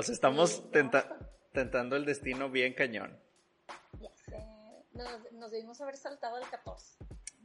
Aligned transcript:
O 0.00 0.02
sea, 0.02 0.14
estamos 0.14 0.70
tenta 0.70 1.14
tentando 1.52 1.94
el 1.94 2.06
destino 2.06 2.48
bien 2.48 2.72
cañón. 2.72 3.20
Ya 4.00 4.08
sé. 4.24 4.42
Nos, 4.92 5.30
nos 5.32 5.50
debimos 5.50 5.78
haber 5.82 5.98
saltado 5.98 6.38
el 6.38 6.48
14. 6.48 6.96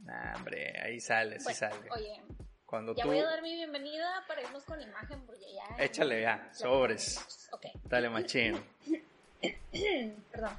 Nah, 0.04 0.36
hombre, 0.36 0.72
ahí 0.82 0.98
sale, 0.98 1.38
sí 1.38 1.52
sale. 1.52 1.90
Oye, 1.90 2.18
Cuando 2.64 2.94
ya 2.94 3.02
tú... 3.02 3.10
voy 3.10 3.18
a 3.18 3.26
dar 3.26 3.42
mi 3.42 3.52
bienvenida 3.52 4.24
para 4.26 4.40
irnos 4.40 4.64
con 4.64 4.80
imagen 4.80 5.20
porque 5.26 5.44
ya. 5.52 5.84
Échale 5.84 6.22
ya, 6.22 6.48
sobres. 6.54 7.50
Ok. 7.52 7.66
Dale, 7.84 8.08
machín. 8.08 8.58
Perdón. 10.32 10.56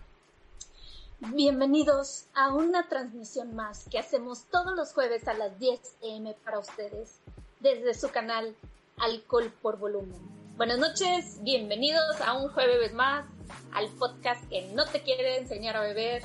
Bienvenidos 1.34 2.27
a 2.35 2.54
una 2.54 2.88
transmisión 2.90 3.55
más 3.55 3.88
que 3.90 3.98
hacemos 3.98 4.45
todos 4.52 4.76
los 4.76 4.93
jueves 4.93 5.27
a 5.27 5.34
las 5.34 5.57
10 5.57 5.95
am 6.04 6.32
para 6.45 6.59
ustedes 6.59 7.18
desde 7.59 7.95
su 7.95 8.12
canal 8.12 8.55
Alcohol 8.98 9.52
por 9.63 9.79
Volumen. 9.79 10.46
Buenas 10.57 10.79
noches, 10.79 11.38
bienvenidos 11.43 12.20
a 12.20 12.34
un 12.34 12.49
jueves 12.49 12.91
más 12.91 13.27
al 13.73 13.89
podcast 13.89 14.43
que 14.49 14.71
no 14.73 14.88
te 14.88 15.03
quiere 15.03 15.37
enseñar 15.37 15.77
a 15.77 15.82
beber, 15.82 16.23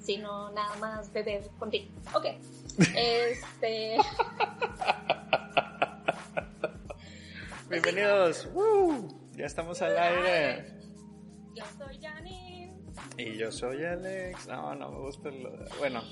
sino 0.00 0.50
nada 0.52 0.74
más 0.76 1.12
beber 1.12 1.46
contigo. 1.58 1.92
Ok. 2.14 2.24
Este. 2.96 3.98
Bienvenidos. 7.68 8.48
¡Woo! 8.54 9.06
Ya 9.36 9.44
estamos 9.44 9.82
al 9.82 9.98
aire. 9.98 10.72
Yo 11.54 11.64
soy 11.76 12.00
Janine. 12.00 12.74
Y 13.18 13.36
yo 13.36 13.52
soy 13.52 13.84
Alex. 13.84 14.46
No, 14.46 14.74
no 14.76 14.92
me 14.92 14.98
gusta 15.00 15.28
el... 15.28 15.46
Bueno, 15.78 16.02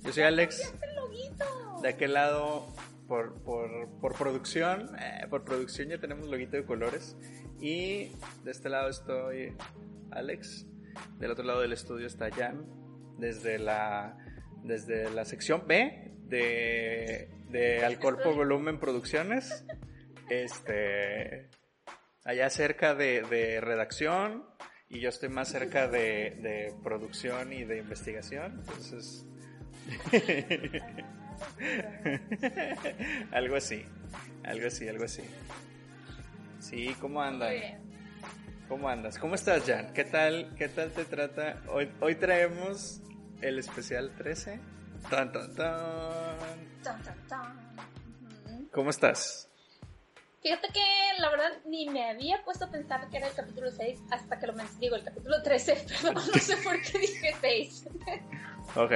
yo 0.00 0.12
soy 0.12 0.24
Alex. 0.24 0.74
De 1.80 1.90
aquel 1.90 2.14
lado, 2.14 2.66
por, 3.06 3.42
por, 3.42 3.88
por 4.00 4.14
producción, 4.14 4.90
eh, 4.98 5.26
por 5.28 5.44
producción 5.44 5.88
ya 5.88 5.98
tenemos 5.98 6.28
loguito 6.28 6.56
de 6.56 6.64
colores. 6.64 7.16
Y 7.60 8.12
de 8.44 8.50
este 8.50 8.68
lado 8.68 8.88
estoy 8.88 9.54
Alex. 10.10 10.66
Del 11.18 11.30
otro 11.30 11.44
lado 11.44 11.60
del 11.60 11.72
estudio 11.72 12.06
está 12.06 12.30
Jan. 12.30 12.66
Desde 13.18 13.58
la, 13.58 14.16
desde 14.62 15.10
la 15.10 15.24
sección 15.24 15.66
B 15.66 16.12
de, 16.24 17.30
de 17.48 17.98
por 18.00 18.34
Volumen 18.34 18.78
Producciones. 18.78 19.64
Este, 20.28 21.48
allá 22.24 22.50
cerca 22.50 22.94
de, 22.94 23.22
de 23.22 23.60
redacción. 23.60 24.44
Y 24.88 25.00
yo 25.00 25.08
estoy 25.08 25.28
más 25.28 25.48
cerca 25.48 25.88
de, 25.88 26.36
de 26.42 26.74
producción 26.84 27.52
y 27.52 27.64
de 27.64 27.78
investigación. 27.78 28.60
Entonces, 28.60 29.26
algo 33.32 33.56
así, 33.56 33.84
algo 34.44 34.66
así, 34.66 34.88
algo 34.88 35.04
así. 35.04 35.22
Sí, 36.60 36.94
¿cómo 37.00 37.22
andan? 37.22 37.50
Muy 37.50 37.60
bien. 37.60 37.86
¿Cómo 38.68 38.88
andas? 38.88 39.18
¿Cómo 39.18 39.36
estás, 39.36 39.64
Jan? 39.64 39.92
¿Qué 39.92 40.04
tal, 40.04 40.52
qué 40.56 40.68
tal 40.68 40.90
te 40.90 41.04
trata? 41.04 41.62
Hoy, 41.68 41.88
hoy 42.00 42.16
traemos 42.16 43.00
el 43.40 43.60
especial 43.60 44.12
13. 44.16 44.58
Tan, 45.08 45.30
tan, 45.32 45.54
tan. 45.54 46.36
Tan, 46.82 47.02
tan, 47.02 47.28
tan. 47.28 47.76
Ujú. 48.44 48.68
¿Cómo 48.72 48.90
estás? 48.90 49.48
Fíjate 50.42 50.68
que 50.72 50.80
la 51.20 51.30
verdad 51.30 51.52
ni 51.66 51.88
me 51.88 52.10
había 52.10 52.42
puesto 52.44 52.64
a 52.64 52.70
pensar 52.70 53.08
que 53.08 53.18
era 53.18 53.28
el 53.28 53.34
capítulo 53.34 53.70
6 53.70 54.00
hasta 54.10 54.38
que 54.38 54.46
lo 54.46 54.52
mencioné. 54.52 54.80
Digo, 54.80 54.96
el 54.96 55.04
capítulo 55.04 55.42
13, 55.42 55.86
perdón, 56.02 56.14
no 56.14 56.40
sé 56.40 56.56
por 56.58 56.80
qué 56.82 56.98
dije 56.98 57.34
6. 57.40 57.86
Ok. 58.74 58.92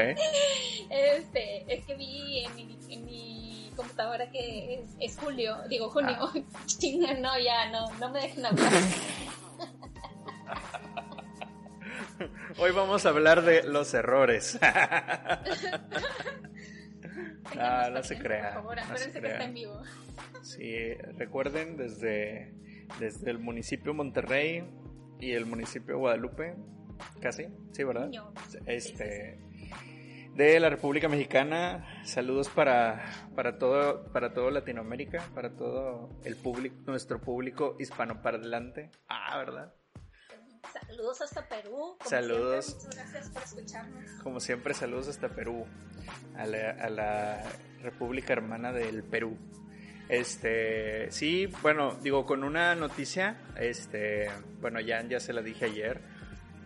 Este, 0.91 1.73
es 1.73 1.85
que 1.85 1.95
vi 1.95 2.45
en 2.45 2.55
mi, 2.57 2.79
en 2.89 3.05
mi 3.05 3.71
computadora 3.77 4.29
que 4.31 4.75
es, 4.75 4.81
es 4.99 5.17
julio, 5.19 5.57
digo 5.69 5.89
junio. 5.91 6.17
Ah. 6.21 6.33
No, 7.21 7.39
ya, 7.39 7.71
no, 7.71 7.89
no 7.99 8.11
me 8.11 8.21
dejen 8.23 8.47
hablar. 8.47 8.73
Hoy 12.59 12.73
vamos 12.73 13.07
a 13.07 13.11
hablar 13.11 13.43
de 13.43 13.63
los 13.63 13.95
errores. 13.95 14.59
Téngannos 17.51 17.91
no 17.91 18.03
se 18.03 18.17
paciencia, 18.17 18.23
crea, 18.23 18.43
Por 18.43 18.53
favor, 18.63 18.77
no 18.77 18.83
se 18.83 18.85
acuérdense 18.85 19.13
que 19.13 19.21
crea. 19.21 19.33
está 19.33 19.45
en 19.45 19.55
vivo. 19.55 19.83
Sí, 20.43 20.95
recuerden 21.17 21.77
desde, 21.77 22.53
desde 22.99 23.31
el 23.31 23.39
municipio 23.39 23.95
Monterrey 23.95 24.65
y 25.19 25.33
el 25.33 25.47
municipio 25.47 25.99
Guadalupe, 25.99 26.55
casi, 27.21 27.47
sí, 27.73 27.85
¿verdad? 27.85 28.07
Niño. 28.07 28.33
Este, 28.67 29.39
de 30.41 30.59
la 30.59 30.71
República 30.71 31.07
Mexicana, 31.07 32.03
saludos 32.03 32.49
para, 32.49 33.29
para 33.35 33.59
todo, 33.59 34.11
para 34.11 34.33
todo 34.33 34.51
Latinoamérica, 34.51 35.29
para 35.35 35.51
todo 35.51 36.09
el 36.25 36.35
público, 36.37 36.77
nuestro 36.87 37.21
público 37.21 37.77
hispanoparlante. 37.79 38.91
Ah, 39.07 39.37
¿verdad? 39.37 39.75
Saludos 40.73 41.21
hasta 41.21 41.47
Perú. 41.47 41.97
como 41.99 42.09
Saludos. 42.09 42.65
siempre, 42.65 42.87
Muchas 42.87 43.13
gracias 43.13 43.31
por 43.31 43.43
escucharnos. 43.43 44.11
Como 44.23 44.41
siempre, 44.41 44.73
saludos 44.73 45.09
hasta 45.09 45.29
Perú, 45.29 45.67
a 46.37 46.47
la, 46.47 46.71
a 46.71 46.89
la 46.89 47.43
República 47.83 48.33
Hermana 48.33 48.73
del 48.73 49.03
Perú. 49.03 49.37
Este, 50.09 51.11
sí, 51.11 51.49
bueno, 51.61 51.97
digo, 52.03 52.25
con 52.25 52.45
una 52.45 52.75
noticia, 52.77 53.43
este, 53.59 54.31
bueno, 54.63 54.81
ya, 54.81 55.03
ya 55.07 55.21
se 55.21 55.35
la 55.35 55.43
dije 55.43 55.67
ayer, 55.67 56.01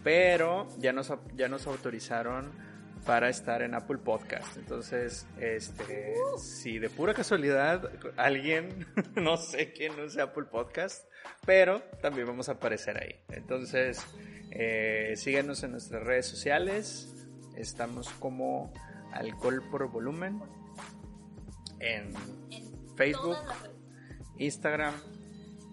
pero 0.04 0.68
ya 0.78 0.92
nos, 0.92 1.12
ya 1.34 1.48
nos 1.48 1.66
autorizaron 1.66 2.73
para 3.04 3.28
estar 3.28 3.62
en 3.62 3.74
Apple 3.74 3.98
Podcast. 3.98 4.56
Entonces, 4.56 5.26
este, 5.38 6.14
si 6.38 6.78
de 6.78 6.88
pura 6.90 7.14
casualidad 7.14 7.90
alguien, 8.16 8.86
no 9.14 9.36
sé 9.36 9.72
quién 9.72 9.98
use 10.00 10.20
Apple 10.20 10.44
Podcast, 10.44 11.08
pero 11.44 11.82
también 12.00 12.26
vamos 12.26 12.48
a 12.48 12.52
aparecer 12.52 13.02
ahí. 13.02 13.14
Entonces, 13.28 14.04
eh, 14.50 15.14
síganos 15.16 15.62
en 15.62 15.72
nuestras 15.72 16.02
redes 16.02 16.26
sociales. 16.26 17.14
Estamos 17.56 18.08
como 18.20 18.72
Alcohol 19.12 19.62
por 19.70 19.88
Volumen 19.90 20.40
en 21.80 22.12
En 22.50 22.96
Facebook. 22.96 23.38
Instagram, 24.38 24.94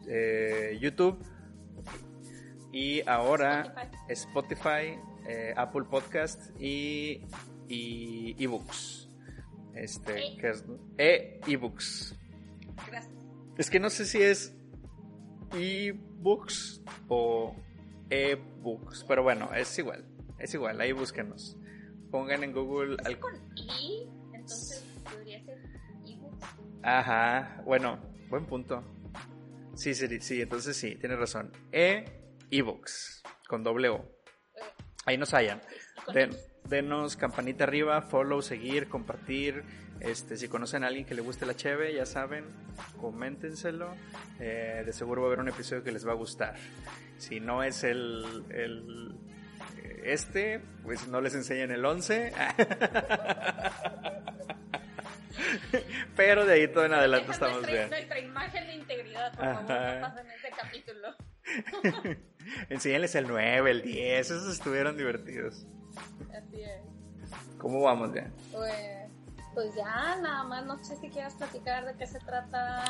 eh, 0.07 0.77
YouTube 0.79 1.17
y 2.71 3.07
ahora 3.07 3.91
Spotify, 4.09 4.97
eh, 5.27 5.53
Apple 5.55 5.83
Podcast 5.89 6.51
y, 6.59 7.21
y 7.67 8.35
ebooks. 8.43 9.09
Este, 9.75 10.19
E. 10.33 10.37
que 10.37 10.49
es 10.49 10.65
e 10.97 11.39
ebooks. 11.47 12.15
Gracias. 12.87 13.13
Es 13.57 13.69
que 13.69 13.79
no 13.79 13.89
sé 13.89 14.05
si 14.05 14.21
es 14.21 14.53
ebooks 15.53 16.81
o 17.07 17.55
ebooks, 18.09 19.03
pero 19.07 19.23
bueno, 19.23 19.49
es 19.53 19.77
igual, 19.79 20.05
es 20.39 20.53
igual, 20.53 20.79
ahí 20.81 20.91
búsquenos. 20.91 21.57
Pongan 22.09 22.43
en 22.43 22.51
Google 22.53 22.95
Es 22.99 23.05
al- 23.05 23.19
con 23.19 23.33
I, 23.55 24.09
entonces 24.33 24.83
podría 25.03 25.43
ser 25.45 25.57
ebooks. 26.05 26.45
Ajá, 26.83 27.61
bueno, 27.65 27.99
buen 28.29 28.45
punto. 28.45 28.83
Sí, 29.75 29.93
sí, 29.93 30.19
sí, 30.19 30.41
entonces 30.41 30.75
sí, 30.75 30.95
tienes 30.95 31.17
razón. 31.19 31.51
E 31.71 32.05
ebooks 32.49 33.23
con 33.47 33.63
doble 33.63 33.89
O. 33.89 34.05
Ahí 35.05 35.17
nos 35.17 35.33
hallan. 35.33 35.61
Den- 36.13 36.35
denos 36.65 37.15
campanita 37.17 37.63
arriba, 37.63 38.01
follow, 38.01 38.41
seguir, 38.41 38.87
compartir. 38.87 39.63
Este, 39.99 40.35
si 40.37 40.47
conocen 40.47 40.83
a 40.83 40.87
alguien 40.87 41.05
que 41.05 41.13
le 41.13 41.21
guste 41.21 41.45
la 41.45 41.55
cheve, 41.55 41.93
ya 41.93 42.05
saben, 42.05 42.45
coméntenselo. 42.99 43.93
Eh, 44.39 44.83
de 44.85 44.93
seguro 44.93 45.21
va 45.21 45.27
a 45.27 45.29
haber 45.29 45.39
un 45.39 45.49
episodio 45.49 45.83
que 45.83 45.91
les 45.91 46.07
va 46.07 46.11
a 46.11 46.15
gustar. 46.15 46.55
Si 47.17 47.39
no 47.39 47.63
es 47.63 47.83
el, 47.83 48.43
el 48.49 49.15
este, 50.03 50.59
pues 50.83 51.07
no 51.07 51.21
les 51.21 51.35
enseñan 51.35 51.69
el 51.71 51.85
11. 51.85 52.33
Pero 56.15 56.45
de 56.45 56.53
ahí 56.53 56.67
todo 56.67 56.85
en 56.85 56.93
adelante 56.93 57.27
Deja 57.27 57.33
estamos 57.33 57.57
nuestra, 57.57 57.75
bien. 57.77 57.89
Nuestra 57.89 58.19
imagen 58.19 58.67
de 58.67 58.73
integridad, 58.75 59.33
por 59.35 59.45
favor, 59.45 59.61
no 59.63 60.01
pasen 60.01 60.31
este 60.31 60.49
capítulo. 60.59 61.15
Enséñales 62.69 63.15
el 63.15 63.27
9, 63.27 63.71
el 63.71 63.81
10, 63.81 64.31
esos 64.31 64.53
estuvieron 64.53 64.97
divertidos. 64.97 65.65
Así 66.35 66.61
es. 66.61 66.81
¿Cómo 67.57 67.81
vamos 67.81 68.13
ya? 68.13 68.31
Pues, 68.51 68.73
pues 69.53 69.75
ya, 69.75 70.17
nada 70.21 70.43
más, 70.43 70.65
no 70.65 70.83
sé 70.83 70.95
si 70.97 71.09
quieras 71.09 71.35
platicar 71.35 71.85
de 71.85 71.95
qué 71.95 72.07
se 72.07 72.19
trata 72.19 72.83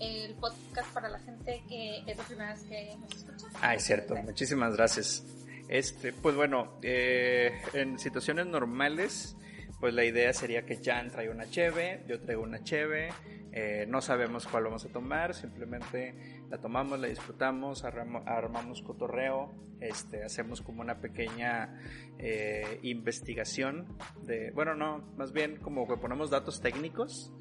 el 0.00 0.34
podcast 0.34 0.92
para 0.92 1.08
la 1.08 1.18
gente 1.20 1.62
que 1.68 2.02
es 2.06 2.16
la 2.16 2.24
primera 2.24 2.52
vez 2.52 2.62
que 2.64 2.96
nos 3.00 3.14
escucha. 3.14 3.46
Ah, 3.62 3.74
es 3.74 3.84
cierto, 3.84 4.16
muchísimas 4.16 4.76
gracias. 4.76 5.24
Este, 5.68 6.12
pues 6.12 6.34
bueno, 6.34 6.78
eh, 6.82 7.60
en 7.74 7.98
situaciones 7.98 8.46
normales, 8.46 9.36
pues 9.80 9.94
la 9.94 10.04
idea 10.04 10.32
sería 10.32 10.64
que 10.64 10.80
Jan 10.82 11.10
trae 11.10 11.30
una 11.30 11.48
cheve, 11.48 12.04
yo 12.08 12.20
traigo 12.20 12.42
una 12.42 12.64
cheve, 12.64 13.10
eh, 13.52 13.86
no 13.88 14.00
sabemos 14.00 14.46
cuál 14.46 14.64
vamos 14.64 14.84
a 14.84 14.88
tomar, 14.88 15.34
simplemente 15.34 16.42
la 16.50 16.58
tomamos, 16.58 16.98
la 17.00 17.08
disfrutamos, 17.08 17.84
armamos 17.84 18.82
cotorreo, 18.82 19.52
este, 19.80 20.24
hacemos 20.24 20.60
como 20.60 20.82
una 20.82 21.00
pequeña 21.00 21.80
eh, 22.18 22.78
investigación 22.82 23.96
de, 24.22 24.50
bueno, 24.52 24.74
no, 24.74 24.98
más 25.16 25.32
bien 25.32 25.56
como 25.56 25.86
que 25.86 25.96
ponemos 25.96 26.30
datos 26.30 26.60
técnicos 26.60 27.32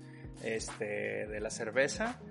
este, 0.43 1.27
de 1.27 1.39
la 1.39 1.49
cerveza 1.49 2.21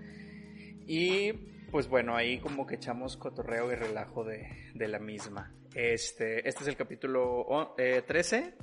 y 0.86 1.32
pues 1.70 1.88
bueno, 1.88 2.16
ahí 2.16 2.38
como 2.38 2.66
que 2.66 2.76
echamos 2.76 3.16
cotorreo 3.16 3.72
y 3.72 3.74
relajo 3.74 4.24
de, 4.24 4.48
de 4.74 4.88
la 4.88 4.98
misma. 4.98 5.52
Este, 5.74 6.48
este 6.48 6.62
es 6.62 6.68
el 6.68 6.76
capítulo 6.76 7.74
13 7.76 8.36
eh, 8.38 8.54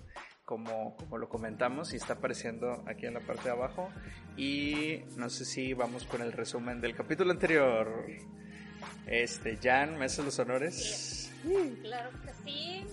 como, 0.45 0.95
como 0.97 1.17
lo 1.17 1.29
comentamos 1.29 1.93
y 1.93 1.97
está 1.97 2.13
apareciendo 2.13 2.83
aquí 2.87 3.05
en 3.05 3.13
la 3.13 3.19
parte 3.21 3.43
de 3.43 3.51
abajo. 3.51 3.89
Y 4.37 5.01
no 5.17 5.29
sé 5.29 5.45
si 5.45 5.73
vamos 5.73 6.05
con 6.05 6.21
el 6.21 6.31
resumen 6.31 6.81
del 6.81 6.95
capítulo 6.95 7.31
anterior. 7.31 8.07
Este, 9.07 9.57
Jan, 9.61 9.97
¿me 9.97 10.05
haces 10.05 10.25
los 10.25 10.39
honores? 10.39 11.31
Claro 11.81 12.09
que 12.21 12.33
sí. 12.45 12.85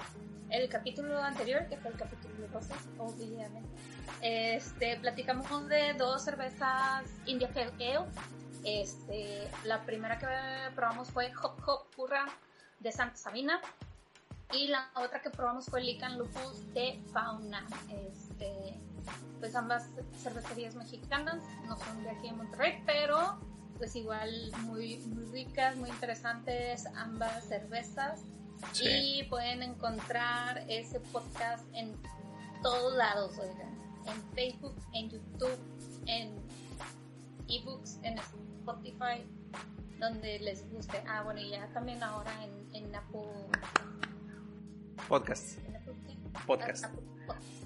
El 0.49 0.69
capítulo 0.69 1.17
anterior, 1.19 1.69
que 1.69 1.77
fue 1.77 1.93
el 1.93 1.97
capítulo 1.97 2.49
12, 2.49 2.75
obviamente, 2.99 3.69
este, 4.21 4.97
platicamos 4.97 5.69
de 5.69 5.95
dos 5.95 6.25
cervezas 6.25 7.05
India 7.27 7.49
Pale 7.49 7.71
Ale. 7.79 8.07
Este, 8.65 9.49
la 9.65 9.85
primera 9.87 10.19
que 10.19 10.27
probamos 10.75 11.11
fue 11.11 11.33
Hop 11.43 11.63
Hop 11.67 11.91
Purra 11.95 12.27
de 12.81 12.91
Santa 12.91 13.17
Sabina 13.17 13.61
y 14.53 14.69
la 14.69 14.91
otra 14.97 15.21
que 15.23 15.31
probamos 15.31 15.67
fue 15.67 15.83
Lican 15.83 16.19
Lupus 16.19 16.73
de 16.75 17.01
Fauna. 17.13 17.67
Este, 17.89 18.81
pues 19.39 19.55
ambas 19.55 19.89
cervecerías 20.23 20.75
mexicanas, 20.75 21.43
no 21.67 21.77
son 21.79 22.03
de 22.03 22.11
aquí 22.11 22.29
en 22.29 22.37
Monterrey, 22.37 22.83
pero 22.87 23.41
pues 23.79 23.97
igual 23.97 24.53
muy, 24.65 24.99
muy 24.99 25.25
ricas, 25.27 25.77
muy 25.77 25.89
interesantes 25.89 26.87
ambas 26.97 27.45
cervezas. 27.45 28.23
Y 28.83 29.25
pueden 29.25 29.63
encontrar 29.63 30.67
ese 30.69 31.01
podcast 31.01 31.65
en 31.73 31.97
todos 32.63 32.95
lados, 32.95 33.39
oigan. 33.39 33.71
En 34.07 34.35
Facebook, 34.35 34.77
en 34.93 35.09
YouTube, 35.09 35.59
en 36.07 36.35
ebooks, 37.49 37.99
en 38.03 38.19
Spotify, 38.19 39.27
donde 39.99 40.39
les 40.41 40.71
guste. 40.71 41.03
Ah, 41.09 41.23
bueno, 41.23 41.41
y 41.41 41.51
ya 41.51 41.67
también 41.69 42.03
ahora 42.03 42.33
en, 42.45 42.75
en 42.75 42.95
Apple 42.95 43.49
Podcast. 45.11 45.59
Podcast. 46.47 46.85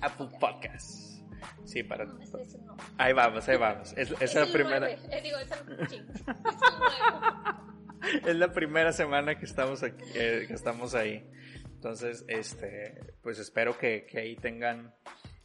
Apple 0.01 0.29
Podcast. 0.41 1.21
Sí, 1.67 1.83
para. 1.83 2.07
Ahí 2.97 3.13
vamos, 3.13 3.47
ahí 3.47 3.59
vamos. 3.59 3.93
Es, 3.99 4.15
es, 4.19 4.35
la 4.35 4.47
primera. 4.47 4.91
Eh, 4.91 4.99
es 8.27 8.37
la 8.37 8.51
primera 8.51 8.95
semana 8.95 9.39
que 9.39 9.45
estamos 9.45 9.83
aquí, 9.83 10.03
eh, 10.15 10.47
que 10.49 10.55
estamos 10.55 10.95
ahí. 10.95 11.31
Entonces, 11.67 12.25
este, 12.29 13.15
pues 13.21 13.39
espero 13.39 13.77
que, 13.77 14.07
que 14.07 14.21
ahí 14.21 14.37
tengan. 14.37 14.95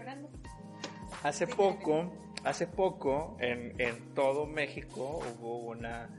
Hace 1.23 1.47
poco. 1.47 2.13
Hace 2.43 2.67
poco 2.67 3.37
en, 3.39 3.79
en 3.79 4.13
todo 4.13 4.45
México 4.45 5.19
hubo 5.19 5.59
una. 5.59 6.09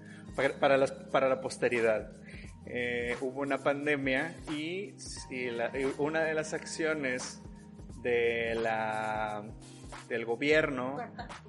Para, 0.59 0.77
las, 0.79 0.93
para 0.93 1.29
la 1.29 1.41
posteridad. 1.41 2.13
Eh, 2.73 3.17
hubo 3.21 3.41
una 3.41 3.59
pandemia 3.59 4.33
y, 4.49 4.95
y, 5.29 5.51
la, 5.51 5.77
y, 5.77 5.93
una 5.99 6.21
de 6.21 6.35
las 6.35 6.55
acciones 6.55 7.43
de 8.01 8.55
la 8.55 9.43
del 10.09 10.25
gobierno 10.25 10.97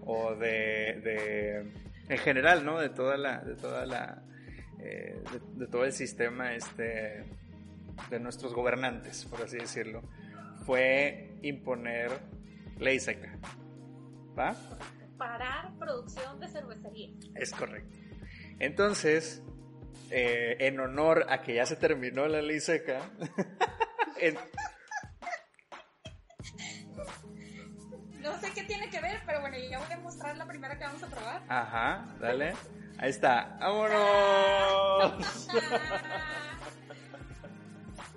o 0.03 0.33
de, 0.33 1.71
en 2.09 2.17
general 2.17 2.65
no 2.65 2.79
de 2.79 2.89
toda 2.89 3.17
la 3.17 3.37
de 3.41 3.53
toda 3.53 3.85
la 3.85 4.23
eh, 4.79 5.21
de, 5.57 5.67
todo 5.67 5.85
el 5.85 5.93
sistema 5.93 6.55
este 6.55 7.23
de 8.09 8.19
nuestros 8.19 8.55
gobernantes 8.55 9.25
por 9.25 9.43
así 9.43 9.57
decirlo 9.57 10.01
fue 10.65 11.37
imponer 11.43 12.13
ley 12.79 12.99
seca. 12.99 13.37
¿va? 14.37 14.55
parar 15.19 15.77
producción 15.77 16.39
de 16.39 16.47
cervecería 16.47 17.11
es 17.35 17.51
correcto. 17.51 17.95
Entonces 18.57 19.43
eh, 20.11 20.57
en 20.59 20.79
honor 20.79 21.25
a 21.29 21.41
que 21.41 21.55
ya 21.55 21.65
se 21.65 21.77
terminó 21.77 22.27
la 22.27 22.41
ley 22.41 22.59
seca 22.59 23.09
en, 24.19 24.37
No 28.21 28.39
sé 28.39 28.51
qué 28.53 28.63
tiene 28.63 28.89
que 28.89 29.01
ver, 29.01 29.19
pero 29.25 29.41
bueno, 29.41 29.57
ya 29.57 29.79
voy 29.79 29.91
a 29.91 29.97
mostrar 29.97 30.37
la 30.37 30.45
primera 30.45 30.77
que 30.77 30.83
vamos 30.83 31.01
a 31.01 31.07
probar. 31.07 31.41
Ajá, 31.49 32.05
dale. 32.19 32.53
Ahí 32.99 33.09
está. 33.09 33.57
¡Vámonos! 33.59 35.47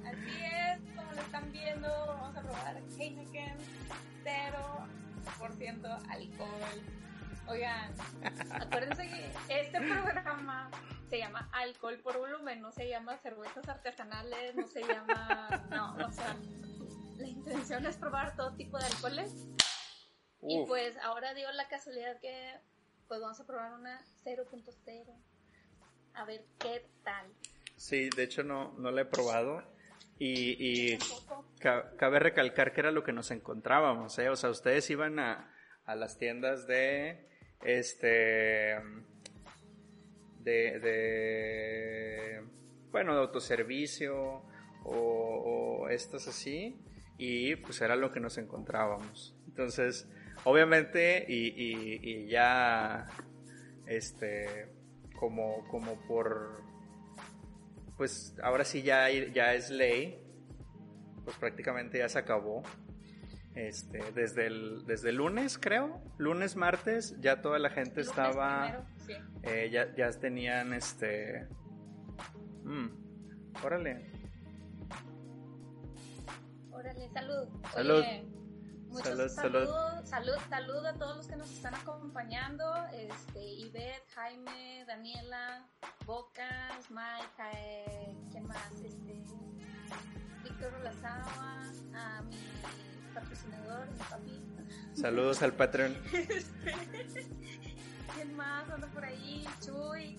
Así 0.05 0.45
es, 0.45 0.79
como 0.95 1.13
lo 1.13 1.21
están 1.23 1.51
viendo, 1.53 1.89
vamos 1.89 2.37
a 2.37 2.43
probar 2.43 2.83
Heineken 2.99 3.57
0% 4.25 6.11
alcohol. 6.11 6.83
Oigan, 7.47 7.93
acuérdense 8.61 9.09
que 9.09 9.31
este 9.61 9.81
programa 9.81 10.71
se 11.15 11.21
llama 11.21 11.49
alcohol 11.53 12.01
por 12.03 12.19
volumen, 12.19 12.61
no 12.61 12.73
se 12.73 12.89
llama 12.89 13.17
cervezas 13.19 13.69
artesanales, 13.69 14.57
no 14.57 14.67
se 14.67 14.83
llama, 14.83 15.65
no, 15.71 15.95
o 16.05 16.11
sea, 16.11 16.37
la 17.19 17.29
intención 17.29 17.87
es 17.87 17.97
probar 17.97 18.35
todo 18.35 18.57
tipo 18.57 18.79
de 18.79 18.87
alcoholes. 18.87 19.47
Y 20.43 20.67
pues 20.67 20.97
ahora 20.99 21.33
dio 21.33 21.51
la 21.53 21.69
casualidad 21.69 22.19
que 22.21 22.55
pues 23.07 23.21
vamos 23.21 23.39
a 23.39 23.47
probar 23.47 23.75
una 23.75 24.05
0.0. 24.25 25.17
A 26.15 26.25
ver 26.25 26.45
qué 26.59 26.85
tal. 27.05 27.33
Sí, 27.77 28.11
de 28.11 28.25
hecho 28.25 28.43
no, 28.43 28.73
no 28.73 28.91
la 28.91 29.03
he 29.03 29.07
probado. 29.07 29.63
Y, 30.19 30.95
y 30.95 30.99
cabe 31.61 32.19
recalcar 32.19 32.73
que 32.73 32.81
era 32.81 32.91
lo 32.91 33.05
que 33.05 33.13
nos 33.13 33.31
encontrábamos, 33.31 34.19
¿eh? 34.19 34.31
O 34.31 34.37
sea, 34.37 34.51
ustedes 34.51 34.91
iban 34.91 35.21
a, 35.21 35.55
a 35.85 35.95
las 35.95 36.19
tiendas 36.19 36.67
de, 36.67 37.29
este, 37.63 38.81
de, 40.45 40.79
de 40.79 42.43
bueno, 42.91 43.15
de 43.15 43.21
autoservicio 43.21 44.43
o, 44.85 45.83
o 45.85 45.89
estas 45.89 46.29
así, 46.29 46.79
y 47.19 47.57
pues 47.57 47.81
era 47.81 47.97
lo 47.97 48.11
que 48.13 48.21
nos 48.21 48.39
encontrábamos. 48.39 49.35
Entonces, 49.49 50.09
obviamente, 50.45 51.25
y, 51.29 51.49
y, 51.49 52.01
y 52.03 52.29
ya, 52.29 53.09
este, 53.87 54.69
como, 55.19 55.67
como 55.69 55.97
por, 56.07 56.63
pues 57.97 58.35
ahora 58.43 58.65
sí 58.65 58.83
ya, 58.83 59.09
ya 59.11 59.55
es 59.55 59.71
ley, 59.71 60.21
pues 61.25 61.37
prácticamente 61.39 61.99
ya 61.99 62.09
se 62.09 62.19
acabó. 62.19 62.63
Este, 63.55 64.01
desde 64.17 64.47
el, 64.47 64.85
desde 64.85 65.11
el 65.11 65.17
lunes, 65.17 65.59
creo, 65.59 66.03
lunes, 66.19 66.57
martes, 66.57 67.17
ya 67.21 67.41
toda 67.41 67.61
la 67.61 67.71
gente 67.71 68.01
estaba, 68.01 68.85
eh, 69.43 69.71
ya, 69.71 69.95
ya 69.95 70.11
tenían, 70.11 70.73
este, 70.73 71.49
mm, 72.65 72.89
órale. 73.65 74.11
Órale, 76.71 77.09
salud. 77.11 77.49
Salud. 77.73 78.05
muchos 78.89 79.05
salud, 79.09 79.29
saludos, 79.29 80.09
salud. 80.09 80.35
salud, 80.49 80.87
a 80.87 80.95
todos 80.95 81.17
los 81.17 81.27
que 81.27 81.37
nos 81.37 81.51
están 81.51 81.75
acompañando, 81.75 82.65
este, 82.93 83.45
Ivette, 83.45 84.09
Jaime, 84.15 84.85
Daniela, 84.87 85.67
Bocas, 86.07 86.91
Mike, 86.91 87.57
eh, 87.57 88.17
¿quién 88.31 88.47
más? 88.47 88.73
Este, 88.85 89.23
Víctor 90.43 90.75
Olazawa, 90.81 91.63
a 91.95 92.23
mi 92.23 92.37
patrocinador, 93.15 93.91
mi 93.91 93.99
papi. 93.99 94.55
Saludos 94.95 95.43
al 95.43 95.53
patrón. 95.55 95.97
¿Quién 98.15 98.37
más 98.37 98.69
anda 98.71 98.87
por 98.89 99.05
ahí? 99.05 99.45
Chuy, 99.61 100.17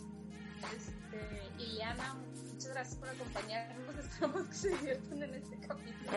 este, 0.75 1.63
Iliana, 1.63 2.15
muchas 2.51 2.71
gracias 2.71 2.95
por 2.97 3.09
acompañarnos. 3.09 3.95
Esperamos 3.99 4.47
que 4.47 4.53
se 4.53 4.69
diviertan 4.69 5.23
en 5.23 5.33
este 5.35 5.59
capítulo. 5.59 6.11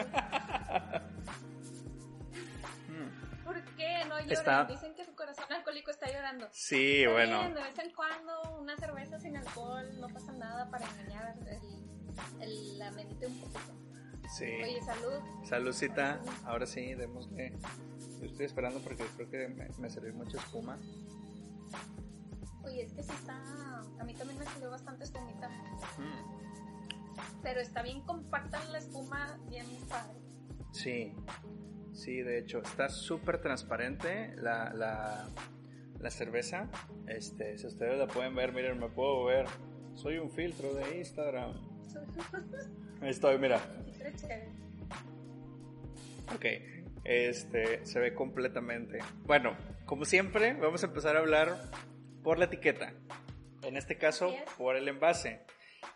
¿Por 3.44 3.62
qué 3.76 4.04
no 4.08 4.20
lloran? 4.20 4.66
Dicen 4.66 4.94
que 4.94 5.04
su 5.04 5.14
corazón 5.14 5.46
alcohólico 5.50 5.90
está 5.90 6.10
llorando. 6.10 6.48
Sí, 6.52 7.06
bueno. 7.06 7.48
de 7.48 7.62
vez 7.62 7.78
en 7.78 7.92
cuando 7.94 8.58
una 8.58 8.76
cerveza 8.76 9.18
sin 9.20 9.36
alcohol 9.36 9.88
no 10.00 10.08
pasa 10.08 10.32
nada 10.32 10.68
para 10.70 10.86
engañar 10.90 11.34
el, 11.46 12.42
el, 12.42 12.78
la 12.78 12.90
mente 12.90 13.26
un 13.26 13.40
poquito. 13.40 13.72
Sí. 14.36 14.44
Oye, 14.44 14.82
salud. 14.82 15.22
Saludcita. 15.44 16.20
Ahora 16.44 16.66
sí, 16.66 16.94
démosle. 16.94 17.56
Yo 18.20 18.26
estoy 18.26 18.46
esperando 18.46 18.80
porque 18.80 19.04
creo 19.16 19.30
que 19.30 19.48
me, 19.48 19.68
me 19.78 19.88
salió 19.88 20.12
mucha 20.12 20.38
espuma. 20.38 20.78
Oye, 22.64 22.82
es 22.82 22.92
que 22.92 23.02
sí 23.02 23.12
está. 23.12 23.34
A 23.98 24.04
mí 24.04 24.14
también 24.14 24.38
me 24.38 24.44
salió 24.44 24.70
bastante 24.70 25.04
espumita. 25.04 25.48
Mm. 25.48 26.38
Pero 27.42 27.60
está 27.60 27.82
bien 27.82 28.02
compacta 28.02 28.62
la 28.70 28.78
espuma, 28.78 29.38
bien 29.48 29.66
padre. 29.88 30.18
Sí, 30.72 31.14
sí, 31.92 32.20
de 32.22 32.38
hecho, 32.38 32.58
está 32.62 32.88
súper 32.88 33.40
transparente 33.40 34.34
la, 34.36 34.72
la, 34.74 35.28
la 35.98 36.10
cerveza. 36.10 36.68
Este, 37.06 37.56
si 37.58 37.66
ustedes 37.66 37.98
la 37.98 38.06
pueden 38.06 38.34
ver, 38.34 38.52
miren, 38.52 38.78
me 38.78 38.88
puedo 38.88 39.24
ver. 39.24 39.46
Soy 39.94 40.18
un 40.18 40.30
filtro 40.30 40.74
de 40.74 40.98
Instagram. 40.98 41.52
Ahí 43.00 43.10
estoy, 43.10 43.38
mira. 43.38 43.60
Ok, 46.34 46.44
este, 47.04 47.84
se 47.86 47.98
ve 47.98 48.14
completamente. 48.14 48.98
Bueno, 49.24 49.56
como 49.88 50.04
siempre, 50.04 50.52
vamos 50.52 50.82
a 50.82 50.86
empezar 50.86 51.16
a 51.16 51.20
hablar 51.20 51.62
por 52.22 52.38
la 52.38 52.44
etiqueta. 52.44 52.92
En 53.62 53.74
este 53.78 53.96
caso, 53.96 54.34
por 54.58 54.76
el 54.76 54.86
envase. 54.86 55.40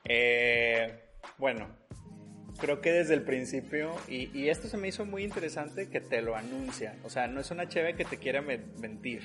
Eh, 0.04 0.98
bueno, 1.36 1.68
creo 2.58 2.80
que 2.80 2.90
desde 2.90 3.12
el 3.12 3.22
principio, 3.22 3.94
y, 4.08 4.48
esto 4.48 4.66
se 4.66 4.78
me 4.78 4.88
hizo 4.88 5.04
muy 5.04 5.24
interesante 5.24 5.90
que 5.90 6.00
te 6.00 6.22
lo 6.22 6.34
anuncia. 6.34 6.96
O 7.04 7.10
sea, 7.10 7.26
no 7.26 7.38
es 7.38 7.50
una 7.50 7.68
cheve 7.68 7.94
que 7.94 8.06
te 8.06 8.16
quiera 8.16 8.40
mentir. 8.40 9.22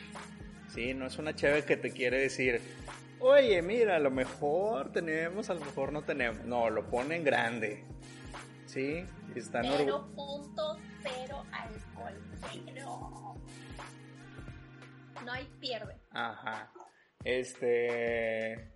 ¿sí? 0.76 0.94
No 0.94 1.08
es 1.08 1.18
una 1.18 1.34
cheve 1.34 1.64
que 1.64 1.78
te 1.78 1.92
quiere 1.92 2.20
decir, 2.20 2.60
oye, 3.22 3.62
mira, 3.62 3.96
a 3.96 4.00
lo 4.00 4.12
mejor 4.12 4.92
tenemos, 4.92 5.50
a 5.50 5.54
lo 5.54 5.62
mejor 5.62 5.94
no 5.94 6.02
tenemos. 6.02 6.44
No, 6.44 6.70
lo 6.70 6.90
pone 6.90 7.16
en 7.16 7.24
grande. 7.24 7.86
¿Sí? 8.66 9.06
Están 9.34 9.64
0.0 9.64 9.88
alcohol. 11.54 12.14
Cero. 12.52 13.28
No 15.28 15.34
hay 15.34 15.46
pierde. 15.60 16.00
Ajá. 16.12 16.72
Este. 17.22 18.72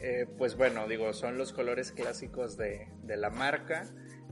Eh, 0.00 0.26
pues 0.36 0.56
bueno, 0.56 0.88
digo, 0.88 1.12
son 1.12 1.38
los 1.38 1.52
colores 1.52 1.92
clásicos 1.92 2.56
de, 2.56 2.88
de 3.04 3.16
la 3.16 3.30
marca, 3.30 3.86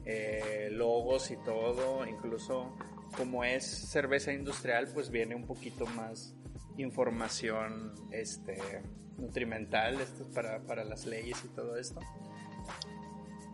eh, 0.05 0.71
logos 0.73 1.31
y 1.31 1.37
todo, 1.37 2.05
incluso 2.05 2.77
como 3.17 3.45
es 3.45 3.65
cerveza 3.65 4.33
industrial, 4.33 4.89
pues 4.93 5.11
viene 5.11 5.37
un 5.37 5.47
poquito 5.47 5.87
más 5.87 6.35
información 6.79 7.95
este, 8.11 8.59
nutrimental 9.19 10.01
esto 10.01 10.25
es 10.25 10.29
para, 10.31 10.61
para 10.63 10.83
las 10.85 11.07
leyes 11.07 11.45
y 11.45 11.49
todo 11.55 11.77
esto. 11.77 12.01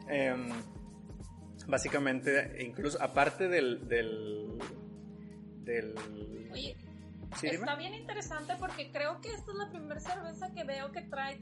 Em, 0.09 0.49
básicamente, 1.67 2.63
incluso 2.65 3.03
aparte 3.03 3.49
del... 3.49 3.87
del, 3.87 4.59
del 5.63 5.95
Oye, 6.51 6.77
está 7.43 7.77
bien 7.77 7.95
interesante 7.95 8.55
porque 8.59 8.91
creo 8.91 9.21
que 9.21 9.33
esta 9.33 9.51
es 9.51 9.57
la 9.57 9.69
primera 9.69 10.01
cerveza 10.01 10.53
que 10.53 10.65
veo 10.65 10.93
que 10.93 11.03
trae, 11.03 11.39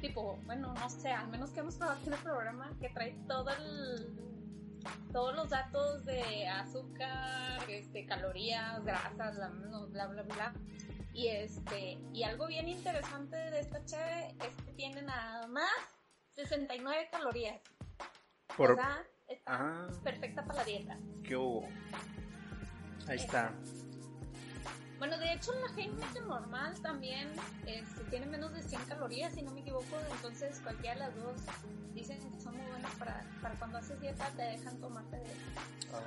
tipo, 0.00 0.38
bueno, 0.44 0.74
no 0.74 0.90
sé, 0.90 1.10
al 1.10 1.28
menos 1.28 1.50
que 1.50 1.60
hemos 1.60 1.76
trabajado 1.76 2.06
en 2.06 2.12
el 2.12 2.18
programa, 2.20 2.70
que 2.80 2.88
trae 2.90 3.12
todo 3.26 3.50
el 3.50 4.32
todos 5.12 5.34
los 5.36 5.50
datos 5.50 6.04
de 6.04 6.48
azúcar, 6.48 7.62
este, 7.68 8.04
calorías, 8.06 8.84
grasas, 8.84 9.36
bla, 9.36 9.48
bla, 9.88 10.06
bla, 10.06 10.22
bla. 10.22 10.54
Y 11.12 11.28
este, 11.28 11.98
y 12.12 12.22
algo 12.22 12.46
bien 12.46 12.68
interesante 12.68 13.36
de 13.36 13.60
esta 13.60 13.84
cheve 13.84 14.34
es 14.46 14.56
que 14.64 14.72
tiene 14.72 15.02
nada 15.02 15.46
más 15.46 15.70
69 16.30 17.08
calorías. 17.12 17.60
Por... 18.56 18.72
O 18.72 18.76
sea, 18.76 19.04
está 19.28 19.52
ah. 19.54 19.88
perfecta 20.02 20.44
para 20.44 20.60
la 20.60 20.64
dieta. 20.64 20.96
¿Qué 21.22 21.36
hubo? 21.36 21.68
Ahí 23.08 23.16
está. 23.16 23.52
Bueno, 25.02 25.18
de 25.18 25.32
hecho 25.32 25.50
la 25.54 25.66
Heineken 25.76 26.28
normal 26.28 26.80
también 26.80 27.28
este, 27.66 28.04
tiene 28.08 28.26
menos 28.26 28.54
de 28.54 28.62
100 28.62 28.84
calorías, 28.84 29.34
si 29.34 29.42
no 29.42 29.50
me 29.50 29.58
equivoco, 29.58 29.98
entonces 30.14 30.60
cualquiera 30.60 30.94
de 30.94 31.00
las 31.00 31.16
dos 31.16 31.40
dicen 31.92 32.20
que 32.20 32.40
son 32.40 32.56
muy 32.56 32.66
buenas 32.70 32.94
para, 32.94 33.20
para 33.42 33.56
cuando 33.56 33.78
haces 33.78 34.00
dieta, 34.00 34.30
te 34.36 34.42
dejan 34.42 34.80
tomarte 34.80 35.16
de 35.16 35.24
ah, 35.92 36.00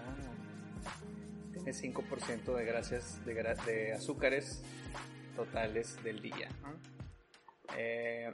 tiene 1.51 1.71
5% 1.73 2.55
de 2.55 2.63
grasas, 2.63 3.25
de, 3.25 3.33
de, 3.65 3.91
azúcares 3.91 4.63
totales 5.35 6.01
del 6.01 6.21
día. 6.21 6.47
Eh, 7.75 8.33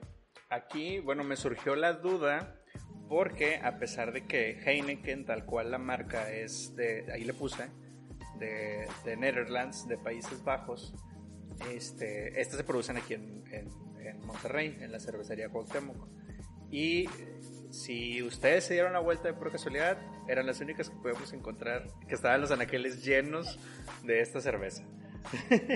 aquí, 0.51 1.00
bueno, 1.00 1.24
me 1.24 1.38
surgió 1.38 1.75
la 1.75 1.94
duda 1.94 2.62
porque 3.10 3.56
a 3.63 3.80
pesar 3.80 4.13
de 4.13 4.27
que 4.27 4.62
Heineken, 4.63 5.25
tal 5.25 5.44
cual 5.44 5.72
la 5.72 5.80
marca 5.80 6.32
es 6.32 6.75
de, 6.75 7.12
ahí 7.12 7.24
le 7.24 7.34
puse, 7.34 7.68
de, 8.42 8.88
de 9.06 9.16
Netherlands, 9.16 9.88
de 9.88 9.98
Países 9.98 10.44
Bajos. 10.44 10.94
Este, 11.72 12.42
estas 12.42 12.58
se 12.58 12.64
producen 12.64 12.98
aquí 12.98 13.14
en, 13.14 13.44
en, 13.52 13.70
Monterrey, 14.26 14.78
en 14.82 14.92
la 14.92 15.00
cervecería 15.00 15.48
Cuauhtémoc. 15.50 16.08
Y 16.72 17.08
si 17.70 18.22
ustedes 18.24 18.66
se 18.66 18.74
dieron 18.74 18.94
la 18.94 19.00
vuelta 19.00 19.28
de 19.28 19.34
por 19.36 19.52
casualidad, 19.52 19.98
eran 20.28 20.46
las 20.48 20.60
únicas 20.60 20.90
que 20.90 20.96
podemos 20.98 21.32
encontrar 21.34 21.88
que 22.08 22.16
estaban 22.16 22.42
los 22.42 22.52
anaqueles 22.52 23.06
llenos 23.06 23.60
de 24.04 24.22
esta 24.22 24.42
cerveza. 24.42 24.84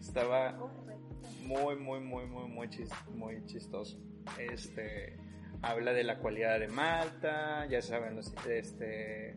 Estaba 0.00 0.58
muy, 1.42 1.76
muy, 1.76 2.00
muy, 2.00 2.26
muy, 2.26 2.46
muy, 2.46 2.68
muy 3.14 3.46
chistoso. 3.46 3.98
Este 4.38 5.18
habla 5.62 5.92
de 5.92 6.04
la 6.04 6.18
cualidad 6.18 6.58
de 6.58 6.68
Malta, 6.68 7.66
ya 7.66 7.80
saben, 7.80 8.18
este, 8.48 9.36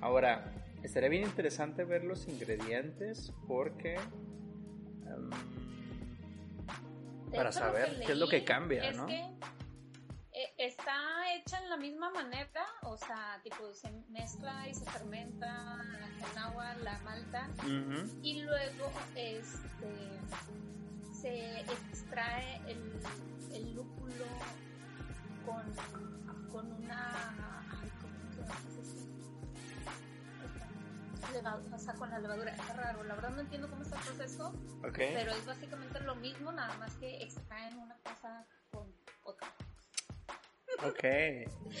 ahora 0.00 0.65
Estaría 0.82 1.08
bien 1.08 1.24
interesante 1.24 1.84
ver 1.84 2.04
los 2.04 2.28
ingredientes 2.28 3.32
porque... 3.46 3.94
Em, 3.94 5.30
Para 7.30 7.52
saber 7.52 8.00
qué 8.06 8.12
es 8.12 8.18
lo 8.18 8.28
que 8.28 8.44
cambia, 8.44 8.92
¿no? 8.92 9.06
Que 9.06 9.20
eh, 10.32 10.52
está 10.58 11.34
hecha 11.34 11.58
en 11.62 11.70
la 11.70 11.78
misma 11.78 12.10
manera, 12.10 12.66
o 12.82 12.96
sea, 12.98 13.40
tipo 13.42 13.72
se 13.72 13.90
mezcla 14.10 14.68
y 14.68 14.74
se 14.74 14.84
fermenta 14.84 15.82
en 16.32 16.38
agua 16.38 16.74
la 16.82 16.98
malta 16.98 17.48
y 18.22 18.42
luego 18.42 18.90
este 19.14 20.20
se 21.12 21.60
extrae 21.60 22.60
el, 22.68 23.00
el 23.54 23.74
lúpulo 23.74 24.26
con, 25.46 25.64
con 26.50 26.70
una 26.70 27.64
ay, 27.80 27.90
¿cómo 28.02 28.30
se? 28.30 29.05
O 31.72 31.78
sea, 31.78 31.94
con 31.94 32.10
la 32.10 32.18
levadura. 32.18 32.52
Es 32.52 32.76
raro, 32.76 33.04
la 33.04 33.14
verdad 33.14 33.30
no 33.30 33.40
entiendo 33.40 33.68
cómo 33.68 33.82
está 33.82 33.96
el 33.96 34.02
proceso. 34.02 34.52
Pero 34.94 35.32
es 35.32 35.46
básicamente 35.46 36.00
lo 36.00 36.14
mismo, 36.16 36.52
nada 36.52 36.76
más 36.78 36.94
que 36.96 37.22
extraen 37.22 37.78
una 37.78 37.96
cosa 37.98 38.46
con 38.70 38.92
otra. 39.24 39.48
Ok, 40.84 41.04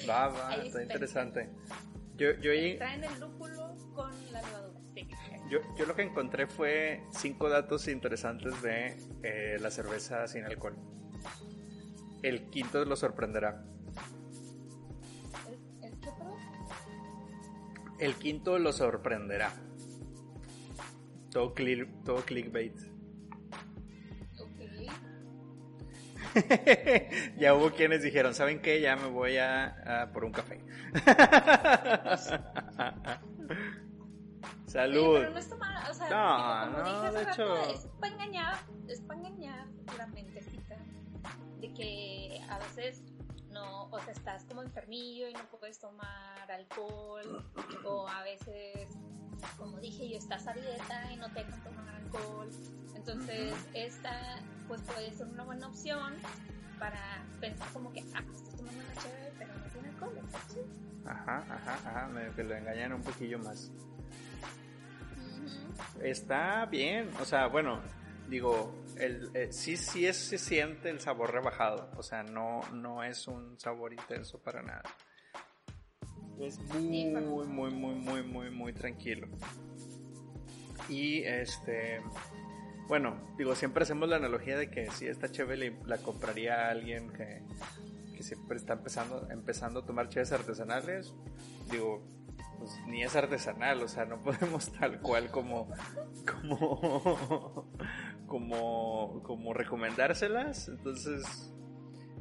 va, 0.08 0.28
va, 0.28 0.54
está 0.56 0.82
interesante. 0.82 1.50
Yo, 2.14 2.32
yo 2.40 2.50
Extraen 2.52 3.04
el 3.04 3.20
lúpulo 3.20 3.76
con 3.94 4.10
la 4.32 4.40
levadura. 4.40 4.80
Sí. 4.94 5.08
Yo, 5.50 5.58
yo 5.76 5.84
lo 5.84 5.94
que 5.94 6.02
encontré 6.02 6.46
fue 6.46 7.04
cinco 7.12 7.50
datos 7.50 7.88
interesantes 7.88 8.62
de 8.62 8.96
eh, 9.22 9.58
la 9.60 9.70
cerveza 9.70 10.26
sin 10.26 10.44
alcohol. 10.44 10.76
El 12.22 12.48
quinto 12.48 12.84
lo 12.84 12.96
sorprenderá. 12.96 13.62
El 17.98 18.14
quinto 18.16 18.58
lo 18.58 18.72
sorprenderá. 18.72 19.52
Todo, 21.30 21.54
todo 22.04 22.24
clickbait. 22.24 22.96
ya 27.38 27.54
hubo 27.54 27.70
quienes 27.70 28.02
dijeron, 28.02 28.34
¿saben 28.34 28.60
qué? 28.60 28.80
Ya 28.80 28.96
me 28.96 29.06
voy 29.06 29.36
a, 29.38 30.10
por 30.12 30.24
un 30.24 30.32
café. 30.32 30.60
Salud. 34.66 35.20
pero 35.20 35.30
no 35.30 35.38
está 35.38 35.54
mal, 35.56 35.90
o 35.90 35.94
sea, 35.94 36.68
no, 36.70 36.82
no, 36.82 37.12
de 37.12 37.22
hecho... 37.22 37.56
es 37.70 37.86
para 38.00 38.12
engañar, 38.12 38.56
es 38.88 39.00
para 39.00 39.20
engañar 39.20 39.66
la 39.96 40.06
mentecita 40.08 40.76
de 41.60 41.72
que 41.72 42.42
a 42.50 42.58
veces 42.58 43.02
no, 43.56 43.84
o 43.90 44.00
sea, 44.00 44.12
estás 44.12 44.44
como 44.44 44.62
enfermillo 44.62 45.28
y 45.28 45.32
no 45.32 45.44
puedes 45.58 45.78
tomar 45.78 46.50
alcohol, 46.50 47.44
o 47.84 48.08
a 48.08 48.22
veces, 48.22 48.88
como 49.56 49.78
dije 49.78 50.08
yo, 50.08 50.18
estás 50.18 50.46
a 50.46 50.52
dieta 50.52 51.12
y 51.12 51.16
no 51.16 51.28
te 51.30 51.44
dejan 51.44 51.62
tomar 51.64 51.88
alcohol. 51.94 52.48
Entonces, 52.94 53.54
esta, 53.74 54.40
pues 54.68 54.82
puede 54.82 55.12
ser 55.12 55.26
una 55.28 55.44
buena 55.44 55.68
opción 55.68 56.14
para 56.78 57.24
pensar 57.40 57.68
como 57.72 57.92
que, 57.92 58.00
ah, 58.14 58.22
pues, 58.26 58.42
estoy 58.42 58.56
tomando 58.56 58.84
una 58.84 58.94
chévere, 59.02 59.32
pero 59.38 59.54
no 59.54 59.64
tiene 59.72 59.88
alcohol, 59.88 60.20
Ajá, 61.06 61.44
ajá, 61.48 61.74
ajá, 61.86 62.08
me, 62.08 62.30
que 62.32 62.42
lo 62.42 62.56
engañan 62.56 62.92
un 62.92 63.02
poquillo 63.02 63.38
más. 63.38 63.70
Está 66.02 66.66
bien, 66.66 67.10
o 67.20 67.24
sea, 67.24 67.46
bueno, 67.46 67.80
digo, 68.28 68.74
el, 68.98 69.30
eh, 69.34 69.48
sí, 69.50 69.76
sí 69.76 70.06
es, 70.06 70.16
se 70.16 70.38
siente 70.38 70.90
el 70.90 71.00
sabor 71.00 71.32
rebajado, 71.32 71.90
o 71.96 72.02
sea, 72.02 72.22
no, 72.22 72.60
no 72.72 73.02
es 73.02 73.26
un 73.28 73.58
sabor 73.58 73.92
intenso 73.92 74.38
para 74.38 74.62
nada. 74.62 74.82
Es 76.40 76.58
muy, 76.58 77.06
muy, 77.06 77.46
muy, 77.46 77.70
muy, 77.70 78.22
muy, 78.22 78.50
muy, 78.50 78.72
tranquilo. 78.72 79.26
Y 80.88 81.22
este, 81.22 82.02
bueno, 82.88 83.34
digo, 83.38 83.54
siempre 83.54 83.84
hacemos 83.84 84.08
la 84.08 84.16
analogía 84.16 84.58
de 84.58 84.70
que 84.70 84.90
si 84.90 85.06
esta 85.06 85.30
cheve 85.30 85.74
la 85.86 85.98
compraría 85.98 86.66
a 86.66 86.70
alguien 86.70 87.10
que, 87.12 87.42
que 88.14 88.22
siempre 88.22 88.58
está 88.58 88.74
empezando, 88.74 89.28
empezando 89.30 89.80
a 89.80 89.86
tomar 89.86 90.08
cheves 90.08 90.32
artesanales, 90.32 91.14
digo, 91.70 92.02
pues 92.58 92.80
ni 92.86 93.02
es 93.02 93.14
artesanal, 93.14 93.82
o 93.82 93.88
sea, 93.88 94.04
no 94.04 94.18
podemos 94.22 94.72
tal 94.72 95.00
cual 95.00 95.30
como, 95.30 95.68
como, 96.26 97.66
como, 98.26 99.22
como 99.22 99.52
recomendárselas. 99.52 100.68
Entonces, 100.68 101.52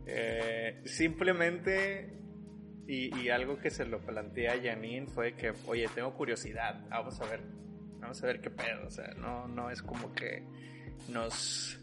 eh, 0.06 0.82
simplemente, 0.86 2.18
y, 2.88 3.30
algo 3.30 3.58
que 3.58 3.70
se 3.72 3.86
lo 3.86 4.00
planteé 4.00 4.50
a 4.50 4.62
Janine 4.62 5.08
fue 5.08 5.34
que, 5.36 5.54
oye, 5.68 5.88
tengo 5.94 6.14
curiosidad, 6.14 6.86
vamos 6.90 7.20
a 7.20 7.26
ver, 7.26 7.42
vamos 8.00 8.24
a 8.24 8.28
ver 8.28 8.42
qué 8.42 8.52
pedo, 8.52 8.88
o 8.88 8.92
sea, 8.92 9.14
no, 9.16 9.48
no 9.48 9.72
es 9.72 9.82
como 9.82 10.14
que 10.14 10.44
nos 11.10 11.80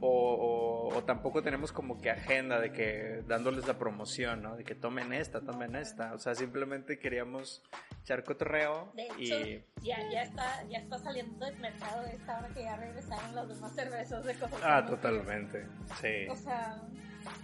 o, 0.00 1.02
tampoco 1.06 1.42
tenemos 1.42 1.72
como 1.72 2.00
que 2.00 2.10
agenda 2.10 2.60
de 2.60 2.72
que 2.72 3.22
dándoles 3.26 3.66
la 3.66 3.78
promoción, 3.78 4.42
¿no? 4.42 4.56
De 4.56 4.64
que 4.64 4.74
tomen 4.74 5.12
esta, 5.12 5.40
tomen 5.40 5.74
esta. 5.76 6.14
O 6.14 6.18
sea, 6.18 6.34
simplemente 6.34 6.98
queríamos 6.98 7.62
echar 8.02 8.24
cotorreo. 8.24 8.92
De 8.94 9.04
hecho, 9.04 9.16
y... 9.18 9.64
ya, 9.82 9.98
ya, 10.10 10.22
está, 10.22 10.64
ya 10.68 10.78
está 10.78 10.98
saliendo 10.98 11.44
del 11.44 11.58
mercado 11.58 12.04
esta 12.06 12.38
hora 12.38 12.48
que 12.48 12.62
ya 12.62 12.76
regresaron 12.76 13.34
los 13.34 13.48
demás 13.48 13.74
cervezos 13.74 14.24
de 14.24 14.34
cosas. 14.34 14.60
Ah, 14.62 14.84
totalmente, 14.86 15.66
sí. 16.00 16.26
O 16.28 16.36
sea, 16.36 16.80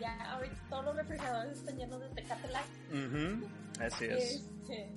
ya 0.00 0.32
ahorita 0.32 0.56
todos 0.68 0.84
los 0.86 0.96
refrigeradores 0.96 1.58
están 1.58 1.76
llenos 1.76 2.00
de 2.00 2.08
Tecate 2.10 2.48
Light. 2.48 3.80
Así 3.80 4.04
es. 4.06 4.34
Este, 4.34 4.92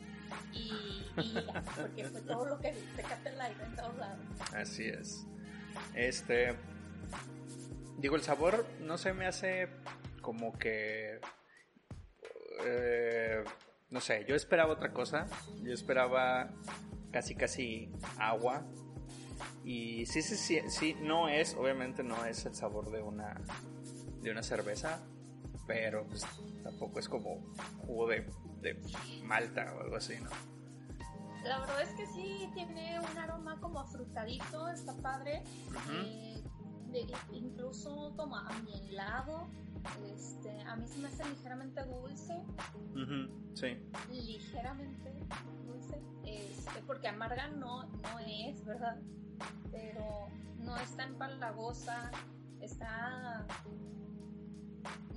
y, 0.53 1.05
y 1.17 1.33
ya, 1.33 1.61
porque 1.75 2.05
fue 2.05 2.21
todo 2.21 2.45
lo 2.45 2.59
que 2.59 2.71
Tecate 2.95 3.31
Light 3.35 3.59
en 3.61 3.75
todos 3.75 3.97
lados. 3.97 4.25
Así 4.55 4.85
es. 4.87 5.25
Este, 5.93 6.55
Digo, 8.01 8.15
el 8.15 8.23
sabor 8.23 8.65
no 8.79 8.97
se 8.97 9.13
me 9.13 9.27
hace 9.27 9.69
como 10.21 10.57
que... 10.57 11.21
Eh, 12.65 13.43
no 13.91 14.01
sé, 14.01 14.25
yo 14.27 14.35
esperaba 14.35 14.73
otra 14.73 14.91
cosa. 14.91 15.27
Yo 15.61 15.71
esperaba 15.71 16.49
casi 17.11 17.35
casi 17.35 17.91
agua. 18.17 18.63
Y 19.63 20.07
sí, 20.07 20.23
sí, 20.23 20.35
sí, 20.35 20.61
sí, 20.67 20.97
no 20.99 21.29
es, 21.29 21.53
obviamente 21.53 22.01
no 22.01 22.25
es 22.25 22.43
el 22.47 22.55
sabor 22.55 22.91
de 22.91 23.03
una, 23.03 23.39
de 24.21 24.31
una 24.31 24.41
cerveza, 24.41 25.03
pero 25.67 26.07
pues 26.07 26.25
tampoco 26.63 26.99
es 26.99 27.07
como 27.07 27.53
jugo 27.85 28.07
de, 28.07 28.27
de 28.61 28.81
malta 29.23 29.71
o 29.77 29.81
algo 29.81 29.97
así, 29.97 30.15
¿no? 30.19 30.31
La 31.43 31.59
verdad 31.59 31.81
es 31.83 31.89
que 31.89 32.07
sí, 32.07 32.49
tiene 32.55 32.99
un 32.99 33.17
aroma 33.17 33.59
como 33.59 33.79
afrutadito, 33.79 34.67
está 34.69 34.93
padre 34.95 35.43
incluso 37.31 38.13
toma 38.15 38.47
a 38.47 38.59
mi 38.61 38.73
helado, 38.73 39.47
este, 40.13 40.61
a 40.61 40.75
mí 40.75 40.87
se 40.87 40.99
me 40.99 41.07
hace 41.07 41.27
ligeramente 41.29 41.83
dulce. 41.85 42.43
sí. 43.53 43.77
Ligeramente 44.09 45.13
dulce. 45.65 46.01
Este, 46.23 46.81
porque 46.85 47.07
amarga 47.07 47.47
no, 47.49 47.83
no 47.83 48.19
es, 48.19 48.63
¿verdad? 48.65 48.99
Pero 49.71 50.27
no 50.59 50.77
está 50.77 51.03
empalagosa, 51.03 52.11
está. 52.59 53.45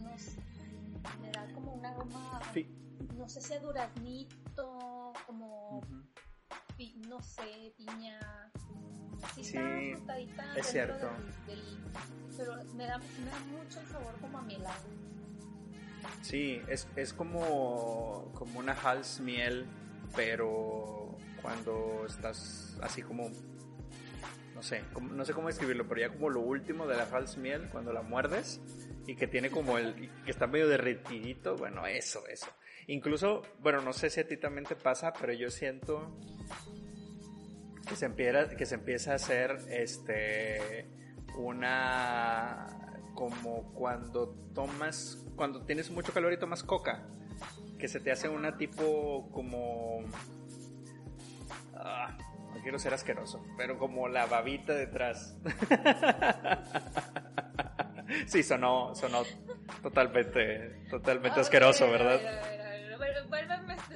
No 0.03 0.19
sé, 0.19 0.41
me 1.21 1.31
da 1.31 1.53
como 1.55 1.75
un 1.75 1.87
aroma. 1.87 2.41
No 3.17 3.29
sé 3.29 3.41
si 3.41 3.53
a 3.55 3.61
duraznito, 3.61 5.13
como. 5.27 5.81
no 7.09 7.23
sé, 7.23 7.75
piña 7.77 8.19
sí, 9.41 9.97
es 10.57 10.67
cierto. 10.67 11.09
pero 12.37 12.55
me 12.75 12.87
da, 12.87 12.99
me 12.99 13.31
da 13.31 13.39
mucho 13.51 13.81
el 13.81 13.87
sabor 13.87 14.15
como 14.21 14.39
a 14.39 14.47
helado. 14.49 14.85
Sí, 16.23 16.61
es, 16.69 16.89
es 16.97 17.13
como, 17.13 18.31
como 18.35 18.59
una 18.59 18.73
hals 18.73 19.21
miel, 19.21 19.67
pero 20.17 21.17
cuando 21.43 22.05
estás 22.07 22.79
así 22.83 23.03
como, 23.03 23.31
no 24.55 24.63
sé, 24.63 24.83
no 25.01 25.25
sé 25.25 25.33
cómo 25.35 25.49
escribirlo, 25.49 25.87
pero 25.87 26.01
ya 26.01 26.09
como 26.09 26.31
lo 26.31 26.41
último 26.41 26.87
de 26.87 26.97
la 26.97 27.05
hals 27.05 27.37
miel, 27.37 27.69
cuando 27.71 27.93
la 27.93 28.03
muerdes 28.03 28.61
y 29.07 29.17
que 29.17 29.27
tiene 29.27 29.51
como 29.51 29.77
el, 29.77 30.11
que 30.25 30.31
está 30.31 30.47
medio 30.47 30.69
derretidito, 30.69 31.57
bueno, 31.57 31.87
eso, 31.87 32.27
eso. 32.27 32.49
Incluso, 32.87 33.43
bueno, 33.61 33.81
no 33.81 33.93
sé 33.93 34.11
si 34.11 34.21
a 34.21 34.27
ti 34.27 34.37
también 34.37 34.65
te 34.65 34.77
pasa, 34.77 35.13
pero 35.13 35.33
yo 35.33 35.51
siento 35.51 36.17
que 37.85 37.97
se 37.97 38.07
empieza, 38.07 38.49
que 38.49 38.67
se 38.67 38.75
empieza 38.75 39.13
a 39.13 39.15
hacer 39.17 39.57
este 39.69 40.87
una 41.37 42.67
como 43.15 43.73
cuando 43.73 44.29
tomas 44.55 45.25
cuando 45.37 45.65
tienes 45.65 45.91
mucho 45.91 46.13
calor 46.13 46.33
y 46.33 46.39
tomas 46.39 46.63
coca 46.63 47.07
que 47.79 47.89
se 47.89 48.01
te 48.01 48.13
hace 48.13 48.29
una 48.29 48.57
tipo 48.57 49.29
como 49.33 50.01
ah, 51.75 52.17
no 52.55 52.63
quiero 52.63 52.79
ser 52.79 52.95
asqueroso 52.95 53.45
pero 53.57 53.79
como 53.79 54.09
la 54.09 54.27
babita 54.27 54.75
detrás. 54.75 55.37
Sí 58.27 58.43
sonó 58.43 58.95
sonó 58.95 59.23
totalmente 59.83 60.85
totalmente 60.91 61.41
asqueroso 61.41 61.91
verdad 61.91 62.21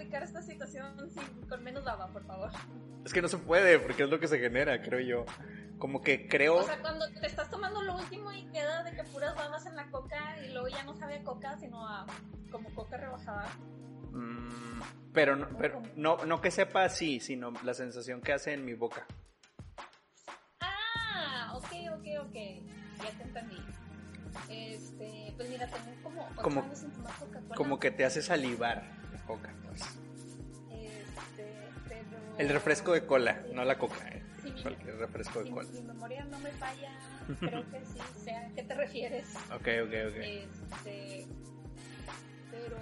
explicar 0.08 0.22
esta 0.22 0.42
situación 0.42 0.94
con 1.48 1.62
menos 1.62 1.84
baba, 1.84 2.08
por 2.08 2.24
favor. 2.24 2.50
Es 3.04 3.12
que 3.12 3.20
no 3.20 3.28
se 3.28 3.36
puede, 3.36 3.78
porque 3.78 4.04
es 4.04 4.08
lo 4.10 4.18
que 4.18 4.26
se 4.26 4.38
genera, 4.38 4.80
creo 4.80 5.00
yo. 5.00 5.26
como 5.78 6.00
que 6.02 6.26
creo... 6.26 6.56
O 6.56 6.62
sea, 6.64 6.80
cuando 6.80 7.06
te 7.10 7.26
estás 7.26 7.50
tomando 7.50 7.82
lo 7.82 7.96
último 7.96 8.32
y 8.32 8.46
queda 8.46 8.82
de 8.84 8.92
que 8.96 9.04
puras 9.04 9.34
babas 9.36 9.66
en 9.66 9.76
la 9.76 9.86
coca 9.90 10.18
y 10.44 10.50
luego 10.52 10.68
ya 10.68 10.82
no 10.84 10.94
sabe 10.96 11.16
a 11.16 11.22
coca, 11.22 11.56
sino 11.58 11.86
a 11.86 12.06
como 12.50 12.68
coca 12.74 12.96
rebajada. 12.96 13.48
Mm, 14.12 14.80
pero 15.12 15.36
no, 15.36 15.48
pero 15.58 15.82
no, 15.94 16.24
no 16.24 16.40
que 16.40 16.50
sepa 16.50 16.84
así, 16.84 17.20
sino 17.20 17.52
la 17.62 17.74
sensación 17.74 18.22
que 18.22 18.32
hace 18.32 18.54
en 18.54 18.64
mi 18.64 18.72
boca. 18.74 19.06
Ah, 20.60 21.52
ok, 21.54 21.68
ok, 21.92 22.06
ok. 22.26 22.34
Ya 22.34 23.10
te 23.16 23.22
entendí. 23.24 23.56
Este, 24.48 25.32
pues 25.36 25.48
mira, 25.50 25.66
tengo 25.66 26.02
como 26.02 26.26
ocho 26.32 26.42
Como- 26.42 26.62
años 26.62 26.78
sin 26.78 26.90
tomar 26.92 27.12
Coca-Cola. 27.18 27.54
Como 27.54 27.78
que 27.78 27.90
te 27.90 28.04
hace 28.04 28.22
salivar 28.22 28.97
coca, 29.28 29.54
pues. 29.66 29.82
Este, 30.72 31.68
pero... 31.88 32.38
El 32.38 32.48
refresco 32.48 32.92
de 32.92 33.06
cola, 33.06 33.44
no 33.52 33.64
la 33.64 33.78
coca, 33.78 34.08
eh. 34.08 34.22
Sí. 34.42 34.52
Cualquier 34.62 34.96
refresco 34.96 35.40
de 35.40 35.44
Si 35.46 35.52
cola. 35.52 35.68
mi 35.70 35.82
memoria 35.82 36.24
no 36.24 36.38
me 36.40 36.50
falla, 36.52 36.90
creo 37.40 37.70
que 37.70 37.84
sí 37.84 38.00
sé 38.24 38.34
a 38.34 38.48
qué 38.54 38.62
te 38.62 38.74
refieres. 38.74 39.26
Ok, 39.54 39.68
ok, 39.84 39.94
ok. 40.08 40.16
Este, 40.16 41.26
pero 42.50 42.76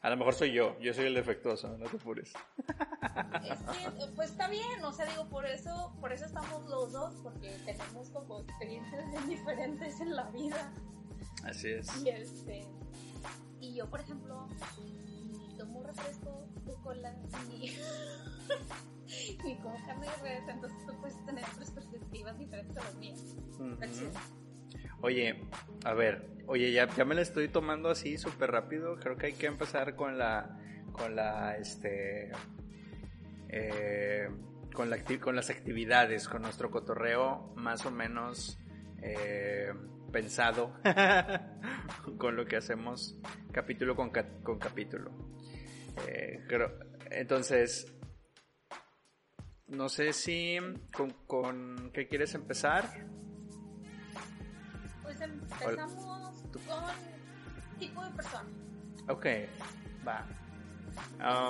A 0.00 0.10
lo 0.10 0.16
mejor 0.16 0.34
soy 0.34 0.52
yo, 0.52 0.78
yo 0.80 0.94
soy 0.94 1.06
el 1.06 1.14
defectuoso, 1.14 1.76
no 1.76 1.86
te 1.86 1.96
apures. 1.96 2.32
es 2.32 3.58
que, 3.58 4.06
pues 4.16 4.30
está 4.30 4.48
bien, 4.48 4.82
o 4.82 4.92
sea, 4.92 5.04
digo, 5.06 5.28
por 5.28 5.44
eso, 5.44 5.94
por 6.00 6.12
eso 6.12 6.24
estamos 6.24 6.64
los 6.70 6.92
dos, 6.92 7.14
porque 7.22 7.50
tenemos 7.66 8.08
como 8.10 8.40
experiencias 8.40 9.10
bien 9.10 9.28
diferentes 9.28 10.00
en 10.00 10.16
la 10.16 10.30
vida. 10.30 10.72
Así 11.44 11.68
es. 11.70 12.02
Y 12.02 12.08
este, 12.08 12.64
y 13.60 13.74
yo, 13.74 13.88
por 13.88 14.00
ejemplo, 14.00 14.46
tomo 15.58 15.82
refresco 15.82 16.48
de 16.64 16.74
cola, 16.82 17.12
ni, 17.48 17.76
ni 19.44 19.56
como 19.62 19.76
carne 19.84 20.06
de 20.06 20.16
res, 20.22 20.48
entonces 20.48 20.86
tú 20.86 21.00
puedes 21.00 21.26
tener 21.26 21.44
otras 21.44 21.70
perspectivas 21.70 22.38
diferentes 22.38 22.76
a 22.76 22.84
las 22.84 22.94
mías. 22.96 23.36
Oye, 25.00 25.40
a 25.84 25.94
ver, 25.94 26.28
oye, 26.46 26.72
ya, 26.72 26.88
ya 26.94 27.04
me 27.04 27.14
la 27.14 27.22
estoy 27.22 27.48
tomando 27.48 27.88
así 27.90 28.18
súper 28.18 28.50
rápido. 28.50 28.96
Creo 28.96 29.16
que 29.16 29.26
hay 29.26 29.32
que 29.34 29.46
empezar 29.46 29.94
con 29.94 30.18
la, 30.18 30.58
con 30.92 31.14
la, 31.14 31.56
este, 31.56 32.32
eh, 33.48 34.28
con, 34.74 34.90
la, 34.90 34.98
con 35.20 35.36
las 35.36 35.50
actividades, 35.50 36.28
con 36.28 36.42
nuestro 36.42 36.70
cotorreo 36.70 37.52
más 37.56 37.86
o 37.86 37.90
menos 37.90 38.58
eh, 39.02 39.72
pensado 40.12 40.72
con 42.18 42.36
lo 42.36 42.44
que 42.46 42.56
hacemos 42.56 43.16
capítulo 43.52 43.94
con, 43.96 44.10
ca- 44.10 44.40
con 44.42 44.58
capítulo. 44.58 45.10
Eh, 46.06 46.44
creo- 46.48 46.78
entonces, 47.10 47.92
no 49.68 49.88
sé 49.88 50.12
si 50.12 50.56
con, 50.94 51.10
con 51.26 51.90
qué 51.92 52.08
quieres 52.08 52.34
empezar. 52.34 52.84
Pues 55.02 55.20
empezamos 55.20 56.42
con 56.66 57.78
tipo 57.78 58.04
de 58.04 58.10
persona. 58.10 58.48
Ok, 59.08 59.26
va. 60.06 60.26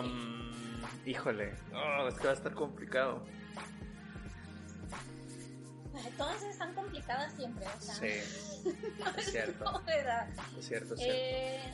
Um, 0.00 0.80
híjole, 1.06 1.54
oh, 1.74 2.06
es 2.08 2.14
que 2.14 2.24
va 2.24 2.30
a 2.30 2.36
estar 2.36 2.54
complicado. 2.54 3.24
Todas 6.16 6.42
están 6.42 6.74
complicadas 6.74 7.32
siempre, 7.34 7.64
o 7.66 7.80
sea, 7.80 7.94
Sí, 7.94 8.64
no 8.98 9.10
es 9.16 9.30
cierto. 9.30 9.82
es 10.58 10.66
cierto, 10.66 10.94
es 10.94 11.00
cierto. 11.00 11.00
Eh, 11.00 11.70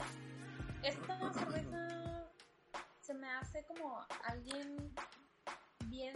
esta 0.82 1.32
cerveza 1.32 2.28
se 3.00 3.14
me 3.14 3.28
hace 3.30 3.64
como 3.64 3.98
alguien 4.24 4.76
bien 5.86 6.14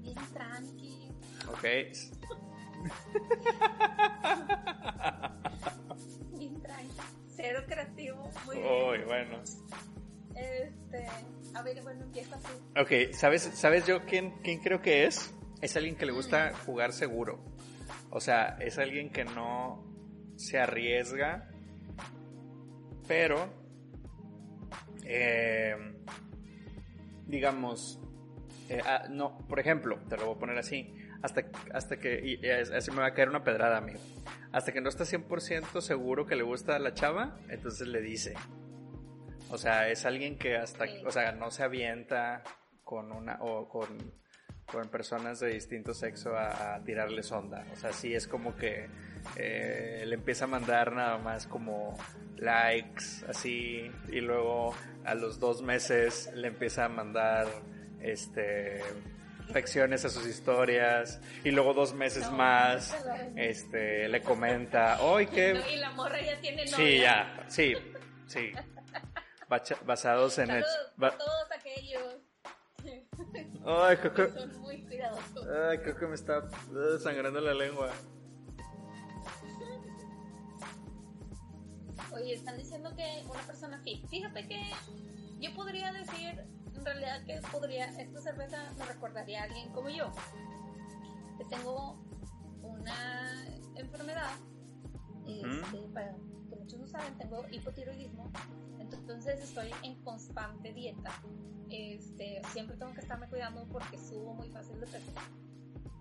bien 0.00 0.16
tranqui. 0.32 1.12
Ok, 1.48 1.62
bien 6.32 6.60
tranqui. 6.62 7.00
Cero 7.34 7.64
creativo. 7.66 8.30
Muy 8.46 8.56
bien. 8.58 8.88
Uy, 8.90 8.98
bueno. 9.04 9.42
Este 10.36 11.06
a 11.54 11.62
ver 11.62 11.82
bueno 11.82 12.04
empieza 12.04 12.36
tú 12.38 12.66
Ok, 12.80 13.12
¿sabes, 13.12 13.42
¿sabes 13.54 13.86
yo 13.86 14.04
quién, 14.04 14.32
quién 14.42 14.60
creo 14.60 14.82
que 14.82 15.06
es? 15.06 15.34
Es 15.62 15.76
alguien 15.76 15.96
que 15.96 16.04
le 16.04 16.12
gusta 16.12 16.52
jugar 16.66 16.92
seguro. 16.92 17.42
O 18.10 18.20
sea, 18.20 18.58
es 18.60 18.78
alguien 18.78 19.10
que 19.10 19.24
no 19.24 19.82
se 20.36 20.58
arriesga, 20.58 21.48
pero, 23.08 23.48
eh, 25.06 25.74
digamos, 27.26 27.98
eh, 28.68 28.82
ah, 28.84 29.06
no, 29.08 29.38
por 29.48 29.58
ejemplo, 29.58 29.98
te 30.08 30.18
lo 30.18 30.26
voy 30.26 30.36
a 30.36 30.38
poner 30.38 30.58
así, 30.58 30.94
hasta, 31.22 31.46
hasta 31.72 31.98
que, 31.98 32.20
y, 32.22 32.46
y 32.46 32.50
así 32.50 32.90
me 32.90 32.98
va 32.98 33.06
a 33.06 33.14
caer 33.14 33.30
una 33.30 33.42
pedrada, 33.42 33.78
amigo. 33.78 34.00
Hasta 34.52 34.72
que 34.72 34.82
no 34.82 34.90
está 34.90 35.04
100% 35.04 35.80
seguro 35.80 36.26
que 36.26 36.36
le 36.36 36.42
gusta 36.42 36.76
a 36.76 36.78
la 36.78 36.92
chava, 36.92 37.38
entonces 37.48 37.88
le 37.88 38.02
dice. 38.02 38.34
O 39.50 39.58
sea, 39.58 39.88
es 39.88 40.04
alguien 40.04 40.36
que 40.38 40.56
hasta, 40.56 40.86
Sí. 40.86 41.02
o 41.06 41.10
sea, 41.10 41.32
no 41.32 41.50
se 41.50 41.62
avienta 41.62 42.42
con 42.84 43.12
una, 43.12 43.38
o 43.40 43.68
con, 43.68 43.88
con 44.66 44.88
personas 44.88 45.40
de 45.40 45.48
distinto 45.48 45.94
sexo 45.94 46.36
a, 46.36 46.74
a 46.76 46.84
tirarles 46.84 47.30
onda. 47.32 47.64
O 47.72 47.76
sea, 47.76 47.92
sí 47.92 48.14
es 48.14 48.26
como 48.26 48.56
que 48.56 48.88
eh, 49.36 50.04
le 50.06 50.14
empieza 50.14 50.44
a 50.44 50.48
mandar 50.48 50.92
nada 50.92 51.18
más 51.18 51.46
como 51.46 51.96
likes, 52.36 53.04
así, 53.28 53.90
y 54.08 54.20
luego 54.20 54.74
a 55.04 55.14
los 55.14 55.38
dos 55.40 55.62
meses 55.62 56.30
le 56.34 56.48
empieza 56.48 56.84
a 56.84 56.88
mandar, 56.88 57.46
este, 58.00 58.82
reflexiones 59.46 60.04
a 60.04 60.08
sus 60.10 60.26
historias, 60.26 61.20
y 61.44 61.50
luego 61.50 61.72
dos 61.72 61.94
meses 61.94 62.24
No, 62.30 62.36
más, 62.36 62.96
no 63.06 63.14
este, 63.40 64.08
le 64.08 64.20
comenta, 64.22 64.98
¡ay, 65.00 65.26
qué! 65.26 65.54
No, 65.54 65.70
y 65.70 65.76
la 65.76 65.90
morra 65.92 66.20
ya 66.20 66.38
tiene 66.40 66.64
novia 66.66 66.76
Sí, 66.76 66.98
ya, 66.98 67.44
sí, 67.48 67.74
sí. 68.26 68.52
Basados 69.48 70.38
en. 70.38 70.46
Saludos 70.48 70.92
ba- 70.96 71.08
a 71.08 71.18
todos 71.18 71.50
aquellos 71.52 72.16
Ay, 73.64 73.96
que, 73.96 74.28
son 74.30 74.60
muy 74.60 74.82
cuidadosos 74.84 75.46
ay, 75.48 75.78
que 75.82 76.06
me 76.06 76.14
está 76.14 76.48
sangrando 77.00 77.40
la 77.40 77.54
lengua. 77.54 77.90
Oye, 82.12 82.34
están 82.34 82.56
diciendo 82.56 82.94
que 82.96 83.24
una 83.28 83.40
persona 83.42 83.78
fit. 83.80 84.06
Fíjate 84.08 84.46
que 84.46 84.70
yo 85.40 85.52
podría 85.54 85.92
decir, 85.92 86.44
en 86.74 86.84
realidad, 86.84 87.24
que 87.24 87.40
podría, 87.52 87.86
esta 88.00 88.20
cerveza 88.20 88.72
me 88.78 88.86
recordaría 88.86 89.40
a 89.42 89.44
alguien 89.44 89.70
como 89.72 89.90
yo. 89.90 90.10
Que 91.38 91.44
tengo 91.44 91.98
una 92.62 93.44
enfermedad, 93.74 94.30
este, 95.26 95.78
para 95.92 96.12
que 96.14 96.35
muchos 96.66 96.80
no 96.80 96.86
saben, 96.88 97.16
tengo 97.16 97.44
hipotiroidismo. 97.48 98.30
Entonces 98.80 99.40
estoy 99.40 99.70
en 99.84 100.02
constante 100.02 100.72
dieta. 100.72 101.12
Este, 101.70 102.42
siempre 102.52 102.76
tengo 102.76 102.92
que 102.92 103.00
estarme 103.00 103.28
cuidando 103.28 103.66
porque 103.68 103.98
subo 103.98 104.34
muy 104.34 104.48
fácil 104.50 104.80
de 104.80 104.86
peso. 104.86 105.12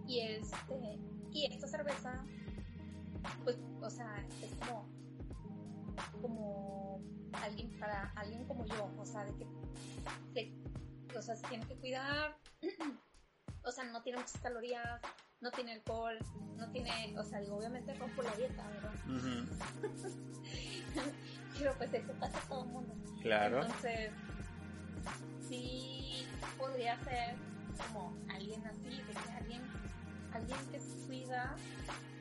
Y 0.08 0.22
este, 0.22 1.00
y 1.32 1.54
esta 1.54 1.68
cerveza, 1.68 2.26
pues, 3.44 3.58
o 3.82 3.90
sea, 3.90 4.26
es 4.42 4.56
como 4.60 4.88
como 6.22 7.02
alguien 7.44 7.78
para 7.80 8.12
alguien 8.16 8.46
como 8.46 8.66
yo, 8.66 8.92
o 8.98 9.06
sea, 9.06 9.24
de 9.26 9.36
que 9.38 9.46
o 11.16 11.22
sea, 11.22 11.36
se 11.36 11.48
tiene 11.48 11.66
que 11.66 11.76
cuidar, 11.76 12.38
o 13.64 13.72
sea, 13.72 13.86
no 13.86 14.02
tiene 14.02 14.20
muchas 14.20 14.42
calorías, 14.42 15.00
no 15.42 15.52
tiene 15.52 15.74
alcohol, 15.74 16.18
no 16.58 16.70
tiene, 16.72 17.14
o 17.18 17.24
sea, 17.24 17.40
digo, 17.40 17.58
obviamente 17.58 17.94
rompo 17.96 18.22
la 18.22 18.36
dieta, 18.36 18.68
¿verdad? 18.68 18.94
Pero 21.58 21.74
pues 21.78 21.94
eso 21.94 22.14
pasa 22.20 22.38
a 22.38 22.42
todo 22.42 22.64
el 22.64 22.70
mundo. 22.70 22.96
Claro. 23.22 23.62
Entonces, 23.62 24.12
sí 25.48 26.26
podría 26.58 26.98
ser 27.04 27.36
como 27.78 28.16
alguien 28.30 28.66
así, 28.68 28.90
que 28.90 29.34
alguien, 29.38 29.62
alguien 30.34 30.58
que 30.72 30.80
se 30.80 31.08
cuida 31.08 31.56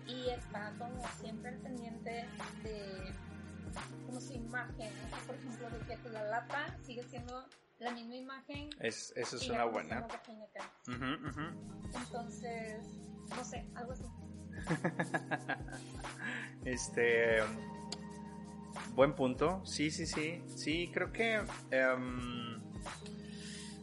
y 0.07 0.31
está 0.31 0.73
como 0.79 1.07
siempre 1.21 1.51
al 1.51 1.59
pendiente 1.59 2.27
de 2.63 3.15
como 4.07 4.21
su 4.21 4.35
imagen, 4.35 4.93
¿no? 5.11 5.17
por 5.27 5.35
ejemplo, 5.35 5.69
de 5.71 5.97
que 5.97 6.09
la 6.11 6.25
lata 6.25 6.77
sigue 6.83 7.03
siendo 7.03 7.45
la 7.85 7.93
misma 7.93 8.17
imagen. 8.17 8.71
Es, 8.81 9.13
eso 9.17 9.37
es 9.37 9.49
una 9.49 9.65
buena. 9.65 10.07
Entonces, 11.95 12.83
no 13.29 13.45
sé, 13.45 13.67
algo 13.75 13.93
así. 13.93 14.05
Este. 16.65 17.39
Buen 18.95 19.15
punto. 19.15 19.65
Sí, 19.67 19.91
sí, 19.91 20.07
sí. 20.07 20.43
Sí, 20.57 20.91
creo 20.93 21.13
que. 21.13 21.43
em, 21.71 22.63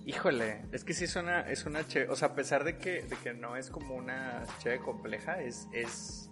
híjole, 0.05 0.65
es 0.71 0.83
que 0.83 0.93
sí 0.93 1.03
es 1.05 1.15
una, 1.15 1.41
es 1.41 1.65
una 1.65 1.87
che. 1.87 2.07
O 2.07 2.15
sea, 2.15 2.29
a 2.29 2.35
pesar 2.35 2.63
de 2.63 2.77
que, 2.77 3.03
de 3.03 3.15
que 3.17 3.33
no 3.33 3.55
es 3.55 3.69
como 3.69 3.95
una 3.95 4.43
che 4.59 4.79
compleja, 4.79 5.41
es. 5.41 5.67
es 5.71 6.27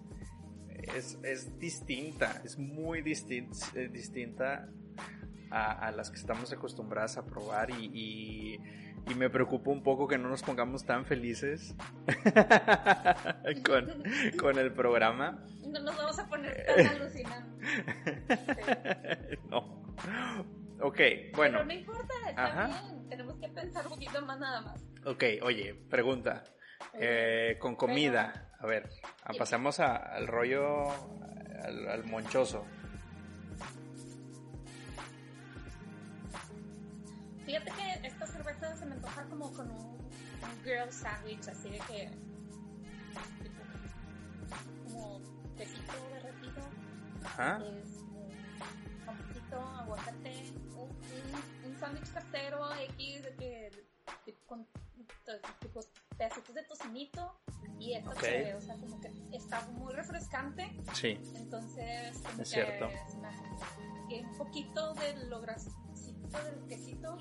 es, 0.95 1.19
es 1.23 1.59
distinta, 1.59 2.41
es 2.43 2.57
muy 2.57 3.01
distin- 3.03 3.51
eh, 3.75 3.89
distinta 3.89 4.69
a, 5.51 5.71
a 5.71 5.91
las 5.91 6.09
que 6.09 6.17
estamos 6.17 6.51
acostumbradas 6.51 7.17
a 7.17 7.25
probar 7.25 7.71
y, 7.71 7.91
y 7.93 8.59
y 9.07 9.15
me 9.15 9.29
preocupa 9.29 9.71
un 9.71 9.81
poco 9.81 10.07
que 10.07 10.17
no 10.17 10.29
nos 10.29 10.43
pongamos 10.43 10.85
tan 10.85 11.05
felices 11.05 11.75
con, 13.65 14.03
con, 14.39 14.59
el 14.59 14.71
programa. 14.73 15.43
No 15.67 15.79
nos 15.79 15.97
vamos 15.97 16.19
a 16.19 16.27
poner 16.27 16.65
tan 16.65 16.87
alucinantes. 16.95 17.75
no. 19.49 19.95
Ok, 20.81 20.99
bueno. 21.35 21.59
Pero 21.59 21.65
no 21.65 21.73
importa, 21.73 22.13
está 22.29 22.67
bien. 22.67 23.09
Tenemos 23.09 23.35
que 23.37 23.49
pensar 23.49 23.85
un 23.85 23.93
poquito 23.93 24.21
más 24.25 24.39
nada 24.39 24.61
más. 24.61 24.81
Ok, 25.05 25.23
oye, 25.41 25.73
pregunta. 25.89 26.43
Eh, 26.93 27.57
con 27.59 27.75
comida, 27.75 28.51
a 28.59 28.65
ver, 28.65 28.89
pasamos 29.37 29.79
al 29.79 30.27
rollo, 30.27 30.89
al, 31.63 32.03
monchoso. 32.05 32.65
Fíjate 37.49 37.71
que 37.71 38.07
esta 38.07 38.27
cerveza 38.27 38.75
se 38.75 38.85
me 38.85 38.93
antoja 38.93 39.23
como 39.23 39.51
con 39.53 39.71
un, 39.71 40.07
girl 40.63 40.91
sandwich, 40.91 41.47
así 41.47 41.71
de 41.71 41.79
que. 41.79 42.11
como 44.83 45.19
quesito 45.57 45.93
derretido. 46.13 46.61
Ajá. 47.25 47.57
Es, 47.65 47.89
un 49.07 49.27
poquito 49.27 49.59
aguacate, 49.59 50.53
un, 50.75 51.71
un, 51.71 51.79
sándwich 51.79 52.13
casero 52.13 52.71
X 52.75 53.23
de 53.23 53.35
que. 53.35 53.71
con 54.45 54.67
tipo 55.59 55.79
pedacitos 56.19 56.53
de 56.53 56.63
tocinito 56.65 57.35
y 57.79 57.93
esto 57.93 58.11
okay. 58.11 58.51
o 58.51 58.61
sea, 58.61 58.75
como 58.75 59.01
que 59.01 59.11
está 59.31 59.65
muy 59.69 59.91
refrescante. 59.93 60.69
Sí. 60.93 61.19
Entonces, 61.33 62.15
es 62.39 62.47
cierto. 62.47 62.89
Que 64.07 64.21
un 64.21 64.37
poquito 64.37 64.93
de 64.93 65.25
lo 65.25 65.41
del 66.37 66.67
quesito 66.67 67.17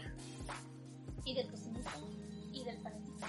y 1.24 1.34
del 1.34 1.48
tocinito 1.48 1.90
y 2.52 2.64
del 2.64 2.78
panetito 2.78 3.26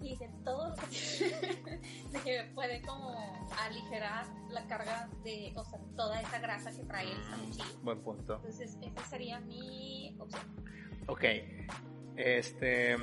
y 0.00 0.16
de 0.16 0.28
todo 0.44 0.68
lo 0.68 0.76
que, 0.76 1.80
de 2.12 2.20
que 2.24 2.50
puede 2.54 2.82
como 2.82 3.14
aligerar 3.58 4.26
la 4.50 4.66
carga 4.66 5.08
de, 5.24 5.52
o 5.56 5.64
sea, 5.64 5.80
toda 5.96 6.20
esa 6.20 6.38
grasa 6.38 6.70
que 6.70 6.84
trae 6.84 7.10
el 7.10 7.24
sándwich. 7.24 7.82
Buen 7.82 8.00
punto. 8.02 8.36
Entonces, 8.36 8.76
esa 8.80 9.04
sería 9.06 9.40
mi 9.40 10.16
opción. 10.18 10.42
Ok. 11.08 11.24
Este 12.16 12.96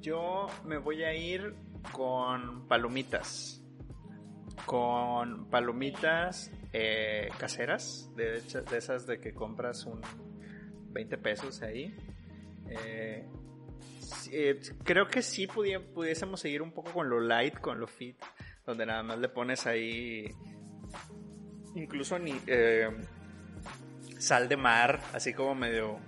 yo 0.00 0.46
me 0.64 0.78
voy 0.78 1.02
a 1.02 1.14
ir 1.14 1.54
con 1.92 2.66
palomitas. 2.68 3.62
Con 4.66 5.46
palomitas 5.50 6.50
eh, 6.72 7.28
caseras, 7.38 8.10
de, 8.16 8.42
esas 8.76 9.06
de 9.06 9.20
que 9.20 9.32
compras 9.32 9.84
un 9.86 10.00
20 10.90 11.18
pesos 11.18 11.62
ahí. 11.62 11.94
Eh, 12.68 13.26
eh, 14.32 14.60
creo 14.84 15.08
que 15.08 15.22
sí 15.22 15.46
pudiésemos 15.46 16.40
seguir 16.40 16.62
un 16.62 16.72
poco 16.72 16.92
con 16.92 17.08
lo 17.08 17.20
light, 17.20 17.58
con 17.58 17.80
lo 17.80 17.86
fit, 17.86 18.16
donde 18.66 18.86
nada 18.86 19.02
más 19.02 19.18
le 19.18 19.28
pones 19.28 19.66
ahí 19.66 20.30
incluso 21.74 22.18
ni 22.18 22.34
sal 24.18 24.48
de 24.48 24.56
mar, 24.56 25.00
así 25.12 25.32
como 25.32 25.54
medio 25.54 25.98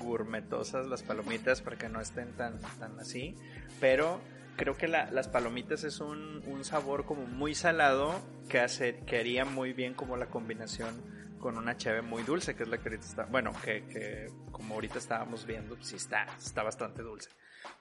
gourmetosas 0.00 0.86
las 0.86 1.02
palomitas 1.02 1.62
para 1.62 1.76
que 1.76 1.88
no 1.88 2.00
estén 2.00 2.32
tan, 2.32 2.60
tan 2.78 2.98
así. 3.00 3.36
Pero 3.80 4.20
creo 4.60 4.76
que 4.76 4.88
las 4.88 5.26
palomitas 5.28 5.84
es 5.84 6.00
un, 6.00 6.42
sabor 6.64 7.06
como 7.06 7.24
muy 7.24 7.54
salado 7.54 8.20
que, 8.50 8.60
hace, 8.60 9.00
que 9.06 9.18
haría 9.18 9.46
muy 9.46 9.72
bien 9.72 9.94
como 9.94 10.18
la 10.18 10.26
combinación 10.26 11.02
con 11.38 11.56
una 11.56 11.78
cheve 11.78 12.02
muy 12.02 12.22
dulce, 12.24 12.54
que 12.54 12.64
es 12.64 12.68
la 12.68 12.76
que 12.76 12.90
ahorita 12.90 13.06
está, 13.06 13.24
bueno, 13.24 13.52
que, 13.64 14.28
como 14.52 14.74
ahorita 14.74 14.98
estábamos 14.98 15.46
viendo, 15.46 15.82
sí 15.82 15.96
está, 15.96 16.26
está 16.36 16.62
bastante 16.62 17.00
dulce. 17.00 17.30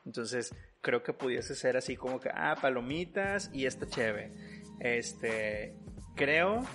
Entonces, 0.06 0.56
creo 0.80 1.04
que 1.04 1.12
pudiese 1.12 1.54
ser 1.54 1.76
así 1.76 1.98
como 1.98 2.22
que, 2.22 2.30
ah, 2.34 2.56
palomitas 2.62 3.50
y 3.54 3.66
esta 3.66 3.86
cheve. 3.86 4.32
Este, 4.80 5.76
creo 6.16 6.66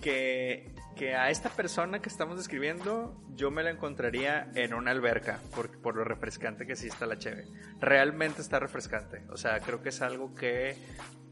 que 0.00 0.75
que 0.96 1.14
a 1.14 1.30
esta 1.30 1.50
persona 1.50 2.00
que 2.00 2.08
estamos 2.08 2.38
describiendo 2.38 3.22
yo 3.34 3.50
me 3.50 3.62
la 3.62 3.70
encontraría 3.70 4.50
en 4.54 4.74
una 4.74 4.90
alberca 4.90 5.40
por, 5.54 5.80
por 5.80 5.94
lo 5.94 6.04
refrescante 6.04 6.66
que 6.66 6.74
sí 6.74 6.88
está 6.88 7.06
la 7.06 7.18
cheve. 7.18 7.46
Realmente 7.78 8.40
está 8.40 8.58
refrescante. 8.58 9.24
O 9.30 9.36
sea, 9.36 9.60
creo 9.60 9.82
que 9.82 9.90
es 9.90 10.00
algo 10.00 10.34
que 10.34 10.74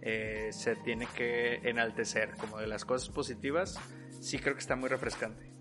eh, 0.03 0.51
se 0.53 0.77
tiene 0.77 1.07
que 1.17 1.57
enaltecer. 1.69 2.37
Como 2.37 2.59
de 2.59 2.67
las 2.67 2.85
cosas 2.85 3.09
positivas, 3.09 3.81
sí 4.21 4.39
creo 4.39 4.55
que 4.55 4.61
está 4.61 4.77
muy 4.77 4.91
refrescante. 4.91 5.53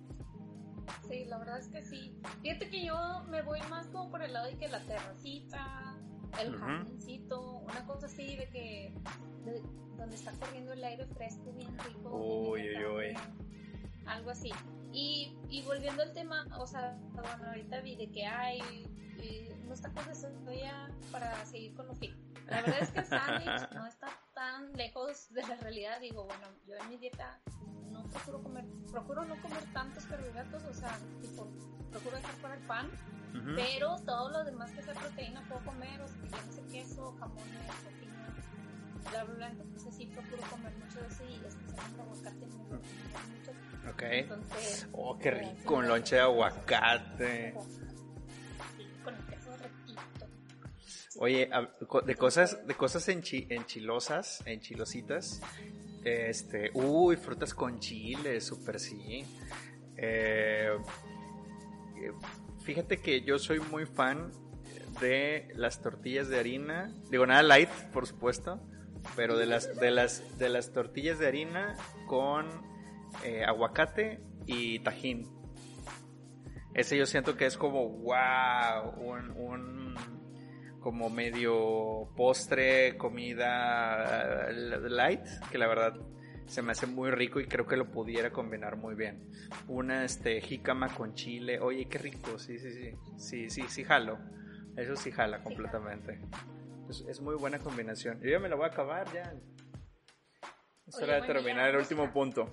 Sí, 1.07 1.25
la 1.25 1.37
verdad 1.37 1.59
es 1.59 1.69
que 1.69 1.81
sí. 1.81 2.19
Fíjate 2.41 2.69
que 2.69 2.85
yo 2.85 3.23
me 3.29 3.41
voy 3.41 3.61
más 3.69 3.87
como 3.87 4.11
por 4.11 4.21
el 4.21 4.33
lado 4.33 4.47
de 4.47 4.57
que 4.57 4.67
la 4.67 4.81
terracita, 4.81 5.97
el 6.41 6.55
jardincito, 6.57 7.59
una 7.59 7.85
cosa 7.85 8.07
así 8.07 8.35
de 8.35 8.49
que... 8.49 8.93
donde 9.95 10.15
está 10.15 10.31
corriendo 10.33 10.73
el 10.73 10.83
aire 10.83 11.05
fresco 11.05 11.53
bien 11.53 11.77
rico. 11.79 12.09
Uy, 12.17 12.61
uy, 12.61 12.82
así. 14.33 14.51
Y, 14.91 15.35
y 15.49 15.61
volviendo 15.63 16.03
al 16.03 16.13
tema, 16.13 16.45
o 16.59 16.67
sea, 16.67 16.97
bueno, 17.13 17.47
ahorita 17.47 17.81
vi 17.81 17.95
de 17.95 18.11
que 18.11 18.25
hay 18.25 18.61
unos 19.63 19.81
tacos 19.81 20.05
de 20.05 20.15
soya 20.15 20.89
para 21.11 21.43
seguir 21.45 21.73
con 21.73 21.87
lo 21.87 21.93
que 21.95 22.13
La 22.47 22.61
verdad 22.61 22.79
es 22.81 22.91
que 22.91 22.99
el 22.99 23.05
sándwich 23.07 23.71
no 23.73 23.87
está 23.87 24.09
tan 24.35 24.73
lejos 24.73 25.33
de 25.33 25.41
la 25.47 25.55
realidad. 25.55 25.99
Digo, 25.99 26.25
bueno, 26.25 26.47
yo 26.67 26.75
en 26.75 26.89
mi 26.89 26.97
dieta 26.97 27.39
no 27.91 28.03
procuro 28.03 28.43
comer, 28.43 28.65
procuro 28.91 29.25
no 29.25 29.41
comer 29.41 29.63
tantos 29.73 30.05
carbohidratos, 30.05 30.63
o 30.63 30.73
sea, 30.73 30.97
tipo, 31.21 31.47
procuro 31.91 32.17
dejar 32.17 32.35
fuera 32.35 32.55
el 32.55 32.67
pan, 32.67 32.91
pero 33.55 33.95
todo 34.05 34.29
lo 34.29 34.43
demás 34.43 34.71
que 34.71 34.83
sea 34.83 34.93
proteína 34.93 35.43
puedo 35.47 35.63
comer, 35.65 36.01
o 36.01 36.07
sea, 36.07 36.21
que 36.21 36.29
no 36.29 36.51
sé 36.51 36.61
queso, 36.71 37.15
jamón, 39.03 39.13
la 39.13 39.23
blanca, 39.23 39.63
pues 39.71 39.95
sí 39.95 40.05
procuro 40.07 40.41
comer 40.49 40.73
mucho 40.77 41.01
de 41.01 41.07
eso 41.07 41.23
y 41.29 41.45
especialmente 41.45 42.01
aguacate 42.01 42.45
mucho. 42.47 42.81
Ok. 43.91 44.01
Entonces, 44.03 44.87
oh, 44.93 45.17
qué 45.19 45.31
pues, 45.31 45.57
rico, 45.57 45.75
un 45.75 45.87
lonche 45.87 46.15
de 46.15 46.21
aguacate. 46.21 47.53
Sí, 48.77 48.87
con 49.03 49.15
el 49.15 49.25
queso 49.25 49.51
riquito. 49.57 50.27
Oye, 51.17 51.49
de 52.05 52.15
cosas, 52.15 52.65
de 52.65 52.75
cosas 52.75 53.07
enchi, 53.09 53.45
enchilosas, 53.49 54.41
enchilositas, 54.45 55.41
este, 56.03 56.71
uy, 56.73 57.17
frutas 57.17 57.53
con 57.53 57.79
chile, 57.79 58.41
súper 58.41 58.79
sí. 58.79 59.25
Eh, 59.95 60.75
fíjate 62.63 62.99
que 62.99 63.21
yo 63.21 63.37
soy 63.37 63.59
muy 63.59 63.85
fan 63.85 64.31
de 64.99 65.51
las 65.55 65.81
tortillas 65.81 66.29
de 66.29 66.39
harina, 66.39 66.93
digo 67.09 67.25
nada 67.25 67.43
light, 67.43 67.69
por 67.93 68.07
supuesto, 68.07 68.59
pero 69.15 69.37
de 69.37 69.45
las, 69.45 69.75
de 69.79 69.91
las, 69.91 70.37
de 70.37 70.49
las 70.49 70.71
tortillas 70.71 71.19
de 71.19 71.27
harina 71.27 71.75
con 72.07 72.47
eh, 73.23 73.43
aguacate 73.43 74.21
y 74.45 74.79
tajín. 74.79 75.29
Ese 76.73 76.97
yo 76.97 77.05
siento 77.05 77.37
que 77.37 77.45
es 77.45 77.57
como, 77.57 77.87
wow, 77.87 78.99
un, 78.99 79.95
como 80.79 81.09
medio 81.09 82.09
postre, 82.15 82.97
comida 82.97 84.49
eh, 84.49 84.79
light, 84.89 85.25
que 85.51 85.57
la 85.57 85.67
verdad 85.67 85.93
se 86.45 86.61
me 86.61 86.71
hace 86.71 86.87
muy 86.87 87.11
rico 87.11 87.39
y 87.39 87.45
creo 87.45 87.65
que 87.65 87.77
lo 87.77 87.89
pudiera 87.91 88.31
combinar 88.31 88.75
muy 88.75 88.95
bien. 88.95 89.29
Una 89.67 90.03
este 90.03 90.41
jícama 90.41 90.89
con 90.89 91.13
chile, 91.13 91.59
oye, 91.59 91.85
qué 91.85 91.99
rico, 91.99 92.37
sí, 92.37 92.59
sí, 92.59 92.71
sí, 92.71 92.91
sí, 93.17 93.49
sí, 93.49 93.63
sí 93.69 93.83
jalo. 93.83 94.19
Eso 94.75 94.95
sí 94.95 95.11
jala 95.11 95.43
completamente. 95.43 96.19
Es, 96.89 97.21
muy 97.21 97.35
buena 97.35 97.59
combinación. 97.59 98.19
Yo 98.21 98.29
ya 98.29 98.39
me 98.39 98.49
la 98.49 98.55
voy 98.55 98.65
a 98.65 98.67
acabar 98.67 99.11
ya. 99.13 99.33
Es 100.87 100.95
hora 100.95 101.21
de 101.21 101.21
terminar 101.21 101.69
el 101.69 101.77
último 101.77 102.11
punto. 102.11 102.49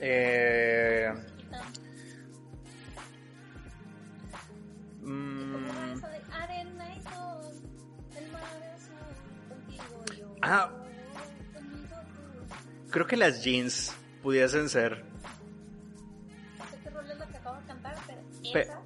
Eh, 0.00 1.12
mm, 5.02 6.00
ah, 10.40 10.70
creo 12.90 13.06
que 13.06 13.16
las 13.16 13.44
jeans 13.44 13.94
pudiesen 14.22 14.70
ser. 14.70 15.04
No 16.58 16.66
sé 16.66 16.78
qué 16.82 16.90
rol 16.90 17.10
es 17.10 17.18
la 17.18 17.26
que 17.26 17.36
acabo 17.36 17.60
de 17.60 17.66
cantar, 17.66 17.96
pero 18.06 18.22
esa 18.62 18.80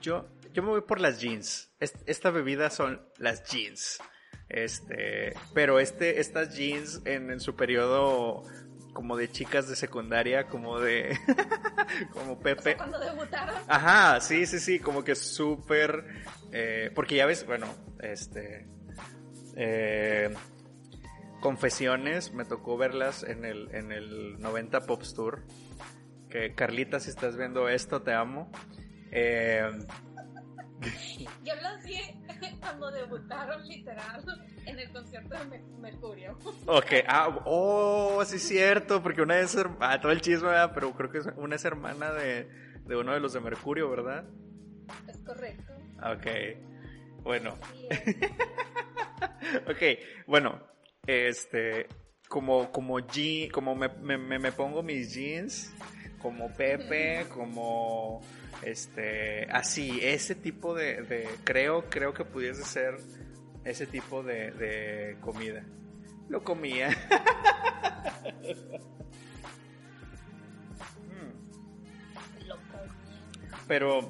yo, 0.00 0.28
yo 0.52 0.62
me 0.62 0.70
voy 0.70 0.80
por 0.82 1.00
las 1.00 1.20
jeans. 1.20 1.70
esta 1.78 2.30
bebida 2.30 2.70
son 2.70 3.02
las 3.18 3.44
jeans. 3.44 4.00
Este, 4.48 5.32
pero 5.54 5.78
este, 5.78 6.20
estas 6.20 6.56
jeans 6.56 7.02
en, 7.04 7.38
su 7.38 7.54
periodo 7.54 8.42
como 8.92 9.16
de 9.16 9.30
chicas 9.30 9.68
de 9.68 9.76
secundaria, 9.76 10.48
como 10.48 10.80
de, 10.80 11.16
como 12.12 12.40
Pepe. 12.40 12.76
cuando 12.76 12.98
debutaron. 12.98 13.54
Ajá, 13.68 14.20
sí, 14.20 14.46
sí, 14.46 14.58
sí, 14.58 14.80
como 14.80 15.04
que 15.04 15.14
súper, 15.14 16.04
eh, 16.52 16.90
porque 16.94 17.14
ya 17.14 17.26
ves, 17.26 17.46
bueno, 17.46 17.66
este, 18.00 18.66
eh, 19.56 20.34
confesiones, 21.40 22.32
me 22.32 22.44
tocó 22.44 22.76
verlas 22.76 23.22
en 23.22 23.44
el, 23.44 23.72
en 23.72 23.92
el 23.92 24.40
90 24.40 24.80
Pops 24.80 25.14
Tour 25.14 25.44
que 26.30 26.54
Carlita, 26.54 27.00
si 27.00 27.10
estás 27.10 27.36
viendo 27.36 27.68
esto, 27.68 28.02
te 28.02 28.14
amo. 28.14 28.50
Eh, 29.12 29.70
Yo 31.44 31.54
los 31.56 31.82
vi 31.84 31.98
cuando 32.60 32.90
debutaron 32.90 33.66
literal 33.66 34.24
en 34.66 34.78
el 34.78 34.90
concierto 34.92 35.34
de 35.36 35.58
Mercurio. 35.78 36.38
Ok, 36.66 36.92
ah, 37.06 37.40
oh, 37.44 38.22
sí 38.24 38.36
es 38.36 38.42
cierto, 38.42 39.02
porque 39.02 39.22
una 39.22 39.38
es, 39.38 39.56
ah, 39.80 40.00
todo 40.00 40.12
el 40.12 40.20
chisme, 40.20 40.48
pero 40.74 40.92
creo 40.92 41.10
que 41.10 41.20
una 41.36 41.56
es 41.56 41.64
hermana 41.64 42.12
de, 42.12 42.48
de 42.84 42.96
uno 42.96 43.12
de 43.12 43.20
los 43.20 43.32
de 43.32 43.40
Mercurio, 43.40 43.90
¿verdad? 43.90 44.24
Es 45.08 45.18
correcto. 45.18 45.72
Ok, 45.98 47.22
bueno. 47.22 47.58
ok, 49.68 49.82
bueno, 50.26 50.60
este, 51.06 51.86
como, 52.28 52.70
como, 52.72 52.98
como 53.52 53.74
me, 53.74 53.88
me, 53.88 54.38
me 54.38 54.52
pongo 54.52 54.82
mis 54.82 55.12
jeans, 55.12 55.74
como 56.20 56.48
Pepe, 56.54 57.26
como 57.28 58.20
este, 58.62 59.50
así, 59.50 60.00
ese 60.02 60.34
tipo 60.34 60.74
de, 60.74 61.28
creo, 61.44 61.88
creo 61.88 62.14
que 62.14 62.24
pudiese 62.24 62.64
ser 62.64 62.96
ese 63.64 63.86
tipo 63.86 64.22
de, 64.22 64.50
de 64.52 65.16
comida. 65.20 65.64
Lo 66.28 66.42
comía. 66.42 66.88
Comía. 66.88 68.80
Pero, 73.70 74.00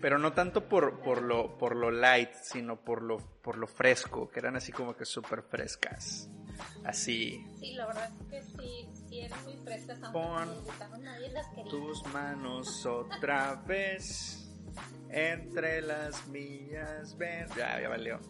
pero 0.00 0.18
no 0.18 0.32
tanto 0.32 0.68
por, 0.68 0.98
por 0.98 1.22
lo, 1.22 1.56
por 1.58 1.76
lo 1.76 1.92
light, 1.92 2.32
sino 2.42 2.74
por 2.74 3.02
lo, 3.02 3.18
por 3.18 3.56
lo 3.56 3.68
fresco, 3.68 4.28
que 4.28 4.40
eran 4.40 4.56
así 4.56 4.72
como 4.72 4.96
que 4.96 5.04
súper 5.04 5.42
frescas. 5.42 6.28
Así. 6.84 7.44
Sí, 7.58 7.74
la 7.74 7.86
verdad 7.86 8.10
es 8.20 8.26
que 8.28 8.42
sí, 8.42 8.88
sí 9.08 9.20
eran 9.20 9.44
muy 9.44 9.56
frescas, 9.64 9.98
Pon 10.12 10.48
no 10.90 10.98
nadie 10.98 11.30
las 11.30 11.46
quería. 11.48 11.70
tus 11.70 12.04
manos 12.06 12.86
otra 12.86 13.56
vez 13.66 14.50
entre 15.10 15.82
las 15.82 16.26
mías. 16.28 17.16
Ven. 17.16 17.46
Ya, 17.56 17.80
ya 17.80 17.88
valió. 17.88 18.20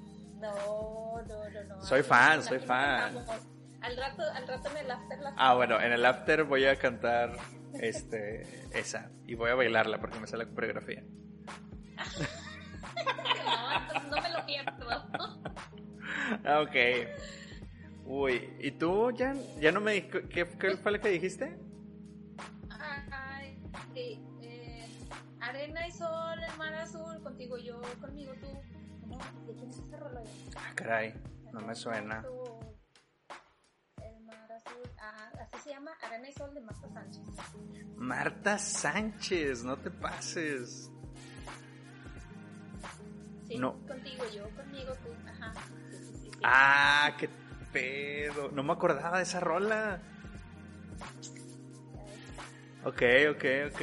No, 0.41 1.21
no, 1.27 1.49
no, 1.51 1.65
no. 1.65 1.83
Soy 1.83 2.03
fan, 2.03 2.39
la 2.39 2.43
soy 2.43 2.59
fan. 2.61 3.15
cantamos. 3.15 3.43
Al 3.81 3.97
rato, 3.97 4.23
al 4.23 4.49
rato 4.49 4.71
en 4.71 4.77
el 4.79 4.91
after 4.91 5.19
las 5.21 5.35
Ah, 5.37 5.55
bueno, 5.55 5.81
en 5.81 5.93
el 5.93 6.05
after 6.05 6.45
voy 6.45 6.65
a 6.67 6.77
cantar 6.77 7.37
este 7.75 8.67
esa 8.73 9.11
y 9.27 9.35
voy 9.35 9.51
a 9.51 9.55
bailarla 9.55 10.01
porque 10.01 10.19
me 10.19 10.27
sale 10.27 10.45
la 10.47 10.51
coreografía. 10.51 11.05
No, 13.45 13.73
entonces 13.81 14.11
no 14.11 14.21
me 14.23 14.31
lo 14.31 14.47
pierdo. 14.47 14.89
Ah, 16.45 16.61
ok. 16.61 16.77
Uy, 18.11 18.57
¿y 18.59 18.71
tú 18.73 19.11
ya, 19.11 19.35
ya 19.61 19.71
no 19.71 19.81
me 19.83 19.93
di- 19.93 20.03
¿qué, 20.09 20.49
qué 20.59 20.77
fue 20.79 20.93
lo 20.93 20.99
que 21.01 21.11
dijiste? 21.11 21.59
Ay, 22.71 23.61
sí, 23.93 24.19
eh, 24.41 24.87
arena 25.41 25.87
y 25.87 25.93
sol, 25.93 26.39
el 26.43 26.57
mar 26.57 26.73
azul, 26.75 27.23
contigo 27.23 27.59
yo, 27.59 27.81
conmigo 28.01 28.33
tú. 28.41 28.49
¿Cómo? 29.03 29.19
¿De 29.47 29.53
quién 29.55 29.69
es 29.69 29.79
ese 29.79 29.97
rollo? 29.99 30.21
Ah, 30.57 30.73
caray, 30.75 31.15
no 31.53 31.61
me 31.61 31.75
suena. 31.75 32.25
El 34.03 34.25
mar 34.25 34.53
azul, 34.53 34.91
ah, 35.03 35.31
así 35.43 35.65
se 35.65 35.71
llama 35.71 35.91
Arena 36.03 36.31
y 36.31 36.33
Sol 36.33 36.55
de 36.55 36.61
Marta 36.63 36.89
Sánchez. 36.89 37.23
Marta 37.97 38.59
Sánchez, 38.59 39.65
no 39.65 39.77
te 39.77 39.91
pases. 39.91 40.91
Sí, 43.47 43.59
No. 43.59 43.75
contigo 43.87 44.25
yo, 44.35 44.49
conmigo 44.57 44.93
tú. 45.05 45.11
Ajá. 45.29 45.53
Sí, 45.91 46.15
sí. 46.23 46.31
Ah, 46.45 47.15
qué 47.19 47.29
pedo. 47.73 48.51
No 48.51 48.63
me 48.63 48.73
acordaba 48.73 49.19
de 49.19 49.23
esa 49.25 49.41
rola. 49.41 50.01
Ok, 52.85 53.03
ok, 53.31 53.45
ok. 53.71 53.83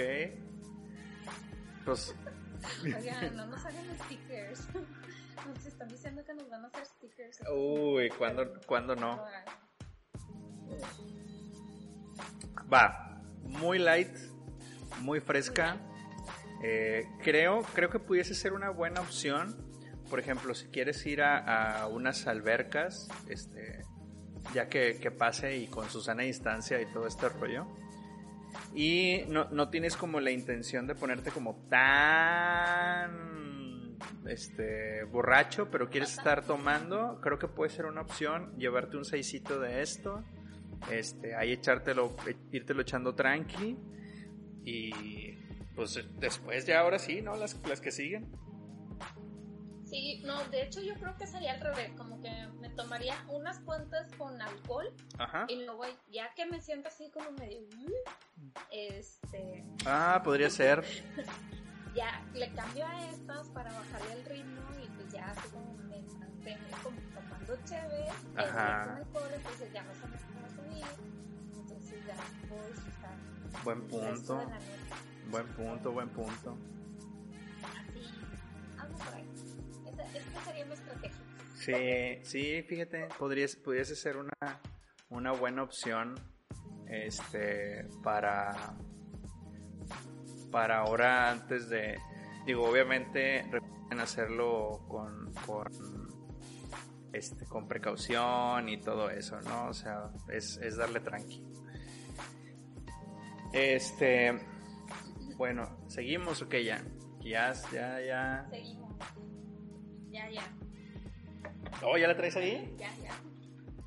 Pues, 1.86 2.16
Oigan, 2.84 3.36
no 3.36 3.46
nos 3.48 3.66
hagan 3.66 3.86
stickers. 4.06 4.68
Nos 5.46 5.64
están 5.64 5.88
diciendo 5.90 6.26
que 6.26 6.34
nos 6.34 6.50
van 6.50 6.64
a 6.64 6.68
hacer 6.70 6.88
stickers. 6.88 7.40
uy, 7.54 8.10
¿cuándo, 8.10 8.52
¿cuándo 8.66 8.96
no? 8.96 9.24
Va, 12.74 13.22
muy 13.44 13.78
light, 13.78 14.10
muy 15.02 15.20
fresca. 15.20 15.78
Eh, 16.64 17.06
creo, 17.22 17.62
creo 17.76 17.92
que 17.92 18.00
pudiese 18.00 18.34
ser 18.34 18.54
una 18.54 18.72
buena 18.72 19.02
opción. 19.02 19.56
Por 20.10 20.20
ejemplo, 20.20 20.54
si 20.54 20.68
quieres 20.68 21.06
ir 21.06 21.22
a, 21.22 21.82
a 21.82 21.88
unas 21.88 22.28
albercas, 22.28 23.08
este, 23.28 23.84
ya 24.54 24.68
que, 24.68 24.98
que 25.02 25.12
pase 25.12 25.58
y 25.58 25.68
con 25.68 25.90
su 25.90 26.02
sana 26.02 26.24
distancia 26.24 26.82
y 26.82 26.86
todo 26.86 27.08
este 27.08 27.30
rollo. 27.30 27.66
Y 28.74 29.24
no, 29.28 29.46
no 29.52 29.70
tienes 29.70 29.96
como 29.98 30.20
la 30.20 30.32
intención 30.32 30.88
de 30.88 30.96
ponerte 30.96 31.32
como 31.32 31.56
tan 31.70 33.36
este 34.28 35.04
borracho, 35.06 35.70
pero 35.70 35.90
quieres 35.90 36.18
estar 36.18 36.46
tomando, 36.46 37.20
creo 37.22 37.40
que 37.40 37.48
puede 37.48 37.70
ser 37.72 37.86
una 37.86 38.02
opción 38.02 38.56
llevarte 38.58 38.98
un 38.98 39.06
seisito 39.06 39.60
de 39.60 39.82
esto, 39.82 40.24
este, 40.92 41.36
ahí 41.36 41.54
echártelo, 41.54 42.16
e- 42.28 42.36
írtelo 42.52 42.82
echando 42.82 43.16
tranqui 43.16 43.78
y 44.64 44.92
pues 45.76 46.00
después 46.20 46.66
ya 46.66 46.80
ahora 46.80 47.00
sí, 47.00 47.22
¿no? 47.22 47.36
Las, 47.36 47.60
las 47.68 47.82
que 47.82 47.92
siguen. 47.92 48.28
Sí, 49.96 50.22
no, 50.26 50.44
de 50.50 50.62
hecho 50.64 50.82
yo 50.82 50.94
creo 50.96 51.16
que 51.16 51.26
sería 51.26 51.54
al 51.54 51.62
revés, 51.62 51.90
como 51.98 52.20
que 52.20 52.30
me 52.60 52.68
tomaría 52.68 53.16
unas 53.30 53.60
cuantas 53.60 54.12
con 54.18 54.42
alcohol 54.42 54.92
Ajá. 55.18 55.46
y 55.48 55.64
luego 55.64 55.86
ya 56.12 56.34
que 56.34 56.46
me 56.46 56.60
siento 56.60 56.90
así 56.90 57.10
como 57.12 57.32
medio, 57.32 57.62
"Mm", 57.78 58.52
este, 58.72 59.64
Ah, 59.86 60.20
podría 60.22 60.50
ser. 60.50 60.84
ya 61.96 62.28
le 62.34 62.52
cambio 62.52 62.86
a 62.86 63.10
estas 63.10 63.48
para 63.52 63.72
bajarle 63.72 64.14
el 64.16 64.26
ritmo 64.26 64.64
y 64.84 64.90
pues 64.90 65.14
ya 65.14 65.32
así 65.32 65.48
como 65.48 65.78
me 65.78 66.02
mantengo 66.20 66.68
como 66.84 67.00
tomando 67.14 67.56
chévere, 67.64 68.08
eh, 68.08 68.12
Ajá. 68.36 68.84
con 68.84 68.96
alcohol, 68.98 69.32
entonces 69.34 69.72
ya 69.72 69.84
no 69.84 69.96
se 69.96 70.08
me 70.08 70.18
va 70.42 70.46
a 70.46 70.50
subir, 70.50 70.86
entonces 71.54 72.06
ya 72.06 72.18
puedo 72.50 72.68
disfrutar 72.68 73.16
Buen 73.64 73.88
punto. 73.88 74.52
Buen 75.32 75.48
punto, 75.54 75.92
buen 75.94 76.10
punto. 76.10 76.58
Así, 77.80 78.20
algo 78.78 78.98
por 78.98 79.14
ahí. 79.14 79.45
Esta 80.14 80.44
sería 80.46 80.66
mi 80.66 80.74
estrategia. 80.74 81.18
Sí, 81.56 82.20
sí, 82.24 82.64
fíjate, 82.64 83.08
podrías, 83.18 83.56
pudiese 83.56 83.96
ser 83.96 84.18
una, 84.18 84.62
una 85.10 85.32
buena 85.32 85.64
opción 85.64 86.16
este 86.88 87.88
para 88.04 88.76
para 90.52 90.80
ahora 90.80 91.32
antes 91.32 91.70
de 91.70 91.98
digo 92.46 92.70
obviamente 92.70 93.44
recuerden 93.52 94.00
hacerlo 94.00 94.86
con, 94.88 95.34
con 95.46 95.68
este 97.12 97.46
con 97.46 97.68
precaución 97.68 98.70
y 98.70 98.80
todo 98.80 99.10
eso 99.10 99.40
no 99.42 99.68
o 99.68 99.74
sea 99.74 100.12
es, 100.30 100.58
es 100.58 100.78
darle 100.78 101.00
tranqui 101.00 101.44
este 103.52 104.40
bueno 105.38 105.78
seguimos 105.88 106.42
o 106.42 106.50
qué 106.50 106.64
ya 106.64 106.84
ya 107.22 107.54
ya 107.72 108.00
ya 108.02 108.48
Seguimos. 108.50 108.96
Ya, 110.26 110.42
ya, 110.42 111.84
oh 111.84 111.98
ya 111.98 112.08
la 112.08 112.16
traes 112.16 112.36
ahí 112.36 112.74
ya, 112.78 112.90
ya. 113.04 113.12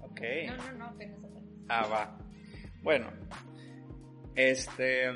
ok 0.01 0.21
No, 0.47 0.57
no, 0.57 0.73
no, 0.79 0.85
apenas, 0.87 1.19
apenas. 1.25 1.45
Ah, 1.69 1.87
va. 1.87 2.19
Bueno, 2.83 3.11
este. 4.35 5.11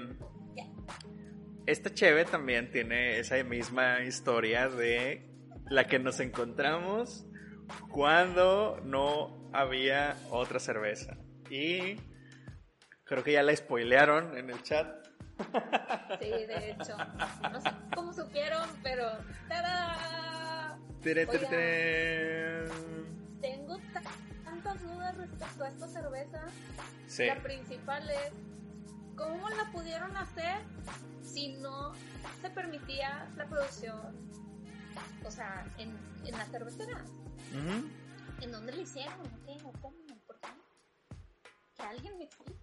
Esta 1.65 1.95
cheve 1.95 2.25
también 2.25 2.73
tiene 2.73 3.19
esa 3.21 3.43
misma 3.45 4.01
historia 4.03 4.69
de 4.69 5.31
la 5.71 5.85
que 5.85 6.01
nos 6.01 6.19
encontramos 6.19 7.25
cuando 7.89 8.81
no 8.85 9.49
había 9.53 10.17
otra 10.31 10.59
cerveza. 10.59 11.17
Y 11.49 11.97
creo 13.05 13.23
que 13.23 13.33
ya 13.33 13.43
la 13.43 13.55
spoilearon 13.55 14.37
en 14.37 14.51
el 14.51 14.63
chat. 14.63 15.07
Sí, 16.21 16.29
de 16.29 16.71
hecho. 16.71 16.97
No 17.51 17.61
sé 17.61 17.71
cómo 17.95 18.13
supieron, 18.13 18.69
pero. 18.83 19.07
¡Tada! 19.49 20.42
Tere, 21.03 21.27
tere, 21.27 21.47
tere. 21.47 22.69
Tengo 23.41 23.77
ta- 23.93 24.03
tantas 24.45 24.81
dudas 24.83 25.17
respecto 25.17 25.65
a 25.65 25.69
esta 25.69 25.89
cerveza. 25.89 26.45
Sí. 27.09 27.27
La 27.27 27.43
principal 27.43 28.09
es: 28.09 28.33
¿cómo 29.17 29.49
la 29.51 29.71
pudieron 29.73 30.17
hacer 30.17 30.59
si 31.23 31.55
no 31.55 31.93
se 32.41 32.51
permitía 32.51 33.29
la 33.37 33.47
producción? 33.47 34.31
O 35.25 35.31
sea, 35.31 35.67
en, 35.79 35.91
en 36.25 36.33
la 36.39 36.45
cervecera. 36.47 37.05
¿En 38.41 38.53
dónde 38.53 38.73
la 38.73 38.83
hicieron? 38.83 39.21
¿O 39.21 39.45
qué? 39.47 39.57
¿O 39.65 39.73
cómo? 39.81 39.97
¿Por 40.27 40.39
qué? 40.41 40.49
Que 41.77 41.83
alguien 41.83 42.19
me 42.19 42.25
explique. 42.25 42.61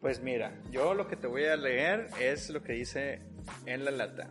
Pues 0.00 0.20
mira, 0.20 0.52
yo 0.70 0.94
lo 0.94 1.08
que 1.08 1.16
te 1.16 1.26
voy 1.26 1.46
a 1.46 1.56
leer 1.56 2.08
es 2.20 2.50
lo 2.50 2.62
que 2.62 2.72
dice 2.74 3.22
en 3.64 3.84
la 3.84 3.90
lata. 3.90 4.28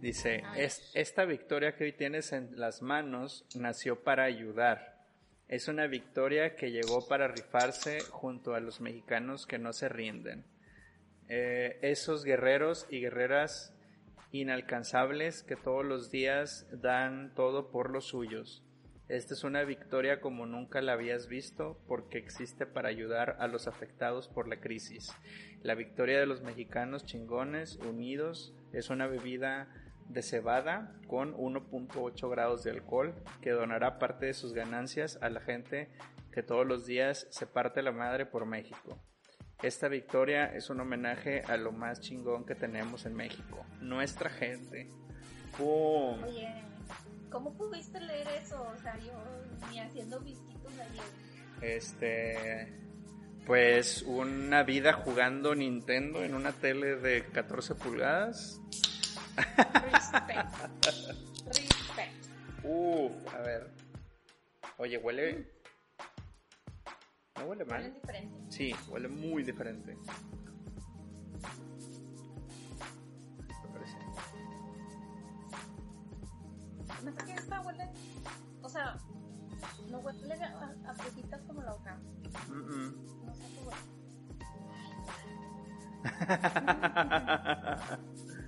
Dice. 0.00 0.42
"Es- 0.56 0.90
esta 0.94 1.24
victoria 1.24 1.76
que 1.76 1.84
hoy 1.84 1.92
tienes 1.92 2.32
en 2.32 2.58
las 2.58 2.82
manos 2.82 3.44
nació 3.54 4.02
para 4.02 4.24
ayudar. 4.24 4.98
Es 5.48 5.68
una 5.68 5.86
victoria 5.86 6.54
que 6.56 6.70
llegó 6.70 7.06
para 7.08 7.28
rifarse 7.28 8.00
junto 8.10 8.54
a 8.54 8.60
los 8.60 8.80
mexicanos 8.80 9.46
que 9.46 9.58
no 9.58 9.72
se 9.72 9.88
rinden. 9.88 10.44
eh, 11.32 11.78
esos 11.82 12.24
guerreros 12.24 12.88
y 12.90 13.00
guerreras 13.02 13.72
inalcanzables 14.32 15.44
que 15.44 15.54
todos 15.54 15.84
los 15.84 16.10
días 16.10 16.66
dan 16.72 17.32
todo 17.36 17.70
por 17.70 17.90
los 17.90 18.06
suyos. 18.08 18.64
Esta 19.08 19.34
es 19.34 19.44
una 19.44 19.62
victoria 19.62 20.20
como 20.20 20.44
nunca 20.46 20.80
la 20.82 20.94
habías 20.94 21.28
visto 21.28 21.80
porque 21.86 22.18
existe 22.18 22.66
para 22.66 22.88
ayudar 22.88 23.36
a 23.38 23.46
los 23.46 23.68
afectados 23.68 24.26
por 24.26 24.48
la 24.48 24.58
crisis. 24.60 25.12
La 25.62 25.76
victoria 25.76 26.18
de 26.18 26.26
los 26.26 26.42
mexicanos 26.42 27.04
chingones 27.04 27.76
unidos 27.76 28.52
es 28.72 28.90
una 28.90 29.06
bebida 29.06 29.68
de 30.12 30.22
cebada 30.22 30.96
con 31.06 31.36
1.8 31.36 32.30
grados 32.30 32.64
de 32.64 32.70
alcohol 32.72 33.14
que 33.40 33.50
donará 33.50 33.98
parte 33.98 34.26
de 34.26 34.34
sus 34.34 34.52
ganancias 34.52 35.18
a 35.22 35.30
la 35.30 35.40
gente 35.40 35.88
que 36.32 36.42
todos 36.42 36.66
los 36.66 36.86
días 36.86 37.26
se 37.30 37.46
parte 37.46 37.82
la 37.82 37.92
madre 37.92 38.26
por 38.26 38.46
México. 38.46 38.98
Esta 39.62 39.88
victoria 39.88 40.46
es 40.54 40.70
un 40.70 40.80
homenaje 40.80 41.42
a 41.42 41.56
lo 41.56 41.70
más 41.72 42.00
chingón 42.00 42.44
que 42.44 42.54
tenemos 42.54 43.04
en 43.04 43.14
México, 43.14 43.64
nuestra 43.80 44.30
gente. 44.30 44.88
¡Pum! 45.58 46.22
Oye, 46.24 46.48
¿cómo 47.30 47.52
pudiste 47.54 48.00
leer 48.00 48.26
eso? 48.42 48.62
O 48.62 48.80
sea, 48.80 48.96
yo 48.98 49.12
ni 49.70 49.80
haciendo 49.80 50.18
visquitos 50.20 50.72
ayer. 50.78 51.04
Este, 51.60 52.72
pues 53.46 54.02
una 54.02 54.62
vida 54.62 54.94
jugando 54.94 55.54
Nintendo 55.54 56.24
en 56.24 56.34
una 56.34 56.52
tele 56.52 56.96
de 56.96 57.26
14 57.26 57.74
pulgadas. 57.74 58.60
Respect. 59.92 60.54
Respect. 61.46 62.26
Uf, 62.64 63.12
a 63.34 63.38
ver. 63.38 63.70
Oye, 64.78 64.98
huele. 64.98 65.46
¿No 67.36 67.44
huele 67.44 67.64
mal? 67.64 67.78
Huelen 67.80 67.94
diferente. 67.94 68.36
Sí, 68.48 68.74
huele 68.88 69.08
muy 69.08 69.42
diferente. 69.42 69.96
Me 73.62 73.68
parece. 73.72 73.96
Me 77.04 77.12
saqué 77.12 77.32
esta 77.32 77.60
huele. 77.60 77.88
O 78.62 78.68
sea, 78.68 78.96
no 79.90 79.98
huele 79.98 80.34
a, 80.34 80.74
a 80.86 80.94
frutitas 80.94 81.42
como 81.42 81.62
la 81.62 81.74
otra. 81.74 81.96
Mm, 82.48 82.52
mm. 82.52 83.26
No 83.26 83.34
sé 83.34 83.44
qué 83.54 83.60
huele. 83.64 83.80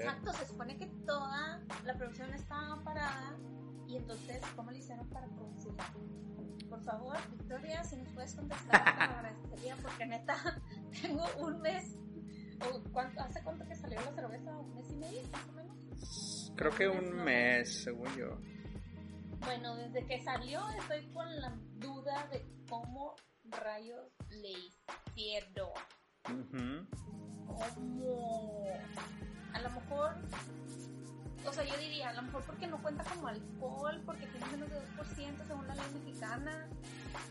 Exacto, 0.00 0.32
se 0.32 0.46
supone 0.46 0.76
que 0.76 0.86
toda 1.06 1.60
la 1.84 1.94
producción 1.94 2.32
estaba 2.34 2.82
parada 2.82 3.36
y 3.86 3.96
entonces, 3.96 4.40
¿cómo 4.56 4.70
le 4.70 4.78
hicieron 4.78 5.08
para 5.10 5.26
producirla? 5.28 5.84
Por 6.68 6.82
favor, 6.82 7.16
Victoria, 7.30 7.82
si 7.82 7.96
nos 7.96 8.08
puedes 8.10 8.34
contestar, 8.34 8.84
te 8.84 9.06
lo 9.06 9.18
agradecería 9.18 9.76
porque 9.82 10.06
neta, 10.06 10.36
tengo 11.02 11.26
un 11.38 11.60
mes, 11.60 11.96
o 12.60 12.82
cuánto, 12.92 13.20
¿hace 13.20 13.42
cuánto 13.42 13.66
que 13.66 13.74
salió 13.74 14.00
la 14.00 14.12
cerveza? 14.12 14.56
¿Un 14.56 14.74
mes 14.74 14.90
y 14.90 14.96
medio, 14.96 15.22
más 15.32 15.48
o 15.48 15.52
menos? 15.52 16.52
Creo 16.56 16.70
que 16.70 16.88
un 16.88 17.24
mes, 17.24 17.82
según 17.82 18.14
yo. 18.16 18.38
Bueno, 19.40 19.74
desde 19.74 20.06
que 20.06 20.22
salió 20.22 20.60
estoy 20.78 21.10
con 21.12 21.40
la 21.40 21.50
duda 21.78 22.28
de 22.30 22.46
cómo 22.68 23.16
rayos 23.44 24.12
le 24.28 24.50
hicieron. 24.50 25.70
Ujú. 26.28 26.86
como 27.46 28.64
a 29.52 29.60
lo 29.60 29.70
mejor 29.70 30.14
o 31.46 31.52
sea 31.52 31.64
yo 31.64 31.76
diría 31.78 32.10
a 32.10 32.12
lo 32.12 32.22
mejor 32.22 32.42
porque 32.44 32.66
no 32.66 32.80
cuenta 32.82 33.04
como 33.04 33.28
alcohol 33.28 34.02
porque 34.04 34.26
tiene 34.26 34.46
menos 34.46 34.70
de 34.70 34.76
2% 34.76 35.46
según 35.46 35.66
la 35.66 35.74
ley 35.74 35.84
mexicana 36.04 36.68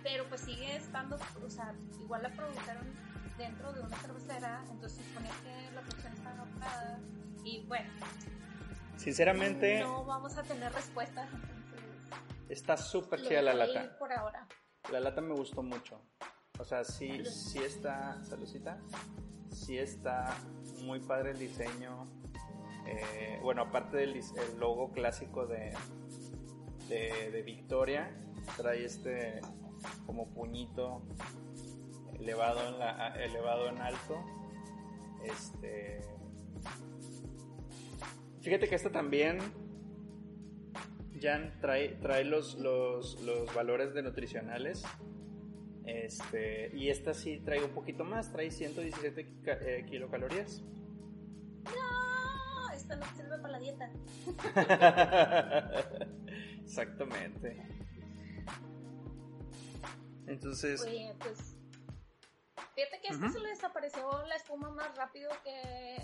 pero 0.03 0.25
pues 0.29 0.41
sigue 0.41 0.75
estando 0.75 1.17
o 1.45 1.49
sea 1.49 1.73
igual 2.01 2.23
la 2.23 2.29
produjeron 2.29 2.87
dentro 3.37 3.71
de 3.73 3.81
una 3.81 3.97
cervecera 3.97 4.63
entonces 4.71 5.05
supone 5.05 5.29
que 5.43 5.75
la 5.75 5.81
producción 5.81 6.13
está 6.13 6.31
anotada 6.31 6.99
y 7.43 7.65
bueno 7.67 7.89
Sinceramente, 8.97 9.79
no 9.79 10.03
vamos 10.03 10.37
a 10.37 10.43
tener 10.43 10.73
respuestas 10.73 11.29
está 12.49 12.75
súper 12.75 13.21
chida 13.21 13.41
la 13.41 13.53
lata. 13.53 13.97
por 13.97 14.11
ahora 14.11 14.45
La 14.91 14.99
lata 14.99 15.21
me 15.21 15.33
gustó 15.33 15.63
mucho. 15.63 16.01
O 16.57 16.65
sea, 16.65 16.83
sí, 16.83 17.23
sí 17.25 17.59
está, 17.59 18.21
saludcita, 18.25 18.77
sí 19.51 19.77
está 19.77 20.35
muy 20.83 20.99
padre 20.99 21.31
el 21.31 21.39
diseño. 21.39 22.07
Eh, 22.85 23.39
bueno, 23.41 23.63
aparte 23.63 23.97
del 23.97 24.19
logo 24.57 24.91
clásico 24.91 25.45
de, 25.45 25.73
de, 26.87 27.41
Victoria, 27.43 28.09
trae 28.57 28.85
este 28.85 29.41
como 30.05 30.27
puñito 30.29 31.03
elevado 32.19 32.67
en, 32.67 32.79
la, 32.79 33.15
elevado 33.23 33.69
en 33.69 33.77
alto. 33.79 34.23
Este. 35.23 36.01
Fíjate 38.41 38.67
que 38.67 38.75
esta 38.75 38.91
también 38.91 39.39
Jan 41.21 41.59
trae, 41.59 41.89
trae 42.01 42.23
los, 42.23 42.55
los, 42.55 43.21
los 43.21 43.53
valores 43.53 43.93
de 43.93 44.01
nutricionales. 44.01 44.83
Este, 45.91 46.69
y 46.75 46.89
esta 46.89 47.15
sí 47.15 47.41
trae 47.43 47.63
un 47.63 47.71
poquito 47.71 48.03
más, 48.03 48.31
trae 48.31 48.51
117 48.51 49.41
ca- 49.43 49.57
eh, 49.59 49.85
kilocalorías. 49.89 50.61
no 51.63 52.71
esto 52.73 52.95
no 52.95 53.05
sirve 53.15 53.37
para 53.39 53.53
la 53.53 53.59
dieta 53.59 53.89
Exactamente. 56.63 57.57
Entonces, 60.27 60.81
Oye, 60.81 61.13
pues. 61.19 61.55
Fíjate 62.75 63.01
que 63.01 63.07
a 63.09 63.13
este 63.13 63.25
Ujú. 63.25 63.33
se 63.33 63.39
le 63.39 63.49
desapareció 63.49 64.25
la 64.27 64.35
espuma 64.35 64.69
más 64.69 64.95
rápido 64.95 65.31
que 65.43 65.97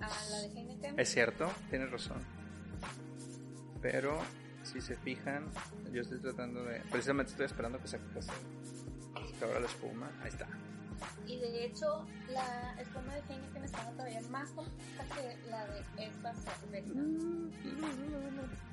a 0.00 0.08
la 0.30 0.38
de 0.38 0.46
Heineken. 0.46 0.98
es 1.00 1.08
cierto, 1.10 1.50
tienes 1.70 1.90
razón. 1.90 2.22
Pero, 3.82 4.18
si 4.62 4.80
se 4.80 4.96
fijan, 4.96 5.50
yo 5.92 6.00
estoy 6.02 6.20
tratando 6.20 6.62
de... 6.64 6.80
Precisamente 6.90 7.32
estoy 7.32 7.46
esperando 7.46 7.78
que 7.80 7.88
se, 7.88 7.98
que 7.98 8.22
se, 9.38 9.44
abra 9.44 9.60
la 9.60 9.66
espuma. 9.66 10.10
Ahí 10.22 10.28
está. 10.28 10.48
Y 11.26 11.38
de 11.40 11.64
hecho, 11.64 12.06
la 12.28 12.74
espuma 12.80 13.14
de 13.14 13.20
Heineken 13.32 13.64
estaba 13.64 13.90
todavía 13.92 14.20
más 14.30 14.50
compacta 14.50 15.04
que 15.16 15.50
la 15.50 15.66
de 15.66 15.80
esta 16.06 16.34
cerveza. 16.34 16.92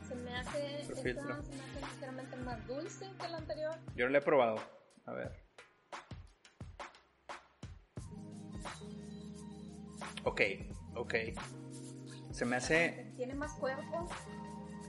Se 0.07 0.15
me 0.15 0.35
hace. 0.35 0.85
Por 0.87 1.07
Esta 1.07 1.41
se 1.43 1.51
me 1.53 1.61
hace 1.63 1.81
ligeramente 1.81 2.35
más 2.37 2.67
dulce 2.67 3.05
que 3.19 3.27
la 3.27 3.37
anterior. 3.37 3.75
Yo 3.95 4.05
no 4.05 4.11
la 4.11 4.17
he 4.17 4.21
probado. 4.21 4.59
A 5.05 5.13
ver. 5.13 5.41
Ok, 10.23 10.41
ok. 10.95 11.13
Se 12.31 12.45
me 12.45 12.55
hace... 12.57 13.11
Tiene 13.17 13.33
más 13.33 13.53
cuerpo. 13.53 14.07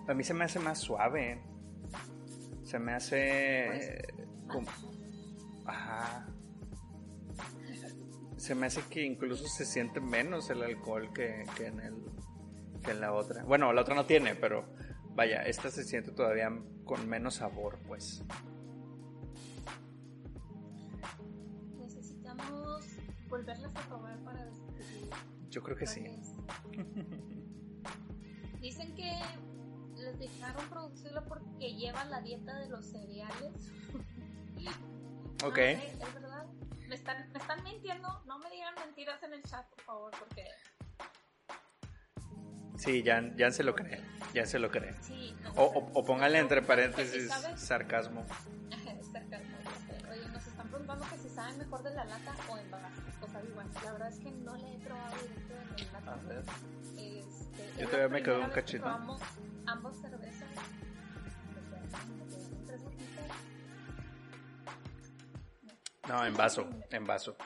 A 0.06 0.14
mí 0.14 0.22
se 0.24 0.34
me 0.34 0.44
hace 0.44 0.58
más 0.58 0.78
suave. 0.78 1.42
Se 2.64 2.78
me 2.78 2.92
hace... 2.92 4.06
como- 4.48 4.91
Ajá. 5.66 6.26
Se 8.36 8.54
me 8.54 8.66
hace 8.66 8.82
que 8.82 9.04
incluso 9.04 9.46
se 9.46 9.64
siente 9.64 10.00
menos 10.00 10.50
el 10.50 10.62
alcohol 10.62 11.12
que, 11.12 11.44
que 11.56 11.66
en 11.66 11.80
el 11.80 11.94
que 12.82 12.90
en 12.90 13.00
la 13.00 13.12
otra. 13.12 13.44
Bueno, 13.44 13.72
la 13.72 13.82
otra 13.82 13.94
no 13.94 14.06
tiene, 14.06 14.34
pero 14.34 14.64
vaya, 15.14 15.42
esta 15.42 15.70
se 15.70 15.84
siente 15.84 16.10
todavía 16.10 16.50
con 16.84 17.08
menos 17.08 17.36
sabor, 17.36 17.78
pues. 17.86 18.22
Necesitamos 21.78 22.84
volverlas 23.28 23.74
a 23.76 23.88
probar 23.88 24.18
para 24.24 24.44
descubrir. 24.44 25.10
Yo 25.50 25.62
creo 25.62 25.76
que 25.76 25.86
sí. 25.86 26.02
Dicen 28.60 28.94
que 28.94 29.12
les 29.96 30.18
dejaron 30.18 30.68
producirlo 30.68 31.24
porque 31.26 31.74
lleva 31.74 32.04
la 32.04 32.20
dieta 32.20 32.58
de 32.58 32.68
los 32.68 32.86
cereales. 32.86 33.70
Ok. 35.42 35.58
Ah, 35.58 35.70
¿es, 35.70 35.94
es 35.94 36.14
verdad? 36.14 36.46
¿Me 36.88 36.94
están, 36.94 37.32
¿Me 37.32 37.38
están 37.38 37.62
mintiendo? 37.64 38.22
No 38.26 38.38
me 38.38 38.50
digan 38.50 38.74
mentiras 38.74 39.22
en 39.22 39.34
el 39.34 39.42
chat, 39.42 39.66
por 39.70 39.80
favor, 39.84 40.10
porque 40.18 40.44
Sí, 42.78 43.02
ya, 43.02 43.22
ya 43.36 43.50
se 43.50 43.62
lo 43.62 43.74
cree. 43.74 44.00
Ya 44.34 44.44
se 44.46 44.58
lo 44.58 44.70
cree. 44.70 44.94
sí. 45.02 45.36
no, 45.42 45.50
O, 45.52 45.64
o 45.64 46.02
o, 46.04 46.24
entre 46.40 46.60
¿y 46.60 46.64
paréntesis 46.64 47.28
sabes? 47.28 47.60
sarcasmo. 47.60 48.24
Sarcasmo. 49.12 49.56
Oye, 50.10 50.28
nos 50.32 50.46
están 50.46 50.68
preguntando 50.68 51.06
que 51.10 51.18
si 51.18 51.28
saben 51.28 51.58
mejor 51.58 51.82
de 51.82 51.90
la 51.94 52.04
lata 52.04 52.34
o 52.48 52.58
en 52.58 52.70
vaso. 52.70 52.86
O 53.22 53.28
sea, 53.28 53.42
igual, 53.44 53.70
la 53.84 53.92
verdad 53.92 54.08
es 54.08 54.18
que 54.18 54.30
no 54.32 54.56
le 54.56 54.74
he 54.74 54.78
probado 54.78 55.16
directo 55.22 55.54
en 55.54 55.86
el 55.86 55.92
lata. 55.92 56.12
A 56.12 56.16
ver. 56.26 56.44
Este, 56.96 57.80
Yo 57.80 57.86
todavía 57.88 58.08
la 58.08 58.08
me 58.08 58.22
quedo 58.22 58.40
un 58.40 58.50
cachito. 58.50 58.82
probamos 58.82 59.20
ambas 59.66 59.96
cervezas. 60.00 60.48
No, 66.08 66.24
en 66.26 66.34
vaso, 66.34 66.68
en 66.90 67.04
vaso. 67.06 67.36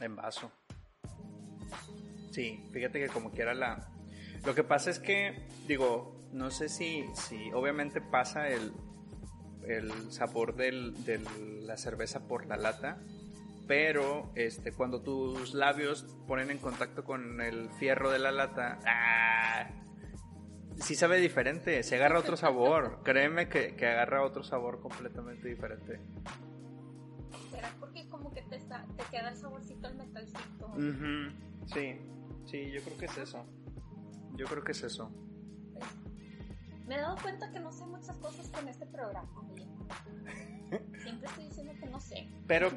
En 0.00 0.16
vaso. 0.16 0.50
Sí, 2.30 2.68
fíjate 2.72 3.00
que 3.00 3.08
como 3.08 3.30
quiera 3.30 3.54
la... 3.54 3.88
Lo 4.44 4.54
que 4.54 4.64
pasa 4.64 4.90
es 4.90 4.98
que, 4.98 5.46
digo, 5.68 6.28
no 6.32 6.50
sé 6.50 6.68
si, 6.68 7.06
si 7.14 7.52
obviamente 7.52 8.00
pasa 8.00 8.48
el, 8.48 8.72
el 9.66 10.12
sabor 10.12 10.56
de 10.56 11.20
la 11.62 11.76
cerveza 11.76 12.26
por 12.26 12.46
la 12.46 12.56
lata, 12.56 12.98
pero 13.68 14.32
este, 14.34 14.72
cuando 14.72 15.02
tus 15.02 15.54
labios 15.54 16.04
ponen 16.26 16.50
en 16.50 16.58
contacto 16.58 17.04
con 17.04 17.40
el 17.40 17.70
fierro 17.70 18.10
de 18.10 18.18
la 18.18 18.32
lata, 18.32 18.80
¡ah! 18.86 19.70
sí 20.80 20.94
sabe 20.94 21.20
diferente, 21.20 21.82
se 21.82 21.96
agarra 21.96 22.18
otro 22.18 22.36
sabor. 22.36 23.00
Créeme 23.04 23.48
que, 23.48 23.76
que 23.76 23.86
agarra 23.86 24.24
otro 24.24 24.42
sabor 24.42 24.80
completamente 24.80 25.48
diferente. 25.48 26.00
¿Será 27.62 27.76
porque 27.78 28.08
como 28.08 28.32
que 28.32 28.42
te, 28.42 28.56
está, 28.56 28.84
te 28.96 29.04
queda 29.04 29.28
el 29.28 29.36
saborcito 29.36 29.86
al 29.86 29.94
metalcito? 29.94 30.66
Ujú, 30.66 31.30
Sí, 31.72 31.96
sí, 32.44 32.72
yo 32.72 32.82
creo 32.82 32.98
que 32.98 33.04
es 33.04 33.18
eso. 33.18 33.46
Yo 34.34 34.46
creo 34.46 34.64
que 34.64 34.72
es 34.72 34.82
eso. 34.82 35.12
Me 36.88 36.96
he 36.96 37.00
dado 37.00 37.16
cuenta 37.22 37.52
que 37.52 37.60
no 37.60 37.70
sé 37.70 37.86
muchas 37.86 38.16
cosas 38.16 38.48
con 38.48 38.66
este 38.68 38.84
programa. 38.86 39.30
Siempre 41.02 41.28
estoy 41.28 41.44
diciendo 41.44 41.72
que 41.78 41.86
no 41.86 42.00
sé. 42.00 42.28
Pero, 42.48 42.68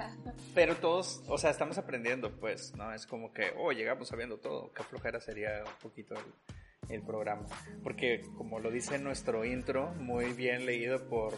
pero 0.54 0.76
todos, 0.76 1.22
o 1.28 1.36
sea, 1.36 1.50
estamos 1.50 1.76
aprendiendo, 1.76 2.30
pues, 2.40 2.74
¿no? 2.74 2.90
Es 2.94 3.06
como 3.06 3.34
que, 3.34 3.52
oh, 3.58 3.72
llegamos 3.72 4.08
sabiendo 4.08 4.38
todo. 4.38 4.72
Qué 4.72 4.82
flojera 4.82 5.20
sería 5.20 5.62
un 5.62 5.78
poquito 5.82 6.14
el, 6.14 6.94
el 6.94 7.02
programa. 7.02 7.44
Porque, 7.82 8.22
como 8.38 8.60
lo 8.60 8.70
dice 8.70 8.98
nuestro 8.98 9.44
intro, 9.44 9.92
muy 9.96 10.32
bien 10.32 10.64
leído 10.64 11.06
por, 11.06 11.34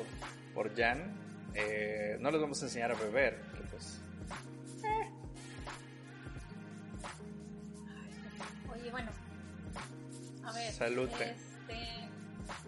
por 0.54 0.76
Jan, 0.76 1.23
eh, 1.54 2.16
no 2.20 2.30
les 2.30 2.40
vamos 2.40 2.60
a 2.62 2.66
enseñar 2.66 2.90
a 2.92 2.94
beber. 2.94 3.40
Que 3.56 3.62
pues, 3.70 4.00
Oye, 8.72 8.90
bueno. 8.90 9.10
A 10.44 10.52
ver. 10.52 10.72
Salute. 10.72 11.30
Este, 11.30 12.08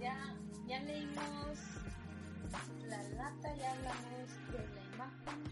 ya, 0.01 0.34
ya 0.66 0.80
leímos 0.80 1.59
la 2.89 3.03
lata, 3.03 3.55
ya 3.57 3.72
hablamos 3.72 4.30
de 4.53 4.68
la 4.74 4.82
imagen. 4.95 5.43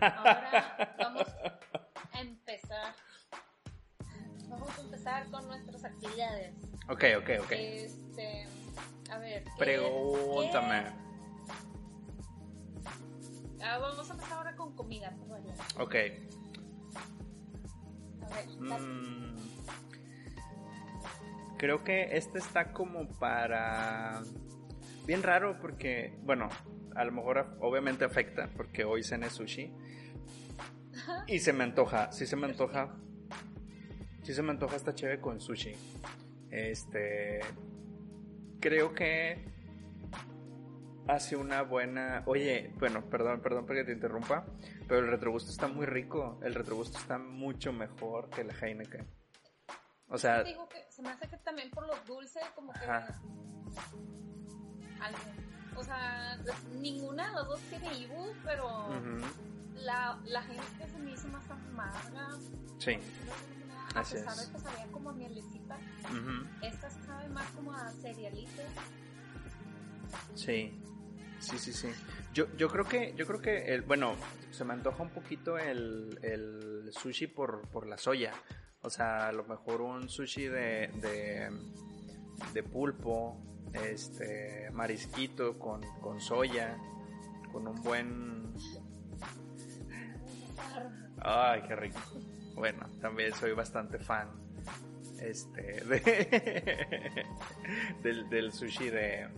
Ahora 0.00 0.94
vamos 0.98 1.26
a 2.12 2.20
empezar. 2.20 2.94
Vamos 4.48 4.78
a 4.78 4.80
empezar 4.82 5.26
con 5.30 5.46
nuestras 5.46 5.84
actividades. 5.84 6.54
ok, 6.88 7.04
ok, 7.18 7.30
ok. 7.44 7.52
Este, 7.52 8.46
a 9.10 9.18
ver. 9.18 9.44
¿qué- 9.44 9.50
Pregúntame. 9.58 10.82
qué- 10.84 11.11
Ah, 13.62 13.78
vamos 13.78 14.08
a 14.10 14.12
empezar 14.14 14.32
ahora 14.38 14.56
con 14.56 14.74
comida. 14.74 15.14
por. 15.28 15.38
Ok. 15.80 15.94
A 18.22 18.34
ver, 18.34 18.48
las- 18.60 18.80
Mm, 18.82 19.36
creo 21.58 21.84
que 21.84 22.16
este 22.16 22.38
está 22.38 22.72
como 22.72 23.08
para... 23.18 24.22
Bien 25.06 25.22
raro 25.22 25.58
porque, 25.60 26.18
bueno, 26.22 26.48
a 26.94 27.04
lo 27.04 27.12
mejor 27.12 27.56
obviamente 27.60 28.04
afecta 28.04 28.48
porque 28.56 28.84
hoy 28.84 29.02
cené 29.02 29.30
sushi. 29.30 29.72
Y 31.26 31.38
se 31.40 31.52
me 31.52 31.64
antoja, 31.64 32.12
sí 32.12 32.26
se 32.26 32.36
me 32.36 32.46
antoja. 32.46 32.94
Sí 34.22 34.34
se 34.34 34.42
me 34.42 34.50
antoja 34.50 34.76
esta 34.76 34.94
chévere 34.94 35.20
con 35.20 35.40
sushi. 35.40 35.72
Este... 36.50 37.40
Creo 38.60 38.94
que 38.94 39.44
hace 41.08 41.36
una 41.36 41.62
buena... 41.62 42.22
Oye, 42.26 42.72
bueno, 42.78 43.04
perdón, 43.08 43.40
perdón 43.40 43.66
porque 43.66 43.84
te 43.84 43.92
interrumpa, 43.92 44.46
pero 44.88 45.00
el 45.00 45.08
retrogusto 45.08 45.50
está 45.50 45.68
muy 45.68 45.86
rico. 45.86 46.38
El 46.42 46.54
retrogusto 46.54 46.98
está 46.98 47.18
mucho 47.18 47.72
mejor 47.72 48.30
que 48.30 48.44
la 48.44 48.54
Heineken. 48.54 49.06
O 50.08 50.18
sea, 50.18 50.42
digo 50.42 50.68
que 50.68 50.84
se 50.90 51.00
me 51.02 51.08
hace 51.10 51.26
que 51.28 51.36
también 51.38 51.70
por 51.70 51.86
los 51.86 52.04
dulces 52.06 52.42
como 52.54 52.72
que 52.74 52.80
Ajá. 52.80 53.18
algo 55.00 55.18
o 55.74 55.82
sea 55.82 56.36
ninguna 56.74 57.28
de 57.28 57.32
las 57.32 57.46
dos 57.46 57.60
tiene 57.70 57.94
Ibu 58.00 58.34
pero 58.44 58.88
ujú, 58.88 59.24
la, 59.76 60.20
la 60.26 60.42
gente 60.42 60.62
que 60.78 60.86
se 60.86 60.98
me 60.98 61.12
hizo 61.12 61.28
más 61.28 61.50
amarga 61.50 62.28
sí. 62.78 62.98
a 63.94 64.00
Así 64.00 64.16
pesar 64.16 64.34
es. 64.34 64.46
de 64.46 64.52
que 64.52 64.58
sabía 64.58 64.86
como 64.92 65.08
a 65.08 65.12
mielecita 65.14 65.78
ujú, 66.10 66.46
esta 66.60 66.90
sabe 66.90 67.28
más 67.30 67.46
como 67.52 67.72
a 67.72 67.90
cerealito 68.02 68.62
Sí. 70.34 70.78
Sí, 71.42 71.58
sí, 71.58 71.72
sí. 71.72 71.88
Yo, 72.32 72.46
yo 72.56 72.68
creo 72.68 72.84
que, 72.84 73.14
yo 73.16 73.26
creo 73.26 73.40
que 73.40 73.74
el, 73.74 73.82
bueno, 73.82 74.14
se 74.52 74.64
me 74.64 74.74
antoja 74.74 75.02
un 75.02 75.10
poquito 75.10 75.58
el, 75.58 76.18
el 76.22 76.88
sushi 76.92 77.26
por, 77.26 77.68
por 77.68 77.86
la 77.86 77.98
soya. 77.98 78.32
O 78.82 78.88
sea, 78.88 79.26
a 79.26 79.32
lo 79.32 79.44
mejor 79.44 79.82
un 79.82 80.08
sushi 80.08 80.44
de, 80.46 81.50
de, 82.52 82.62
pulpo, 82.62 83.36
este, 83.72 84.70
marisquito 84.70 85.58
con, 85.58 85.82
con 86.00 86.20
soya, 86.20 86.78
con 87.50 87.66
un 87.66 87.82
buen... 87.82 88.54
Ay, 91.18 91.62
qué 91.66 91.74
rico. 91.74 92.00
Bueno, 92.54 92.88
también 93.00 93.34
soy 93.34 93.52
bastante 93.52 93.98
fan 93.98 94.30
este 95.20 95.84
de, 95.84 97.26
del, 98.02 98.28
del 98.28 98.52
sushi 98.52 98.90
de 98.90 99.28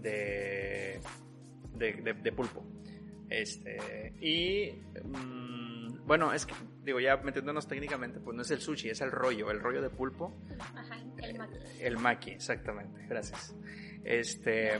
de, 0.00 1.00
de, 1.74 1.92
de- 1.92 2.14
de 2.14 2.32
pulpo. 2.32 2.64
Este, 3.30 4.14
y 4.20 4.72
mm, 5.04 6.06
bueno, 6.06 6.32
es 6.32 6.46
que 6.46 6.54
digo, 6.82 6.98
ya 7.00 7.18
metiéndonos 7.18 7.66
técnicamente, 7.68 8.20
pues 8.20 8.34
no 8.34 8.42
es 8.42 8.50
el 8.50 8.60
sushi, 8.60 8.88
es 8.90 9.00
el 9.02 9.10
rollo, 9.10 9.50
el 9.50 9.60
rollo 9.60 9.82
de 9.82 9.90
pulpo, 9.90 10.34
ajá 10.74 10.96
el 11.18 11.36
maqui 11.38 11.58
el 11.80 11.96
maki, 11.98 12.30
exactamente. 12.30 13.06
Gracias. 13.06 13.54
Este, 14.04 14.76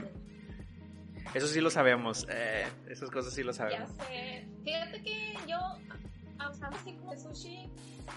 eso 1.35 1.45
sí 1.47 1.61
lo 1.61 1.69
sabemos, 1.69 2.25
eh, 2.31 2.65
esas 2.89 3.11
cosas 3.11 3.33
sí 3.33 3.43
lo 3.43 3.51
ya 3.51 3.57
sabemos. 3.57 3.91
sé 4.07 4.47
fíjate 4.63 5.03
que 5.03 5.33
yo 5.47 5.57
a 6.39 6.49
usar 6.49 6.73
así 6.73 6.93
como 6.95 7.13
el 7.13 7.19
sushi 7.19 7.69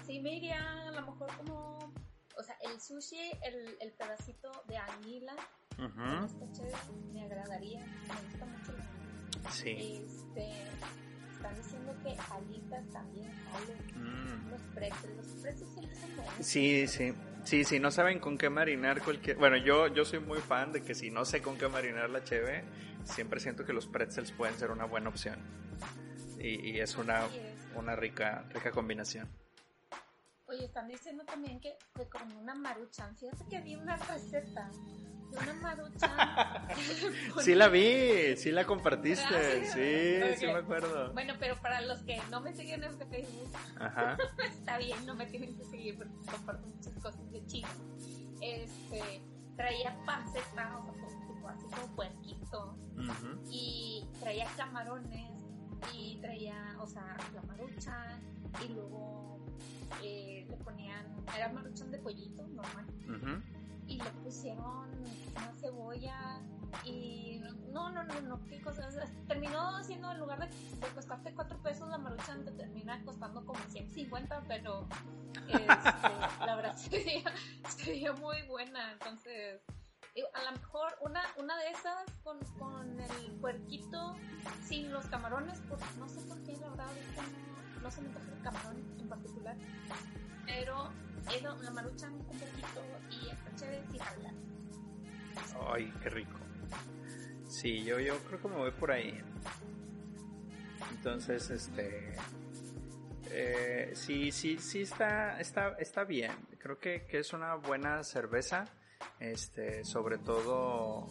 sí 0.07 0.21
me 0.21 0.37
iría 0.37 0.59
a 0.89 0.93
lo 0.93 1.03
mejor 1.03 1.29
como 1.37 1.93
o 2.39 2.43
sea 2.43 2.57
el 2.65 2.81
sushi 2.81 3.33
el, 3.43 3.77
el 3.81 3.93
pedacito 3.93 4.51
de 4.69 4.77
anguila 4.79 5.35
Ujú, 5.85 6.25
Está 6.27 6.53
chévere, 6.53 6.77
me 7.13 7.25
agradaría, 7.25 7.81
me 7.81 8.15
gusta 8.31 8.47
mucho. 8.47 8.73
Sí. 9.51 9.71
Este, 10.05 10.53
están 11.33 11.57
diciendo 11.57 11.95
que 12.03 12.17
alitas 12.33 12.85
también 12.93 13.31
salen, 13.45 13.79
Mm. 13.97 14.51
los 14.51 14.61
pretzels, 14.75 15.17
los 15.17 15.27
pretzels 15.43 15.71
sí 15.75 15.81
les 15.87 15.99
son 15.99 16.17
buenos. 16.17 16.35
Sí, 16.47 16.87
sí. 16.87 17.15
Sí, 17.45 17.65
sí, 17.65 17.81
no 17.81 17.91
saben 17.91 18.21
con 18.21 18.39
qué 18.39 18.49
marinar 18.51 19.03
cualquier... 19.03 19.37
Bueno, 19.37 19.57
yo, 19.57 19.89
yo 19.89 20.05
soy 20.05 20.21
muy 20.21 20.39
fan 20.39 20.71
de 20.71 20.83
que 20.85 20.95
si 20.95 21.11
no 21.11 21.25
sé 21.25 21.43
con 21.43 21.59
qué 21.59 21.67
marinar 21.67 22.09
la 22.09 22.23
cheve, 22.23 22.63
siempre 23.03 23.41
siento 23.41 23.65
que 23.65 23.73
los 23.73 23.89
pretzels 23.89 24.31
pueden 24.31 24.57
ser 24.57 24.71
una 24.71 24.85
buena 24.85 25.09
opción. 25.09 25.41
Y, 26.39 26.71
y 26.71 26.79
es 26.81 26.97
una, 26.97 27.27
una 27.75 27.97
rica, 27.97 28.45
rica 28.55 28.71
combinación. 28.71 29.29
Oye, 30.53 30.67
están 30.67 30.87
diciendo 30.87 31.25
también 31.25 31.61
que, 31.61 31.79
que 31.95 32.07
con 32.09 32.31
una 32.37 32.55
maruchan, 32.55 33.17
fíjate 33.17 33.43
que 33.47 33.61
vi 33.63 33.75
una 33.75 33.97
receta 33.97 34.71
de 35.31 35.39
una 35.39 35.55
maruchan. 35.55 36.11
Sí 37.41 37.55
la 37.55 37.69
vi, 37.69 38.37
sí 38.37 38.51
la 38.51 38.67
compartiste, 38.67 39.25
Ah, 39.35 39.65
sí, 39.65 40.39
sí 40.39 40.47
me 40.47 40.59
acuerdo. 40.59 41.11
Bueno, 41.15 41.35
pero 41.41 41.57
para 41.57 41.81
los 41.81 42.01
que 42.01 42.21
no 42.31 42.43
me 42.43 42.53
siguen 42.53 42.85
en 42.85 42.99
Facebook, 42.99 43.51
Ajá. 43.81 44.19
está 44.45 44.77
bien, 44.77 45.07
no 45.07 45.15
me 45.15 45.25
tienen 45.25 45.57
que 45.57 45.65
seguir 45.65 45.97
porque 45.97 46.13
comparto 46.31 46.67
muchas 46.67 46.93
cosas 47.03 47.33
de 47.33 47.47
China. 47.47 47.69
Este, 48.43 49.23
traía 49.57 49.97
panceta, 50.05 50.79
o 50.87 50.95
sea, 50.95 51.09
tipo 51.29 51.49
así 51.49 51.67
como 51.75 51.97
puerquito, 51.97 52.77
y 53.51 54.07
traía 54.21 54.47
camarones, 54.57 55.33
y 55.95 56.19
traía, 56.21 56.77
o 56.79 56.87
sea, 56.87 57.17
la 57.35 57.43
marucha, 57.43 58.21
y 58.65 58.69
luego 58.73 59.42
eh, 60.03 60.47
le 60.49 60.57
ponían, 60.59 61.07
era 61.37 61.49
maruchan 61.53 61.91
de 61.91 61.99
pollito, 61.99 62.47
normal, 62.49 62.87
y 63.87 63.99
le 64.01 64.11
pusieron 64.23 64.91
una 65.37 65.53
cebolla, 65.61 66.41
y 66.85 67.41
no, 67.73 67.91
no, 67.91 68.05
no, 68.05 68.21
no, 68.23 68.45
qué 68.47 68.61
cosas, 68.61 68.97
terminó 69.27 69.83
siendo 69.85 70.11
en 70.11 70.19
lugar 70.19 70.39
de, 70.41 70.77
de 70.77 70.95
costarte 70.95 71.35
4 71.35 71.63
pesos, 71.63 71.89
la 71.89 71.99
maruchan 71.99 72.45
te 72.45 72.53
termina 72.53 73.03
costando 73.05 73.45
como 73.45 73.61
150, 73.69 74.45
pero 74.49 74.87
este, 75.49 75.67
la 76.47 76.57
verdad 76.57 76.77
sería, 76.77 77.25
sería 77.69 78.13
muy 78.13 78.43
buena, 78.43 78.93
entonces 78.93 79.61
a 80.35 80.43
lo 80.45 80.53
mejor 80.53 80.95
una, 81.01 81.23
una 81.39 81.57
de 81.59 81.71
esas 81.71 82.11
con, 82.23 82.39
con 82.59 83.01
el 83.01 83.33
puerquito 83.41 84.15
sin 84.65 84.93
los 84.93 85.07
camarones, 85.07 85.61
porque 85.69 85.85
no 85.99 86.09
sé 86.09 86.21
por 86.23 86.39
qué 86.43 86.57
la 86.59 86.69
verdad 86.69 86.89
ahorita 86.89 87.23
no, 87.23 87.62
no 87.83 87.91
se 87.91 88.01
me 88.01 88.09
antoja 88.09 88.27
el 88.37 88.43
camarón 88.43 88.77
en 88.99 89.09
particular, 89.09 89.57
pero 90.47 90.91
eso, 91.35 91.57
la 91.63 91.71
maruchan 91.71 92.19
con 92.25 92.39
puerquito 92.39 92.83
y 93.11 93.29
está 93.31 93.55
chévere 93.57 93.83
sin. 93.91 94.01
Ay, 95.69 95.93
qué 96.03 96.11
rico. 96.11 96.39
Sí, 97.49 97.85
yo, 97.85 98.01
yo 98.01 98.19
creo 98.25 98.41
que 98.41 98.49
me 98.49 98.57
voy 98.57 98.71
por 98.73 98.91
ahí. 98.91 99.21
Entonces, 100.91 101.51
este... 101.51 102.15
eh, 103.31 103.93
sí, 103.95 104.33
sí, 104.33 104.59
sí 104.59 104.83
está, 104.83 105.41
está, 105.41 105.75
está 105.79 106.05
bien. 106.05 106.33
Creo 106.59 106.79
que, 106.79 107.07
que 107.07 107.19
es 107.19 107.33
una 107.33 107.55
buena 107.57 108.03
cerveza. 108.05 108.65
Este, 109.21 109.85
sobre 109.85 110.19
todo... 110.19 111.07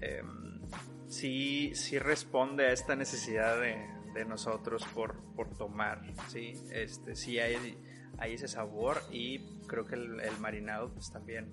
em, 0.00 0.60
sí, 1.08 1.74
sí 1.74 1.98
responde 1.98 2.66
a 2.66 2.72
esta 2.72 2.94
necesidad 2.94 3.60
de, 3.60 3.95
de 4.16 4.24
nosotros 4.24 4.84
por, 4.94 5.22
por 5.34 5.50
tomar, 5.56 6.02
¿sí? 6.28 6.54
Este, 6.72 7.14
sí 7.14 7.38
hay, 7.38 7.78
hay 8.18 8.34
ese 8.34 8.48
sabor 8.48 9.02
y 9.10 9.60
creo 9.66 9.86
que 9.86 9.94
el, 9.94 10.20
el 10.20 10.38
marinado 10.40 10.92
pues 10.92 11.10
también 11.12 11.52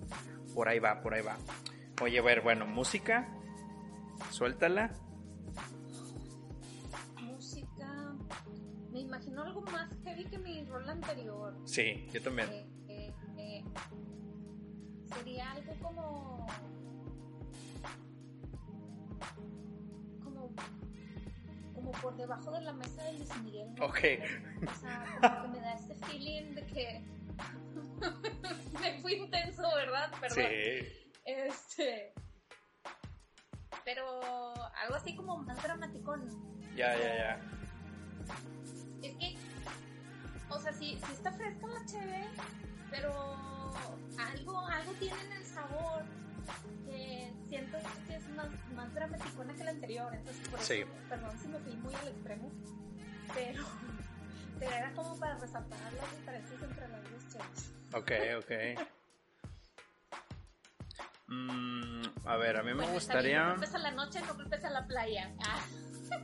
por 0.54 0.68
ahí 0.68 0.78
va, 0.78 1.00
por 1.00 1.14
ahí 1.14 1.22
va. 1.22 1.36
Oye, 2.02 2.18
a 2.18 2.22
ver, 2.22 2.40
bueno, 2.40 2.66
música, 2.66 3.28
suéltala. 4.30 4.92
Música. 7.22 8.16
Me 8.90 9.00
imagino 9.00 9.42
algo 9.42 9.60
más 9.62 9.90
heavy 10.04 10.24
que 10.24 10.38
mi 10.38 10.64
rol 10.64 10.88
anterior. 10.88 11.56
Sí, 11.64 12.08
yo 12.12 12.22
también. 12.22 12.48
Eh, 12.50 12.66
eh, 12.88 13.14
eh, 13.36 13.64
sería 15.14 15.52
algo 15.52 15.74
como. 15.80 16.46
Como. 16.46 16.93
Por 22.00 22.16
debajo 22.16 22.50
de 22.52 22.60
la 22.60 22.72
mesa 22.72 23.02
de 23.04 23.12
Luis 23.14 23.36
Miguel. 23.42 23.74
¿no? 23.74 23.86
Ok. 23.86 23.98
O 24.66 24.74
sea, 24.80 25.04
como 25.20 25.42
que 25.42 25.60
me 25.60 25.60
da 25.60 25.74
este 25.74 25.94
feeling 26.06 26.54
de 26.54 26.66
que. 26.66 27.04
me 28.80 29.00
fui 29.00 29.14
intenso, 29.14 29.62
¿verdad? 29.74 30.10
Perdón. 30.20 30.44
Sí. 30.44 31.12
Este. 31.24 32.14
Pero 33.84 34.20
algo 34.82 34.94
así 34.94 35.14
como 35.14 35.38
más 35.38 35.62
dramático. 35.62 36.16
Ya, 36.74 36.96
ya, 36.96 37.16
ya. 37.16 37.40
Es 39.02 39.16
que, 39.16 39.36
o 40.48 40.58
sea, 40.58 40.72
sí, 40.72 40.98
sí 41.06 41.12
está 41.12 41.30
fresca 41.32 41.66
la 41.66 41.84
cheve, 41.84 42.24
pero 42.90 43.10
algo, 44.18 44.66
algo 44.66 44.92
tiene 44.98 45.20
en 45.26 45.32
el 45.32 45.44
sabor 45.44 46.04
que 46.86 47.32
siento 47.48 47.78
que 48.06 48.16
es 48.16 48.28
más, 48.30 48.48
más 48.74 48.94
dramaticona 48.94 49.54
que 49.54 49.64
la 49.64 49.70
anterior. 49.70 50.14
Entonces, 50.14 50.48
por 50.48 50.58
eso, 50.60 50.72
Sí. 50.74 50.84
perdón 51.08 51.38
si 51.38 51.48
me 51.48 51.58
fui 51.58 51.72
muy 51.76 51.94
al 51.94 52.08
extremo, 52.08 52.50
pero, 53.34 53.64
pero 54.58 54.72
era 54.72 54.92
como 54.92 55.16
para 55.18 55.36
resaltar 55.38 55.78
las 55.92 56.10
diferencias 56.18 56.62
entre 56.62 56.88
las 56.88 57.02
dos 57.02 57.28
cheves. 57.32 57.72
Ok, 57.94 58.12
ok. 58.38 58.88
Mm, 61.26 62.02
a 62.26 62.36
ver, 62.36 62.56
a 62.58 62.62
mí 62.62 62.70
me 62.70 62.74
Bueno, 62.76 62.92
gustaría... 62.92 63.44
No 63.44 63.50
culpes 63.52 63.74
a 63.74 63.78
la 63.78 63.90
noche, 63.92 64.20
no 64.20 64.34
culpes 64.34 64.64
a 64.64 64.70
la 64.70 64.86
playa. 64.86 65.32
Ah, 65.46 65.60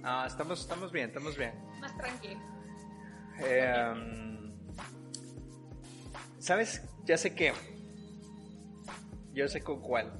Ah, 0.05 0.25
estamos, 0.27 0.61
estamos 0.61 0.93
bien, 0.93 1.09
estamos 1.09 1.37
bien. 1.37 1.53
más 1.81 1.97
tranquilo. 1.97 2.41
Eh, 3.41 3.93
um, 3.93 4.53
¿Sabes? 6.39 6.83
Ya 7.05 7.17
sé 7.17 7.35
que. 7.35 7.53
Yo 9.41 9.49
sé 9.49 9.63
con 9.63 9.81
cuál. 9.81 10.13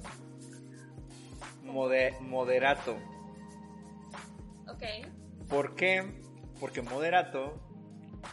Mode- 1.63 2.19
moderato. 2.21 2.97
Ok. 4.67 4.83
¿Por 5.47 5.75
qué? 5.75 6.23
Porque 6.59 6.81
Moderato 6.81 7.61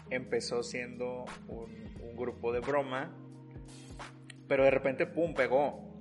empezó 0.08 0.62
siendo 0.62 1.26
un, 1.46 1.70
un 2.00 2.16
grupo 2.16 2.54
de 2.54 2.60
broma, 2.60 3.14
pero 4.48 4.64
de 4.64 4.70
repente, 4.70 5.04
¡pum!, 5.06 5.34
pegó. 5.34 5.94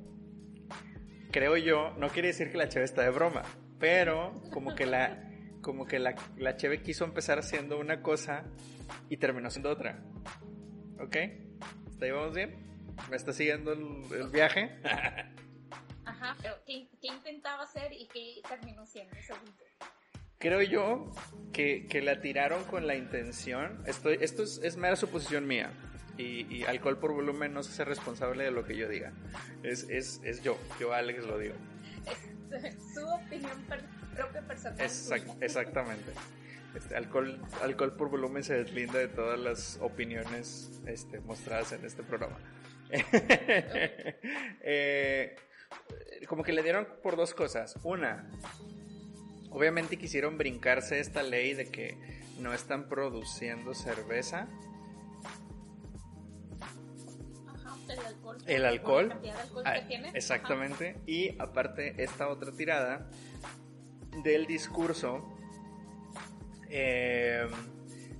Creo 1.31 1.57
yo, 1.57 1.91
no 1.97 2.07
quiere 2.07 2.29
decir 2.29 2.49
que 2.49 2.57
la 2.57 2.69
Cheve 2.69 2.85
está 2.85 3.01
de 3.01 3.09
broma, 3.09 3.41
pero 3.79 4.41
como 4.53 4.73
que 4.73 4.85
la, 4.85 5.29
como 5.61 5.83
que 5.85 5.99
la, 5.99 6.15
la 6.37 6.55
Cheve 6.55 6.81
quiso 6.81 7.03
empezar 7.03 7.39
haciendo 7.39 7.77
una 7.77 8.01
cosa 8.01 8.45
y 9.09 9.17
terminó 9.17 9.49
siendo 9.49 9.69
otra. 9.69 10.01
¿Ok? 11.01 11.17
¿Está 11.91 12.05
ahí 12.05 12.11
vamos 12.11 12.33
bien? 12.33 12.76
¿Me 13.09 13.15
está 13.15 13.33
siguiendo 13.33 13.71
el, 13.73 14.03
el 14.13 14.29
viaje? 14.29 14.79
Ajá, 16.05 16.35
pero 16.41 16.55
¿qué, 16.65 16.87
qué 17.01 17.07
intentaba 17.07 17.63
hacer 17.63 17.91
y 17.93 18.07
qué 18.07 18.41
terminó 18.47 18.85
siendo? 18.85 19.15
según? 19.25 19.53
Creo 20.39 20.61
yo 20.61 21.11
que, 21.51 21.87
que 21.87 22.01
la 22.01 22.21
tiraron 22.21 22.63
con 22.65 22.85
la 22.87 22.95
intención. 22.95 23.83
Estoy, 23.87 24.17
esto 24.21 24.43
es, 24.43 24.59
es 24.63 24.77
mera 24.77 24.95
suposición 24.95 25.47
mía. 25.47 25.71
Y, 26.17 26.45
y 26.55 26.63
alcohol 26.63 26.97
por 26.99 27.13
volumen 27.13 27.53
no 27.53 27.61
se 27.63 27.71
hace 27.71 27.85
responsable 27.85 28.43
de 28.43 28.51
lo 28.51 28.63
que 28.65 28.75
yo 28.75 28.87
diga. 28.87 29.13
Es, 29.63 29.83
es, 29.89 30.19
es 30.23 30.41
yo. 30.43 30.57
Yo, 30.79 30.93
Alex, 30.93 31.25
lo 31.25 31.37
digo. 31.37 31.55
Es 32.63 32.77
su 32.93 33.05
opinión 33.05 33.61
per- 33.67 33.83
propia 34.15 34.41
personal. 34.47 34.79
Exact- 34.79 35.37
exactamente. 35.41 36.11
Este, 36.75 36.95
alcohol, 36.95 37.41
alcohol 37.61 37.95
por 37.97 38.09
volumen 38.09 38.41
se 38.43 38.53
deslinda 38.53 38.99
de 38.99 39.09
todas 39.09 39.37
las 39.37 39.77
opiniones 39.81 40.81
este, 40.85 41.19
mostradas 41.19 41.73
en 41.73 41.83
este 41.85 42.03
programa. 42.03 42.37
Eh, 44.69 45.35
como 46.27 46.43
que 46.43 46.51
le 46.53 46.63
dieron 46.63 46.87
por 47.03 47.15
dos 47.15 47.33
cosas. 47.33 47.75
Una, 47.83 48.29
obviamente 49.49 49.97
quisieron 49.97 50.37
brincarse 50.37 50.99
esta 50.99 51.23
ley 51.23 51.53
de 51.53 51.69
que 51.69 51.97
no 52.39 52.53
están 52.53 52.87
produciendo 52.89 53.73
cerveza. 53.73 54.47
Ajá, 57.47 57.75
el 57.89 57.99
alcohol. 58.05 58.37
El 58.45 58.61
la 58.63 58.69
alcohol. 58.69 59.09
cantidad 59.09 59.35
de 59.35 59.41
alcohol 59.41 59.63
Ah, 59.65 59.87
tiene. 59.87 60.11
exactamente. 60.13 60.97
Y 61.05 61.39
aparte, 61.41 62.01
esta 62.03 62.27
otra 62.29 62.51
tirada 62.51 63.09
del 64.23 64.45
discurso. 64.47 65.23
eh, 66.69 67.47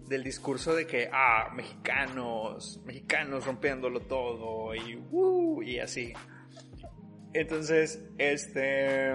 del 0.08 0.24
discurso 0.24 0.74
de 0.76 0.88
que, 0.88 1.10
ah, 1.12 1.52
mexicanos, 1.56 2.82
mexicanos 2.86 3.46
rompiéndolo 3.46 4.02
todo 4.02 4.74
y, 4.76 4.96
uh, 5.12 5.62
y 5.62 5.80
así. 5.80 6.14
Entonces, 7.34 8.04
este. 8.18 9.12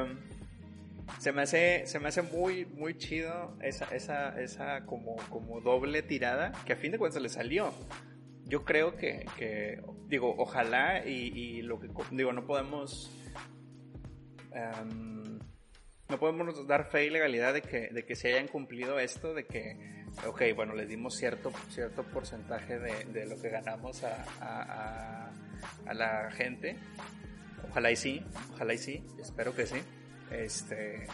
Se 1.18 1.32
me 1.32 1.43
hace, 1.43 1.86
se 1.86 1.99
me 1.99 2.09
hace 2.09 2.22
muy, 2.22 2.64
muy 2.64 2.97
chido 2.97 3.57
esa, 3.61 3.84
esa, 3.95 4.40
esa 4.40 4.86
como, 4.86 5.16
como 5.28 5.61
doble 5.61 6.03
tirada 6.03 6.53
que 6.64 6.72
a 6.72 6.76
fin 6.76 6.93
de 6.93 6.99
cuentas 6.99 7.22
le 7.22 7.28
salió. 7.28 7.72
Yo 8.45 8.64
creo 8.64 8.97
que, 8.97 9.26
que 9.36 9.82
digo, 10.09 10.34
ojalá 10.38 11.07
y, 11.07 11.32
y 11.34 11.62
lo 11.62 11.80
que, 11.80 11.88
digo, 12.12 12.32
no 12.32 12.47
podemos, 12.47 13.11
em, 14.53 15.38
no 16.09 16.18
podemos 16.18 16.66
dar 16.66 16.90
fe 16.90 17.07
y 17.07 17.11
legalidad 17.11 17.55
de 17.55 17.62
que, 17.62 17.88
de 17.88 18.05
que 18.05 18.14
se 18.14 18.28
hayan 18.28 18.49
cumplido 18.49 18.99
esto, 18.99 19.34
de 19.34 19.45
que, 19.45 20.01
ok, 20.26 20.42
bueno, 20.54 20.74
les 20.74 20.88
dimos 20.88 21.16
cierto, 21.16 21.52
cierto 21.70 22.02
porcentaje 22.04 22.78
de, 22.78 23.26
lo 23.26 23.40
que 23.40 23.50
ganamos 23.50 24.02
a, 24.04 25.30
la 25.92 26.30
gente. 26.32 26.76
Ojalá 27.70 27.90
y 27.90 27.96
sí, 27.96 28.24
ojalá 28.54 28.74
y 28.74 28.78
sí, 28.78 29.04
espero 29.20 29.54
que 29.54 29.66
sí. 29.66 29.80
Este, 30.30 31.06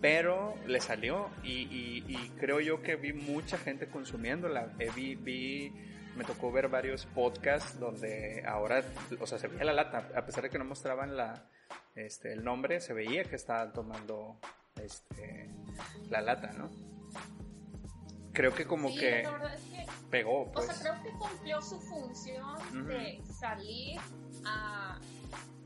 pero 0.00 0.54
le 0.66 0.80
salió 0.80 1.30
y 1.42 2.30
creo 2.38 2.60
yo 2.60 2.82
que 2.82 2.96
vi 2.96 3.12
mucha 3.12 3.58
gente 3.58 3.88
consumiéndola. 3.88 4.74
Eh, 4.78 4.90
vi, 4.94 5.14
vi, 5.14 5.72
me 6.16 6.24
tocó 6.24 6.50
ver 6.50 6.68
varios 6.68 7.06
podcasts 7.06 7.78
donde 7.78 8.42
ahora, 8.46 8.82
o 9.20 9.26
sea, 9.26 9.38
se 9.38 9.48
veía 9.48 9.64
la 9.64 9.74
lata, 9.74 10.08
a 10.16 10.24
pesar 10.24 10.44
de 10.44 10.50
que 10.50 10.58
no 10.58 10.64
mostraban 10.64 11.16
la, 11.16 11.48
este, 11.94 12.32
el 12.32 12.42
nombre, 12.42 12.80
se 12.80 12.94
veía 12.94 13.24
que 13.24 13.36
estaban 13.36 13.72
tomando 13.72 14.38
este, 14.82 15.50
la 16.08 16.22
lata, 16.22 16.52
¿no? 16.52 16.70
Creo 18.36 18.54
que 18.54 18.66
como 18.66 18.90
Sí, 18.90 18.98
que 18.98 19.22
es 19.22 19.28
pegó, 20.10 20.42
o 20.42 20.52
pues. 20.52 20.66
sea, 20.66 20.74
creo 20.92 21.02
que 21.02 21.10
cumplió 21.18 21.62
su 21.62 21.80
función 21.80 22.86
de 22.86 23.22
salir 23.32 23.98
a 24.44 25.00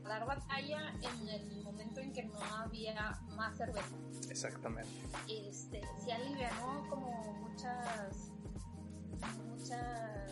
dar 0.03 0.25
batalla 0.25 0.93
en 1.01 1.27
el 1.27 1.63
momento 1.63 1.99
en 1.99 2.13
que 2.13 2.23
no 2.23 2.41
había 2.41 3.19
más 3.35 3.57
cerveza. 3.57 3.93
Exactamente. 4.29 4.89
Este, 5.27 5.81
sí 6.01 6.11
alivianó 6.11 6.87
como 6.89 7.33
muchas, 7.41 8.31
muchas 9.49 10.31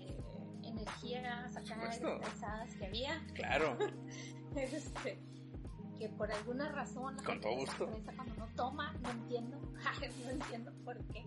eh, 0.00 0.20
energías 0.64 1.56
acá 1.56 1.90
estresadas 1.90 2.74
que 2.74 2.86
había. 2.86 3.24
Claro, 3.34 3.78
Este, 4.56 5.16
que 6.02 6.08
por 6.08 6.32
alguna 6.32 6.68
razón 6.72 7.14
la 7.16 7.22
Con 7.22 7.32
gente 7.34 7.48
todo 7.48 7.56
gusto. 7.58 7.84
estresa 7.84 8.12
cuando 8.16 8.34
no 8.34 8.48
toma, 8.56 8.92
no 9.02 9.10
entiendo, 9.10 9.56
no 10.24 10.30
entiendo 10.30 10.72
por 10.84 10.98
qué. 11.12 11.24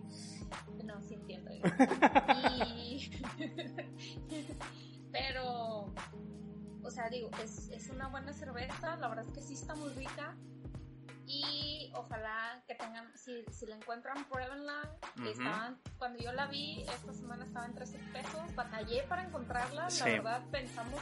No, 0.84 1.00
sí 1.00 1.14
entiendo. 1.14 1.50
Y... 1.54 1.62
Pero, 5.12 5.94
o 6.82 6.90
sea, 6.90 7.08
digo, 7.08 7.30
es, 7.42 7.70
es 7.70 7.88
una 7.88 8.08
buena 8.08 8.34
cerveza, 8.34 8.96
la 8.96 9.08
verdad 9.08 9.24
es 9.26 9.32
que 9.32 9.40
sí 9.40 9.54
está 9.54 9.74
muy 9.74 9.88
rica. 9.94 10.36
Y 11.26 11.90
ojalá 11.94 12.62
que 12.68 12.74
tengan, 12.74 13.10
si, 13.16 13.44
si 13.50 13.64
la 13.66 13.76
encuentran, 13.76 14.26
pruébenla. 14.28 14.94
Ujú. 15.16 15.26
Estaban, 15.28 15.80
cuando 15.96 16.22
yo 16.22 16.32
la 16.32 16.48
vi, 16.48 16.82
esta 16.82 17.14
semana 17.14 17.46
estaba 17.46 17.64
en 17.64 17.74
13 17.74 17.98
pesos. 18.12 18.54
Batallé 18.54 19.04
para 19.08 19.22
encontrarla, 19.24 19.88
Sí. 19.88 20.00
la 20.04 20.10
verdad 20.10 20.42
pensamos 20.52 21.00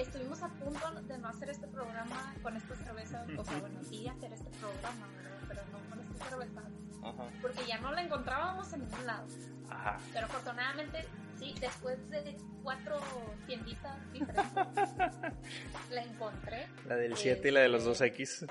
estuvimos 0.00 0.42
a 0.42 0.48
punto 0.48 0.90
de 1.02 1.18
no 1.18 1.28
hacer 1.28 1.50
este 1.50 1.66
programa 1.66 2.34
con 2.42 2.56
esta 2.56 2.74
cerveza, 2.76 3.26
o 3.36 3.44
sea, 3.44 3.58
bueno, 3.58 3.82
sí 3.82 4.08
hacer 4.08 4.32
este 4.32 4.50
programa, 4.58 5.06
¿verdad? 5.16 5.38
Pero 5.48 5.62
no 5.72 5.90
con 5.90 6.00
esta 6.00 6.28
cerveza, 6.30 6.62
Ajá. 7.02 7.24
porque 7.42 7.66
ya 7.66 7.78
no 7.78 7.92
la 7.92 8.02
encontrábamos 8.02 8.72
en 8.72 8.80
ningún 8.80 9.06
lado. 9.06 9.26
Ajá. 9.70 9.98
Pero 10.12 10.26
afortunadamente, 10.26 11.04
sí, 11.38 11.54
después 11.60 12.08
de 12.10 12.36
cuatro 12.62 13.00
tienditas 13.46 14.12
diferentes, 14.12 14.88
la 15.90 16.02
encontré. 16.02 16.68
La 16.86 16.96
del 16.96 17.16
7 17.16 17.48
y 17.48 17.50
la 17.50 17.60
de 17.60 17.68
los 17.68 17.86
2X. 17.86 18.50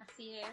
Así 0.00 0.38
es. 0.38 0.48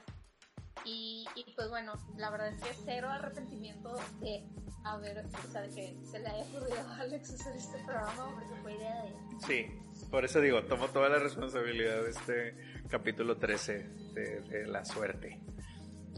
Y, 0.85 1.25
y, 1.35 1.53
pues 1.55 1.69
bueno, 1.69 1.93
la 2.17 2.29
verdad 2.29 2.49
es 2.49 2.61
que 2.61 2.73
cero 2.83 3.09
arrepentimiento 3.09 3.95
de 4.19 4.43
haber, 4.83 5.25
o 5.25 5.51
sea, 5.51 5.61
de 5.61 5.69
que 5.69 5.97
se 6.03 6.19
le 6.19 6.27
haya 6.27 6.43
ocurrido 6.43 6.79
a 6.79 6.97
Alex 6.97 7.33
hacer 7.33 7.55
este 7.55 7.77
programa 7.85 8.33
porque 8.33 8.61
fue 8.61 8.73
idea 8.73 9.03
de 9.03 9.07
él. 9.07 9.15
Sí, 9.45 9.67
por 10.13 10.25
eso 10.25 10.39
digo, 10.39 10.61
tomo 10.65 10.89
toda 10.89 11.09
la 11.09 11.17
responsabilidad 11.17 12.03
de 12.03 12.09
este 12.11 12.55
capítulo 12.87 13.37
13 13.37 13.73
de, 14.13 14.41
de 14.41 14.67
la 14.67 14.85
suerte. 14.85 15.39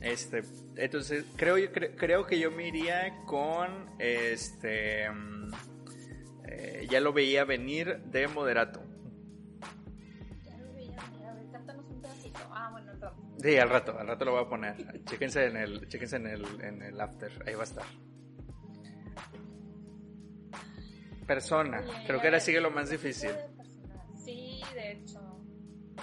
Este, 0.02 0.44
entonces 0.76 1.24
creo, 1.38 1.56
cre, 1.72 1.96
creo 1.96 2.26
que 2.26 2.38
yo 2.38 2.52
me 2.52 2.68
iría 2.68 3.24
con 3.26 3.96
este, 3.98 5.10
mm, 5.10 5.50
eh, 6.44 6.88
ya 6.90 7.00
lo 7.00 7.14
veía 7.14 7.46
venir 7.46 8.00
de 8.08 8.28
moderato. 8.28 8.84
Ya 10.44 10.58
lo 10.58 10.74
veía 10.74 10.98
venir, 11.10 11.26
a 11.28 11.34
ver, 11.34 11.46
cántanos 11.54 11.86
un 11.90 12.02
pedacito. 12.02 12.40
Ah, 12.52 12.72
bueno, 12.74 12.92
rato. 13.00 13.16
Sí, 13.42 13.58
al 13.58 13.70
rato, 13.70 13.98
al 13.98 14.08
rato 14.08 14.26
lo 14.26 14.32
voy 14.32 14.44
a 14.44 14.50
poner. 14.50 15.06
chéquense 15.06 15.46
en 15.46 15.56
el, 15.56 15.88
chéquense 15.88 16.18
en 16.18 16.28
el, 16.28 16.46
en 16.62 16.82
el 16.82 17.00
after, 17.00 17.32
ahí 17.48 17.56
va 17.56 17.62
a 17.62 17.64
estar. 17.64 17.86
Persona, 21.26 21.82
creo 22.06 22.20
que 22.20 22.28
ahora 22.28 22.42
sigue 22.42 22.60
lo 22.60 22.68
¿qué 22.68 22.76
más 22.76 22.90
difícil. 22.90 23.32
De 24.76 24.92
hecho. 24.92 25.20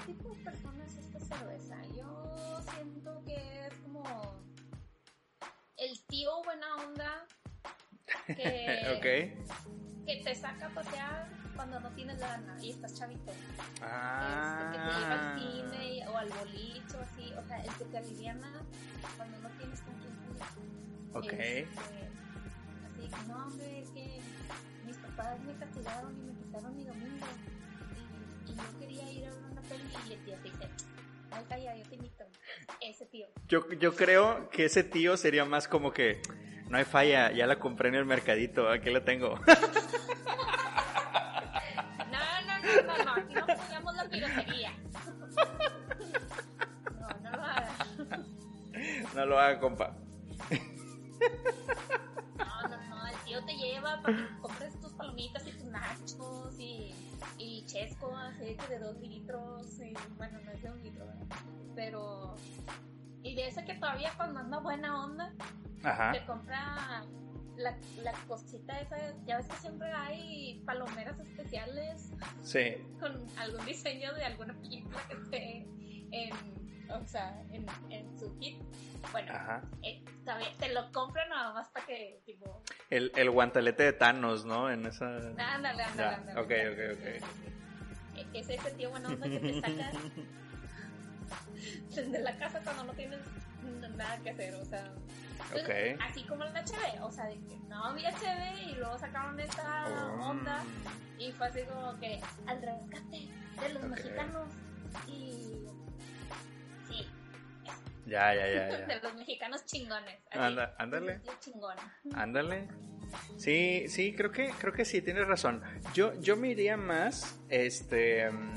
¿Qué 0.06 0.12
tipo 0.14 0.30
de 0.34 0.42
persona 0.42 0.84
es 0.86 0.96
esta 0.96 1.20
cerveza? 1.20 1.76
Yo 1.96 2.60
siento 2.74 3.22
que 3.24 3.66
es 3.66 3.74
como 3.82 4.02
el 5.76 6.00
tío 6.06 6.42
buena 6.44 6.76
onda 6.76 7.26
que, 8.26 8.34
que 10.06 10.16
te 10.24 10.34
saca 10.34 10.66
a 10.66 10.70
pasear 10.70 11.28
cuando 11.54 11.78
no 11.80 11.90
tienes 11.90 12.18
lana 12.18 12.56
y 12.62 12.70
estás 12.70 12.94
chavito. 12.94 13.32
Ah. 13.82 14.62
Este, 14.62 14.78
que 14.78 14.88
te 14.88 14.98
lleva 14.98 15.32
al 15.32 15.38
cine 15.38 15.94
y- 15.98 16.02
o 16.06 16.16
al 16.16 16.28
boliche 16.30 16.96
o 16.96 17.00
así. 17.00 17.32
O 17.34 17.46
sea, 17.46 17.62
el 17.62 17.74
que 17.74 17.84
te 17.84 17.98
aliviana 17.98 18.62
cuando 19.16 19.38
no 19.40 19.48
tienes 19.50 19.80
con 19.82 19.94
quién. 20.00 20.12
Ok. 21.14 21.32
Este, 21.34 22.08
así, 22.86 23.28
no, 23.28 23.46
hombre, 23.46 23.80
es 23.82 23.90
que 23.90 24.20
mis 24.86 24.96
papás 24.96 25.38
me 25.40 25.54
castigaron 25.56 26.16
y 26.18 26.22
me 26.22 26.32
quitaron 26.32 26.74
mi 26.76 26.84
domingo. 26.84 27.26
Yo 28.56 28.78
quería 28.78 29.10
ir 29.12 29.26
a 29.26 29.32
una 29.50 29.62
peli 29.62 29.84
y 30.06 30.16
te 30.20 30.36
dice, 30.42 30.68
ay, 31.30 31.44
calla, 31.48 31.76
yo 31.76 31.82
te 31.88 31.94
invito. 31.96 32.24
Ese 32.80 33.06
tío. 33.06 33.26
Yo, 33.48 33.70
yo 33.72 33.94
creo 33.94 34.48
que 34.50 34.64
ese 34.66 34.84
tío 34.84 35.16
sería 35.16 35.44
más 35.44 35.68
como 35.68 35.92
que 35.92 36.20
no 36.68 36.78
hay 36.78 36.84
falla, 36.84 37.32
ya 37.32 37.46
la 37.46 37.58
compré 37.58 37.88
en 37.90 37.96
el 37.96 38.04
mercadito, 38.04 38.68
aquí 38.70 38.90
la 38.90 39.04
tengo. 39.04 39.38
No, 42.10 42.18
no, 42.46 42.54
no, 42.62 43.04
no, 43.04 43.16
no, 43.16 43.34
no 43.34 43.40
apoyamos 43.52 43.94
la 43.96 44.04
piratería. 44.08 44.72
No, 47.00 47.08
no 47.22 47.30
lo 47.30 47.42
hagas. 47.42 47.88
no 49.14 49.26
lo 49.26 49.38
haga, 49.38 49.60
compa. 49.60 49.96
No, 52.36 52.68
no, 52.68 52.88
no, 52.88 53.06
el 53.06 53.16
tío 53.24 53.44
te 53.44 53.54
lleva 53.56 54.00
para 54.02 54.38
así 57.86 58.56
que 58.56 58.66
de 58.68 58.78
dos 58.78 58.96
litros, 59.00 59.80
y 59.80 59.94
bueno, 60.16 60.38
no 60.44 60.50
es 60.52 60.62
de 60.62 60.70
un 60.70 60.82
litro, 60.82 61.06
¿verdad? 61.06 61.26
Pero, 61.74 62.34
y 63.22 63.34
de 63.34 63.48
ese 63.48 63.64
que 63.64 63.74
todavía 63.74 64.12
cuando 64.16 64.40
anda 64.40 64.58
buena 64.58 65.04
onda, 65.04 65.32
Ajá. 65.82 66.12
te 66.12 66.24
compra 66.24 67.04
la, 67.56 67.76
la 67.98 68.12
cosita 68.26 68.78
esa, 68.80 68.96
ya 69.26 69.36
ves 69.38 69.46
que 69.46 69.56
siempre 69.56 69.92
hay 69.92 70.62
palomeras 70.66 71.18
especiales 71.20 72.10
Sí. 72.42 72.74
con 73.00 73.26
algún 73.38 73.64
diseño 73.66 74.12
de 74.14 74.24
alguna 74.24 74.54
película 74.54 74.98
que 75.08 75.14
esté 75.14 75.66
en, 76.12 76.32
o 76.90 77.06
sea, 77.06 77.42
en, 77.50 77.66
en 77.90 78.18
su 78.18 78.36
kit. 78.38 78.56
Bueno, 79.10 79.32
eh, 79.82 80.02
te 80.58 80.72
lo 80.72 80.90
compran 80.92 81.28
nada 81.28 81.52
más 81.52 81.68
para 81.70 81.84
que, 81.86 82.22
tipo, 82.24 82.62
El, 82.88 83.10
el 83.16 83.30
guantelete 83.30 83.82
de 83.82 83.92
Thanos, 83.92 84.44
¿no? 84.44 84.70
En 84.70 84.86
esa. 84.86 85.16
ándale, 85.16 85.82
ándale, 85.82 86.14
ándale. 86.14 86.40
ok, 86.40 86.50
ok, 86.72 86.98
ok. 86.98 87.61
Es 88.32 88.48
ese 88.48 88.70
tío 88.72 88.90
buena 88.90 89.08
onda 89.08 89.28
que 89.28 89.38
te 89.38 89.60
saca 89.60 89.90
de 92.10 92.18
la 92.20 92.36
casa 92.36 92.60
cuando 92.64 92.84
no 92.84 92.92
tienes 92.94 93.20
nada 93.96 94.16
que 94.18 94.30
hacer, 94.30 94.54
o 94.54 94.64
sea. 94.64 94.92
Entonces. 95.50 95.98
Así 96.00 96.22
como 96.24 96.44
el 96.44 96.52
HB, 96.52 97.02
o 97.02 97.12
sea, 97.12 97.26
de 97.26 97.34
que 97.34 97.56
no 97.68 97.84
había 97.84 98.10
HB 98.10 98.68
y 98.70 98.74
luego 98.74 98.98
sacaron 98.98 99.38
esta 99.40 99.86
Oh. 99.88 100.30
onda 100.30 100.62
y 101.18 101.30
fue 101.32 101.46
así 101.46 101.60
como 101.62 101.98
que 102.00 102.20
al 102.46 102.62
rescate 102.62 103.28
de 103.60 103.68
los 103.74 103.82
mexicanos 103.84 104.48
y. 105.06 105.58
Sí, 108.04 108.10
Ya, 108.10 108.34
ya, 108.34 108.46
ya, 108.48 108.64
de 108.86 108.86
ya. 108.88 109.00
los 109.02 109.14
mexicanos 109.14 109.64
chingones. 109.66 110.18
Anda- 110.30 110.74
ándale. 110.78 111.20
Chingón. 111.40 111.76
Ándale. 112.14 112.68
Sí, 113.36 113.84
sí, 113.88 114.14
creo 114.14 114.30
que, 114.32 114.50
creo 114.58 114.72
que 114.72 114.84
sí, 114.84 115.02
tienes 115.02 115.26
razón. 115.26 115.62
Yo, 115.94 116.18
yo 116.20 116.36
me 116.36 116.48
iría 116.48 116.76
más, 116.76 117.38
este, 117.50 118.30
mm, 118.30 118.56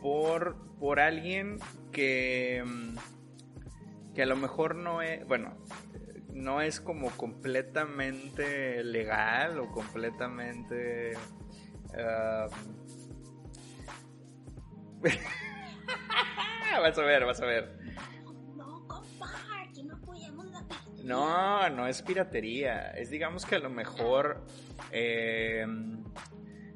por, 0.00 0.56
por 0.78 1.00
alguien 1.00 1.58
que, 1.90 2.62
mm, 2.64 2.96
que 4.14 4.22
a 4.22 4.26
lo 4.26 4.36
mejor 4.36 4.76
no 4.76 5.02
es, 5.02 5.26
bueno, 5.26 5.56
no 6.32 6.60
es 6.60 6.80
como 6.80 7.10
completamente 7.10 8.84
legal 8.84 9.58
o 9.58 9.70
completamente... 9.72 11.12
ah, 11.98 12.46
vas 16.80 16.98
a 16.98 17.02
ver, 17.02 17.24
vas 17.24 17.40
a 17.40 17.46
ver. 17.46 17.81
No, 21.04 21.68
no 21.70 21.86
es 21.86 22.02
piratería. 22.02 22.90
Es 22.90 23.10
digamos 23.10 23.44
que 23.46 23.56
a 23.56 23.58
lo 23.58 23.70
mejor 23.70 24.44
eh, 24.90 25.66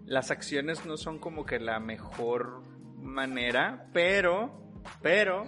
las 0.05 0.31
acciones 0.31 0.85
no 0.85 0.97
son 0.97 1.18
como 1.18 1.45
que 1.45 1.59
la 1.59 1.81
mejor 1.81 2.62
manera, 2.97 3.89
pero, 3.93 4.72
pero 5.03 5.45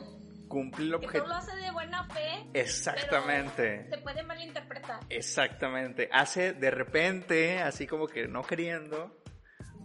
cumple 0.49 0.87
el 0.87 0.95
objetivo. 0.95 1.27
lo 1.27 1.35
hace 1.35 1.57
de 1.57 1.71
buena 1.71 2.05
fe. 2.09 2.47
Exactamente. 2.55 3.85
pero 3.85 3.97
Se 3.97 4.03
puede 4.03 4.23
malinterpretar. 4.23 5.01
Exactamente. 5.09 6.09
Hace 6.13 6.53
de 6.55 6.71
repente, 6.71 7.61
así 7.61 7.87
como 7.87 8.07
que 8.07 8.27
no 8.29 8.43
queriendo, 8.43 9.23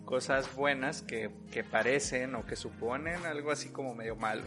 cosas 0.05 0.53
buenas 0.55 1.01
que, 1.01 1.31
que 1.51 1.63
parecen 1.63 2.35
o 2.35 2.45
que 2.45 2.55
suponen 2.55 3.25
algo 3.25 3.51
así 3.51 3.69
como 3.69 3.93
medio 3.95 4.15
malo. 4.15 4.43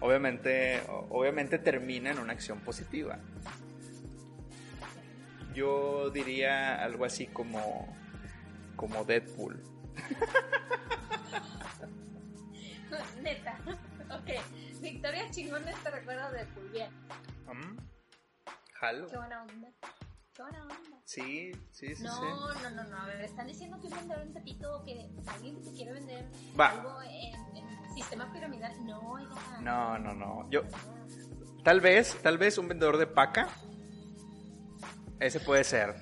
Obviamente, 0.00 0.80
obviamente 1.10 1.58
termina 1.58 2.10
en 2.10 2.18
una 2.18 2.32
acción 2.32 2.60
positiva. 2.60 3.18
Yo 5.58 6.08
diría 6.10 6.80
algo 6.84 7.04
así 7.04 7.26
como, 7.26 7.92
como 8.76 9.04
Deadpool. 9.04 9.60
Neta. 13.20 13.58
ok. 14.08 14.30
Victoria 14.80 15.28
Chingones 15.32 15.74
te 15.82 15.90
recuerda 15.90 16.30
de 16.30 16.44
Pulvier. 16.46 16.88
¿Mm? 17.52 17.76
¿Jalo? 18.74 19.08
Qué 19.08 19.16
buena 19.16 19.42
onda. 19.42 19.68
Qué 20.32 20.42
buena 20.42 20.62
onda. 20.62 21.00
Sí, 21.04 21.50
sí, 21.72 21.88
sí, 21.88 21.96
sí. 21.96 22.04
No, 22.04 22.54
no, 22.54 22.70
no, 22.70 22.84
no. 22.84 22.96
A 22.96 23.06
ver, 23.06 23.22
están 23.22 23.48
diciendo 23.48 23.80
que 23.80 23.88
un 23.88 23.96
vendedor 23.96 24.22
en 24.22 24.32
Tepito 24.34 24.84
que 24.84 25.10
alguien 25.26 25.60
te 25.60 25.72
quiere 25.72 25.94
vender 25.94 26.30
Va. 26.58 26.68
algo 26.68 27.02
en, 27.02 27.34
en 27.56 27.94
sistema 27.96 28.32
piramidal. 28.32 28.72
No, 28.86 29.00
oiga. 29.10 29.34
No, 29.60 29.98
no, 29.98 30.14
no. 30.14 30.48
Yo, 30.50 30.62
tal 31.64 31.80
vez, 31.80 32.16
tal 32.22 32.38
vez 32.38 32.58
un 32.58 32.68
vendedor 32.68 32.96
de 32.96 33.08
paca. 33.08 33.48
Ese 35.20 35.40
puede 35.40 35.64
ser. 35.64 35.94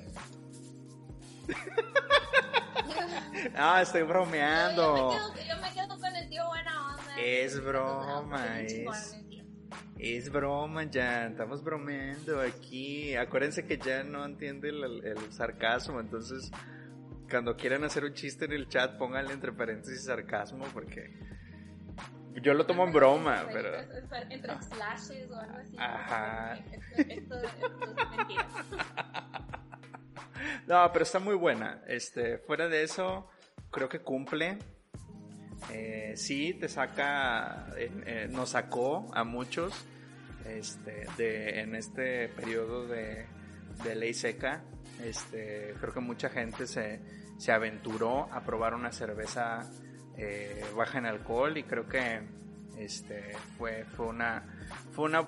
No, 3.54 3.78
estoy 3.80 4.00
Yo, 4.02 4.06
bromeando. 4.08 5.12
yo, 5.12 5.28
me 5.34 5.40
quedo, 5.40 5.54
yo 5.56 5.60
me 5.62 5.72
quedo 5.72 5.98
con 5.98 6.16
el 6.16 6.28
tío 6.28 6.46
buena 6.46 6.94
onda. 6.94 7.16
Es 7.20 7.62
broma, 7.62 8.60
es-. 8.60 9.16
Es 9.98 10.30
broma 10.30 10.84
ya, 10.84 11.26
estamos 11.28 11.62
bromeando 11.64 12.40
aquí. 12.42 13.16
Acuérdense 13.16 13.64
que 13.66 13.78
ya 13.78 14.04
no 14.04 14.24
entiende 14.26 14.68
el, 14.68 15.04
el 15.04 15.32
sarcasmo, 15.32 16.00
entonces 16.00 16.50
cuando 17.30 17.56
quieran 17.56 17.82
hacer 17.82 18.04
un 18.04 18.12
chiste 18.12 18.44
en 18.44 18.52
el 18.52 18.68
chat 18.68 18.98
pónganle 18.98 19.32
entre 19.32 19.52
paréntesis 19.52 20.04
sarcasmo 20.04 20.64
porque 20.72 21.12
yo 22.42 22.54
lo 22.54 22.66
tomo 22.66 22.84
en 22.84 22.92
broma, 22.92 23.46
pero... 23.52 23.74
entre- 24.30 24.62
slashes 24.62 25.30
o 25.30 25.36
algo 25.38 25.56
así. 25.58 25.76
Ajá. 25.78 26.54
Esto, 26.96 27.02
esto, 27.06 27.66
esto 27.66 28.02
es 28.02 28.16
mentira. 28.16 28.46
No, 30.66 30.90
pero 30.92 31.02
está 31.02 31.18
muy 31.18 31.34
buena. 31.34 31.82
Este, 31.86 32.38
fuera 32.38 32.68
de 32.68 32.82
eso, 32.82 33.28
creo 33.70 33.88
que 33.88 34.00
cumple. 34.00 34.58
Eh, 35.72 36.12
sí, 36.16 36.54
te 36.54 36.68
saca, 36.68 37.68
eh, 37.76 37.90
eh, 38.04 38.28
nos 38.30 38.50
sacó 38.50 39.10
a 39.14 39.24
muchos 39.24 39.86
este, 40.44 41.06
de, 41.16 41.60
en 41.60 41.74
este 41.74 42.28
periodo 42.28 42.86
de, 42.86 43.26
de 43.82 43.94
ley 43.94 44.12
seca. 44.12 44.62
Este, 45.02 45.74
creo 45.80 45.92
que 45.94 46.00
mucha 46.00 46.28
gente 46.28 46.66
se, 46.66 47.00
se 47.38 47.52
aventuró 47.52 48.32
a 48.32 48.42
probar 48.42 48.74
una 48.74 48.92
cerveza 48.92 49.60
eh, 50.16 50.64
baja 50.76 50.98
en 50.98 51.06
alcohol 51.06 51.56
y 51.56 51.64
creo 51.64 51.88
que 51.88 52.22
este, 52.78 53.36
fue, 53.58 53.84
fue, 53.84 54.06
una, 54.06 54.44
fue 54.92 55.06
una, 55.06 55.26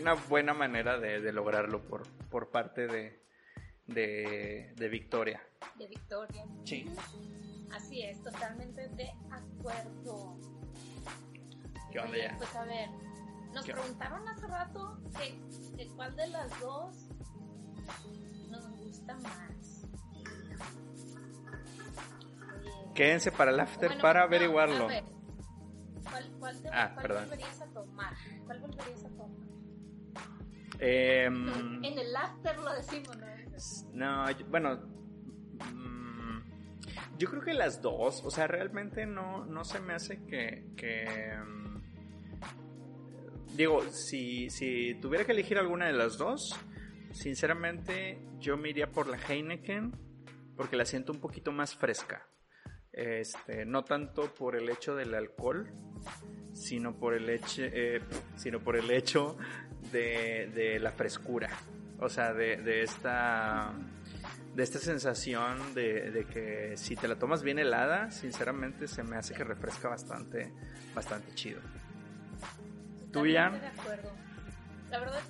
una 0.00 0.14
buena 0.14 0.54
manera 0.54 0.98
de, 0.98 1.32
lograrlo 1.32 1.82
por, 1.82 2.06
por 2.30 2.50
parte 2.50 2.86
de, 2.86 3.20
de, 3.86 4.88
Victoria. 4.88 5.42
De 5.78 5.86
Victoria. 5.86 6.46
Sí. 6.64 6.86
Así 7.72 8.02
es, 8.02 8.22
totalmente 8.22 8.88
de 8.88 9.10
acuerdo. 9.30 10.36
¿Qué 11.90 11.98
onda 11.98 12.16
ya? 12.16 12.36
Pues 12.38 12.54
a 12.54 12.64
ver, 12.64 12.88
nos 13.52 13.64
preguntaron 13.64 14.28
hace 14.28 14.46
rato 14.46 14.98
que, 15.16 15.88
cuál 15.96 16.14
de 16.16 16.26
las 16.28 16.60
dos 16.60 17.08
nos 18.50 18.68
gusta 18.78 19.16
más. 19.18 19.53
Quédense 22.94 23.32
para 23.32 23.50
el 23.50 23.60
after 23.60 23.98
para 24.00 24.22
averiguarlo. 24.22 24.86
¿Cuál, 24.86 26.30
cuál, 26.38 26.56
ah, 26.72 26.92
cuál 26.94 27.08
volverías 27.08 27.60
a 27.60 27.66
tomar? 27.66 28.14
¿Cuál 28.46 28.60
volverías 28.60 29.04
a 29.04 29.08
tomar? 29.08 29.44
Eh, 30.78 31.24
en 31.82 31.84
el 31.84 32.16
after 32.16 32.58
lo 32.58 32.72
decimos, 32.74 33.16
¿no? 33.16 33.26
No, 33.92 34.26
bueno, 34.48 34.76
mm, 35.72 36.38
yo 37.18 37.30
creo 37.30 37.42
que 37.42 37.54
las 37.54 37.80
dos, 37.80 38.22
o 38.24 38.30
sea, 38.30 38.46
realmente 38.46 39.06
no, 39.06 39.44
no 39.44 39.64
se 39.64 39.80
me 39.80 39.94
hace 39.94 40.24
que, 40.26 40.72
que 40.76 41.36
mm, 41.36 41.82
digo, 43.56 43.82
si, 43.90 44.50
si 44.50 44.94
tuviera 45.00 45.24
que 45.24 45.32
elegir 45.32 45.58
alguna 45.58 45.86
de 45.86 45.92
las 45.92 46.18
dos, 46.18 46.56
sinceramente 47.12 48.20
yo 48.38 48.56
me 48.56 48.70
iría 48.70 48.90
por 48.90 49.06
la 49.06 49.16
Heineken 49.16 49.92
porque 50.56 50.76
la 50.76 50.84
siento 50.84 51.12
un 51.12 51.20
poquito 51.20 51.52
más 51.52 51.74
fresca. 51.74 52.28
Este, 52.96 53.64
no 53.66 53.82
tanto 53.82 54.32
por 54.32 54.54
el 54.54 54.70
hecho 54.70 54.94
del 54.94 55.14
alcohol, 55.14 55.68
sino 56.52 56.96
por 56.96 57.14
el 57.14 57.28
hecho, 57.28 57.62
eh, 57.62 58.00
sino 58.36 58.60
por 58.60 58.76
el 58.76 58.90
hecho 58.90 59.36
de, 59.90 60.50
de 60.54 60.78
la 60.78 60.92
frescura. 60.92 61.50
O 61.98 62.08
sea, 62.08 62.32
de, 62.32 62.56
de 62.58 62.82
esta 62.82 63.74
de 64.54 64.62
esta 64.62 64.78
sensación 64.78 65.74
de, 65.74 66.12
de, 66.12 66.26
que 66.26 66.76
si 66.76 66.94
te 66.94 67.08
la 67.08 67.16
tomas 67.16 67.42
bien 67.42 67.58
helada, 67.58 68.12
sinceramente 68.12 68.86
se 68.86 69.02
me 69.02 69.16
hace 69.16 69.34
que 69.34 69.42
refresca 69.42 69.88
bastante, 69.88 70.52
bastante 70.94 71.34
chido. 71.34 71.60
¿Tú, 73.12 73.24
De 73.24 73.38
acuerdo. 73.38 74.12
La 74.90 75.00
verdad, 75.00 75.20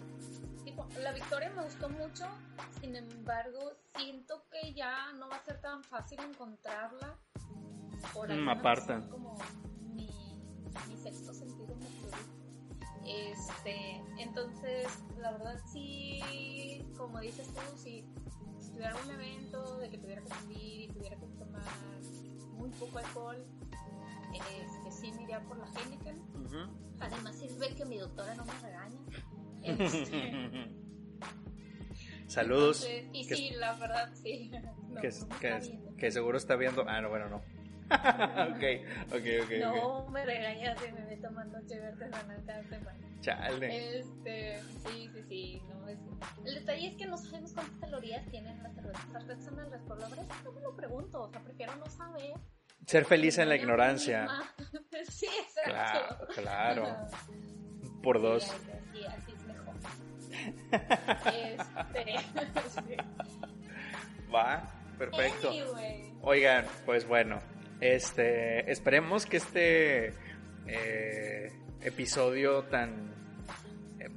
tipo, 0.65 0.87
la 1.01 1.13
victoria 1.13 1.51
me 1.51 1.63
gustó 1.63 1.89
mucho, 1.89 2.27
sin 2.81 2.97
embargo, 2.97 3.73
siento 3.97 4.45
que 4.51 4.75
ya 4.75 5.13
no 5.13 5.29
va 5.29 5.37
a 5.37 5.45
ser 5.45 5.61
tan 5.61 5.83
fácil 5.85 6.21
encontrarla. 6.21 7.19
Por 8.13 8.29
mm. 8.29 9.09
Como 9.11 9.37
mi, 9.95 10.39
mi 10.89 10.97
sexto 10.97 11.33
sentido 11.33 11.75
Este, 13.05 14.03
entonces, 14.19 14.89
la 15.19 15.33
verdad 15.33 15.61
sí, 15.73 16.85
como 16.97 17.21
dices 17.21 17.49
tú, 17.49 17.61
si, 17.77 18.05
tuviera 18.73 18.95
un 19.05 19.11
evento 19.11 19.79
de 19.79 19.91
que 19.91 19.99
tuviera 19.99 20.23
que 20.23 20.29
salir 20.29 20.81
y 20.83 20.89
tuviera 20.89 21.17
que 21.17 21.27
tomar 21.27 21.63
muy 22.57 22.71
poco 22.71 22.99
alcohol, 22.99 23.45
este, 24.33 24.91
sí 24.91 25.13
me 25.13 25.23
iría 25.23 25.41
por 25.41 25.59
la 25.59 25.67
Heineken. 25.67 26.23
Además 27.01 27.37
sirve 27.37 27.75
que 27.75 27.85
mi 27.85 27.99
doctora 27.99 28.35
no 28.35 28.45
me 28.45 28.53
regaña. 28.61 29.01
Este, 29.65 30.69
Saludos. 32.27 32.87
y 33.15 33.25
sí, 33.25 33.53
la 33.57 33.75
verdad, 33.75 34.13
sí. 34.15 34.51
que, 35.41 35.81
que, 35.97 36.11
seguro 36.11 36.37
está 36.37 36.57
viendo. 36.57 36.85
Ah, 36.87 37.01
no, 37.01 37.09
bueno, 37.09 37.31
no. 37.31 37.43
ok, 37.91 38.65
ok, 39.13 39.27
ok. 39.45 39.51
No 39.61 40.09
me 40.09 40.25
regañas 40.25 40.79
si 40.81 40.93
me 40.93 41.05
meto 41.05 41.29
tomando 41.29 41.59
chévere 41.67 41.89
artesanal 41.89 42.45
cada 42.47 42.63
semana. 42.65 43.21
Chale. 43.21 43.99
Este, 43.99 44.61
sí, 44.87 45.11
sí, 45.13 45.23
sí. 45.23 45.63
No, 45.69 45.89
es... 45.89 45.99
El 46.45 46.55
detalle 46.57 46.89
es 46.89 46.97
que 46.97 47.07
no 47.07 47.17
sabemos 47.17 47.53
cuántas 47.53 47.79
calorías 47.79 48.27
tienen 48.31 48.63
las 48.63 48.75
cervezas 48.75 49.15
artesanales. 49.15 49.81
Por 49.83 50.01
lo 50.01 50.09
menos 50.09 50.27
no 50.45 50.53
me 50.53 50.61
lo 50.61 50.77
pregunto. 50.77 51.23
O 51.23 51.29
sea, 51.29 51.43
prefiero 51.43 51.75
no 51.77 51.87
saber. 51.87 52.35
Ser 52.87 53.05
feliz 53.05 53.39
en 53.39 53.49
la 53.49 53.57
ignorancia. 53.57 54.29
sí, 55.09 55.27
exacto. 55.27 56.27
Claro, 56.35 56.85
claro. 56.85 57.07
Por 58.03 58.21
dos. 58.21 58.45
Sí, 58.93 59.05
así 59.05 59.33
es 59.33 59.47
mejor. 59.47 59.75
este, 61.35 62.17
Va, 64.35 64.69
perfecto. 64.99 65.51
Oigan, 66.23 66.67
pues 66.85 67.07
bueno, 67.07 67.41
este, 67.81 68.71
esperemos 68.71 69.27
que 69.27 69.37
este 69.37 70.13
eh, 70.67 71.53
episodio 71.83 72.63
tan 72.65 73.13
eh, 73.99 74.09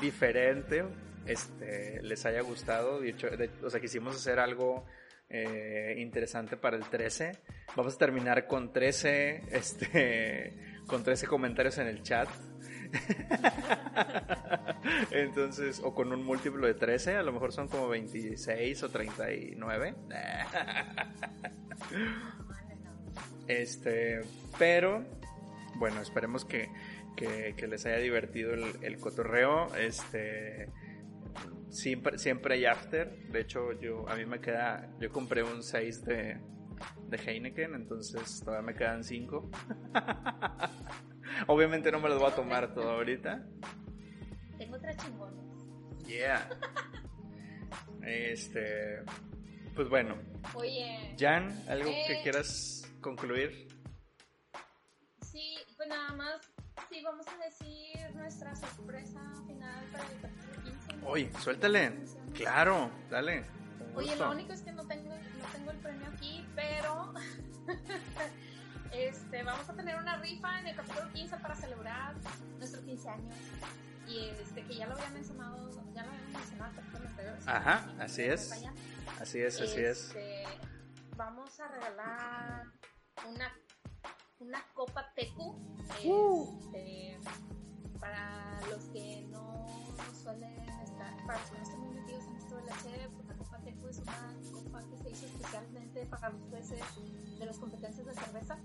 diferente 0.00 0.84
este, 1.26 2.02
les 2.02 2.24
haya 2.26 2.40
gustado. 2.40 3.00
De 3.00 3.10
hecho, 3.10 3.28
o 3.62 3.70
sea, 3.70 3.80
quisimos 3.80 4.16
hacer 4.16 4.38
algo 4.38 4.84
eh, 5.28 5.94
interesante 5.98 6.56
para 6.56 6.76
el 6.76 6.84
13. 6.84 7.32
Vamos 7.76 7.94
a 7.94 7.98
terminar 7.98 8.46
con 8.46 8.72
13, 8.72 9.42
este, 9.52 10.56
con 10.86 11.04
13 11.04 11.26
comentarios 11.26 11.78
en 11.78 11.86
el 11.86 12.02
chat. 12.02 12.28
Entonces, 15.10 15.80
o 15.84 15.94
con 15.94 16.12
un 16.12 16.24
múltiplo 16.24 16.66
de 16.66 16.74
13, 16.74 17.16
a 17.16 17.22
lo 17.22 17.32
mejor 17.32 17.52
son 17.52 17.68
como 17.68 17.88
26 17.88 18.82
o 18.82 18.88
39. 18.88 19.94
Este, 23.46 24.20
pero 24.58 25.04
bueno, 25.76 26.00
esperemos 26.00 26.44
que, 26.44 26.68
les 27.20 27.86
haya 27.86 27.98
divertido 27.98 28.52
el, 28.54 28.98
cotorreo. 28.98 29.74
Este, 29.76 30.70
siempre, 31.70 32.18
siempre 32.18 32.54
hay 32.54 32.66
after. 32.66 33.28
De 33.28 33.40
hecho, 33.40 33.72
yo, 33.72 34.08
a 34.08 34.16
mí 34.16 34.26
me 34.26 34.40
queda, 34.40 34.90
yo 35.00 35.10
compré 35.10 35.42
un 35.42 35.62
6 35.62 36.04
de, 36.04 36.40
de 37.08 37.16
Heineken, 37.16 37.74
entonces 37.74 38.40
todavía 38.44 38.66
me 38.66 38.74
quedan 38.74 39.04
5. 39.04 39.50
Obviamente 41.46 41.92
no 41.92 42.00
me 42.00 42.08
los 42.08 42.18
voy 42.18 42.30
a 42.30 42.34
tomar 42.34 42.74
todo 42.74 42.90
ahorita. 42.90 43.46
Tengo 44.58 44.76
otra 44.76 44.96
chingones. 44.96 45.44
Yeah. 46.06 46.48
Este, 48.02 49.02
pues 49.74 49.88
bueno. 49.88 50.16
Oye. 50.54 51.14
Jan, 51.18 51.52
¿algo 51.68 51.90
que 51.90 52.14
eh, 52.14 52.20
quieras 52.22 52.87
concluir? 53.00 53.68
Sí, 55.22 55.58
pues 55.76 55.88
nada 55.88 56.12
más, 56.12 56.40
sí, 56.88 57.02
vamos 57.02 57.26
a 57.28 57.36
decir 57.44 58.14
nuestra 58.14 58.54
sorpresa 58.54 59.20
final 59.46 59.86
para 59.92 60.04
el 60.04 60.20
capítulo 60.20 60.62
15. 60.62 61.06
Oye, 61.06 61.30
suéltale. 61.40 61.92
Claro, 62.34 62.90
dale. 63.10 63.44
Oye, 63.94 64.16
lo 64.16 64.30
único 64.30 64.52
es 64.52 64.62
que 64.62 64.72
no 64.72 64.86
tengo, 64.86 65.10
no 65.10 65.46
tengo 65.52 65.70
el 65.70 65.78
premio 65.78 66.06
aquí, 66.08 66.46
pero 66.54 67.12
este, 68.92 69.42
vamos 69.42 69.68
a 69.68 69.74
tener 69.74 69.96
una 69.96 70.16
rifa 70.16 70.60
en 70.60 70.68
el 70.68 70.76
capítulo 70.76 71.12
15 71.12 71.36
para 71.38 71.54
celebrar 71.56 72.14
nuestros 72.58 72.84
15 72.84 73.08
años. 73.08 73.34
Y 74.06 74.28
este, 74.40 74.62
que 74.62 74.76
ya 74.76 74.86
lo 74.86 74.94
había 74.94 75.10
mencionado, 75.10 75.70
ya 75.94 76.02
lo 76.04 76.10
habíamos 76.10 76.32
mencionado 76.32 76.58
Ajá, 77.46 77.86
así 77.98 78.22
es. 78.22 78.52
Así 79.20 79.40
es, 79.40 79.60
así 79.60 79.80
es. 79.80 80.04
Este, 80.04 80.44
vamos 81.18 81.58
a 81.58 81.66
regalar 81.66 82.72
una, 83.28 83.52
una 84.38 84.64
copa 84.72 85.12
tecu 85.16 85.58
uh. 86.04 86.60
este, 86.60 87.18
para 87.98 88.60
los 88.70 88.84
que 88.84 89.26
no 89.28 89.66
suelen 90.22 90.56
estar, 90.84 91.16
para 91.26 91.40
los 91.40 91.50
que 91.50 91.56
no 91.56 91.62
están 91.64 91.80
muy 91.80 91.94
metidos 91.96 92.24
en 92.24 92.36
esto 92.36 92.56
de 92.56 92.62
la 92.62 92.78
serie, 92.78 93.08
pues 93.08 93.26
la 93.26 93.34
copa 93.34 93.58
tecu 93.58 93.88
es 93.88 93.98
una 93.98 94.36
copa 94.52 94.80
que 94.88 94.96
se 94.96 95.10
hizo 95.10 95.26
especialmente 95.26 96.06
para 96.06 96.30
los 96.30 96.40
jueces 96.50 96.80
de 97.36 97.46
las 97.46 97.58
competencias 97.58 98.06
de 98.06 98.14
cerveza 98.14 98.56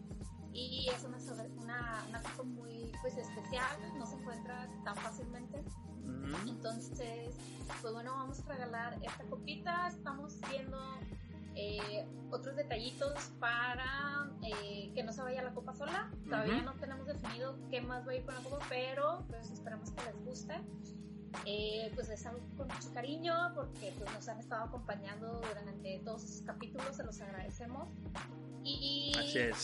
y 0.53 0.87
es 0.95 1.03
una, 1.05 1.17
una, 1.59 2.05
una 2.07 2.21
copa 2.21 2.43
muy 2.43 2.91
pues 3.01 3.17
especial, 3.17 3.97
no 3.97 4.05
se 4.05 4.13
encuentra 4.13 4.69
tan 4.83 4.95
fácilmente. 4.97 5.63
Entonces, 6.45 7.35
pues 7.81 7.93
bueno, 7.93 8.11
vamos 8.11 8.39
a 8.41 8.53
regalar 8.53 8.99
esta 9.01 9.23
copita. 9.23 9.87
Estamos 9.87 10.39
viendo 10.51 10.77
eh, 11.55 12.05
otros 12.31 12.55
detallitos 12.55 13.31
para 13.39 14.29
eh, 14.41 14.91
que 14.93 15.03
no 15.03 15.13
se 15.13 15.21
vaya 15.21 15.43
la 15.43 15.53
copa 15.53 15.73
sola. 15.73 16.11
Todavía 16.25 16.61
no 16.61 16.73
tenemos 16.75 17.07
definido 17.07 17.57
qué 17.69 17.81
más 17.81 18.07
va 18.07 18.11
a 18.11 18.15
ir 18.15 18.25
con 18.25 18.35
la 18.35 18.41
copa, 18.41 18.59
pero 18.69 19.23
pues 19.27 19.51
esperamos 19.51 19.91
que 19.91 20.03
les 20.05 20.25
guste. 20.25 20.61
Eh, 21.45 21.91
pues 21.95 22.09
es 22.09 22.25
algo 22.27 22.41
con 22.55 22.67
mucho 22.67 22.93
cariño 22.93 23.33
porque 23.55 23.91
pues, 23.97 24.13
nos 24.13 24.27
han 24.29 24.39
estado 24.39 24.65
acompañando 24.65 25.41
durante 25.41 25.99
todos 26.05 26.23
estos 26.23 26.45
capítulos, 26.45 26.95
se 26.95 27.03
los 27.03 27.19
agradecemos. 27.21 27.89
Y 28.63 29.11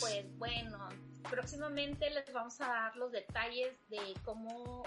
pues 0.01 0.25
bueno, 0.37 0.89
próximamente 1.29 2.09
les 2.09 2.31
vamos 2.33 2.59
a 2.59 2.67
dar 2.67 2.95
los 2.97 3.11
detalles 3.11 3.73
de 3.89 3.99
cómo 4.25 4.83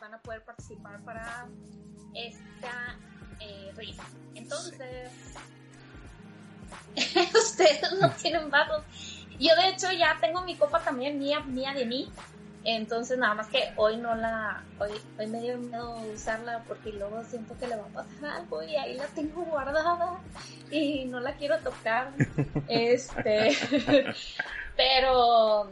van 0.00 0.14
a 0.14 0.20
poder 0.20 0.44
participar 0.44 1.02
para 1.04 1.48
esta 2.14 2.98
eh, 3.40 3.72
risa. 3.76 4.04
Entonces, 4.34 5.10
ustedes 7.34 7.92
no 8.00 8.10
tienen 8.10 8.50
vasos. 8.50 8.82
Yo 9.38 9.54
de 9.54 9.68
hecho 9.68 9.92
ya 9.92 10.16
tengo 10.20 10.42
mi 10.42 10.56
copa 10.56 10.80
también 10.80 11.18
mía, 11.18 11.40
mía 11.40 11.72
de 11.74 11.84
mí. 11.84 12.10
Entonces, 12.68 13.16
nada 13.16 13.34
más 13.34 13.46
que 13.46 13.72
hoy 13.76 13.96
no 13.96 14.16
la, 14.16 14.64
hoy, 14.80 14.90
hoy 15.20 15.26
me 15.28 15.40
dio 15.40 15.56
miedo 15.56 15.98
usarla 16.12 16.64
porque 16.66 16.92
luego 16.92 17.22
siento 17.22 17.56
que 17.58 17.68
le 17.68 17.76
va 17.76 17.84
a 17.84 18.02
pasar 18.02 18.40
algo 18.40 18.60
y 18.64 18.74
ahí 18.74 18.96
la 18.96 19.06
tengo 19.06 19.44
guardada 19.44 20.18
y 20.72 21.04
no 21.04 21.20
la 21.20 21.34
quiero 21.36 21.58
tocar. 21.60 22.12
este, 22.68 23.56
pero, 24.76 25.70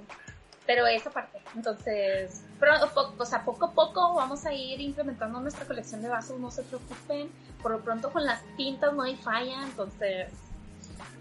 pero 0.66 0.86
esa 0.86 1.10
parte. 1.10 1.42
Entonces, 1.56 2.44
pero, 2.60 2.74
o 3.18 3.24
sea, 3.24 3.44
poco 3.44 3.66
a 3.66 3.72
poco 3.72 4.14
vamos 4.14 4.46
a 4.46 4.52
ir 4.52 4.80
incrementando 4.80 5.40
nuestra 5.40 5.66
colección 5.66 6.00
de 6.00 6.08
vasos, 6.08 6.38
no 6.38 6.52
se 6.52 6.62
preocupen. 6.62 7.28
Por 7.60 7.72
lo 7.72 7.80
pronto 7.80 8.12
con 8.12 8.24
las 8.24 8.40
tintas 8.56 8.92
no 8.92 9.02
hay 9.02 9.16
falla, 9.16 9.64
entonces 9.64 10.28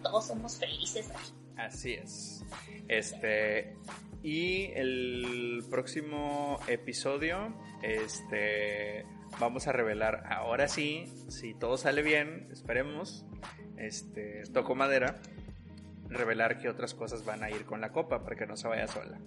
todos 0.01 0.27
somos 0.27 0.57
felices 0.57 1.09
Así 1.57 1.93
es. 1.93 2.43
Este, 2.87 3.75
y 4.21 4.71
el 4.73 5.63
próximo 5.69 6.59
episodio, 6.67 7.53
este, 7.81 9.05
vamos 9.39 9.67
a 9.67 9.71
revelar 9.71 10.25
ahora 10.31 10.67
sí, 10.67 11.05
si 11.29 11.53
todo 11.53 11.77
sale 11.77 12.01
bien, 12.01 12.47
esperemos, 12.51 13.25
este, 13.77 14.43
toco 14.51 14.75
madera, 14.75 15.21
revelar 16.09 16.59
qué 16.59 16.69
otras 16.69 16.93
cosas 16.93 17.25
van 17.25 17.43
a 17.43 17.49
ir 17.49 17.65
con 17.65 17.81
la 17.81 17.91
copa 17.91 18.23
para 18.23 18.35
que 18.35 18.45
no 18.45 18.57
se 18.57 18.67
vaya 18.67 18.87
sola. 18.87 19.19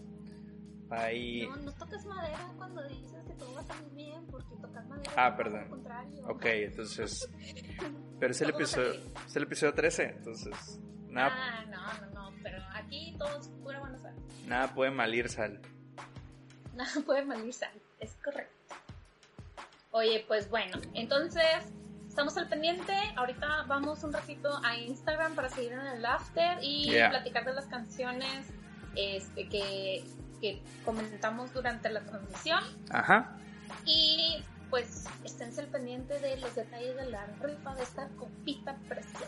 Ahí... 0.91 1.47
No, 1.49 1.57
no 1.57 1.73
toques 1.73 2.05
madera 2.07 2.53
cuando 2.57 2.87
dices 2.89 3.25
que 3.27 3.35
todo 3.35 3.55
va 3.55 3.61
a 3.61 3.65
salir 3.65 3.91
bien, 3.93 4.25
porque 4.31 4.55
tocar 4.57 4.87
madera 4.87 5.13
ah, 5.17 5.37
perdón. 5.37 5.85
Ok, 6.29 6.45
entonces... 6.45 7.29
Pero 8.19 8.33
es 8.33 8.41
el 8.41 8.51
episodio, 8.51 8.95
es 9.27 9.37
el 9.37 9.43
episodio 9.43 9.75
13, 9.75 10.05
entonces... 10.05 10.81
Nada... 11.09 11.33
Ah, 11.33 11.65
no, 11.71 12.07
no, 12.11 12.31
no, 12.31 12.37
pero 12.43 12.59
aquí 12.75 13.15
todo 13.19 13.41
es 13.41 13.49
pura 13.63 13.81
buena 13.81 13.99
sal. 13.99 14.15
Nada 14.47 14.75
puede 14.75 14.91
malir 14.91 15.29
sal. 15.29 15.61
Nada 16.75 16.93
puede 17.05 17.25
malir 17.25 17.53
sal, 17.53 17.73
es 18.01 18.17
correcto. 18.23 18.75
Oye, 19.91 20.25
pues 20.29 20.51
bueno, 20.51 20.79
entonces 20.95 21.45
estamos 22.07 22.37
al 22.37 22.49
pendiente. 22.49 22.93
Ahorita 23.17 23.65
vamos 23.67 24.03
un 24.05 24.13
ratito 24.13 24.61
a 24.65 24.77
Instagram 24.77 25.35
para 25.35 25.49
seguir 25.49 25.73
en 25.73 25.81
el 25.81 26.05
after 26.05 26.59
y 26.63 26.91
platicar 26.91 27.45
de 27.45 27.55
las 27.55 27.67
canciones 27.67 28.47
este, 28.95 29.49
que, 29.49 30.05
que 30.41 30.63
comentamos 30.85 31.53
durante 31.53 31.89
la 31.89 32.01
transmisión. 32.01 32.63
Ajá. 32.91 33.39
Y 33.85 34.43
pues 34.77 35.07
esténse 35.25 35.63
al 35.63 35.69
pendiente 35.69 36.19
de 36.19 36.37
los 36.37 36.55
detalles 36.55 36.97
de 36.97 37.07
la 37.07 37.25
rifa 37.41 37.75
de 37.77 37.83
esta 37.83 38.11
copita 38.11 38.79
preciosa. 38.87 39.27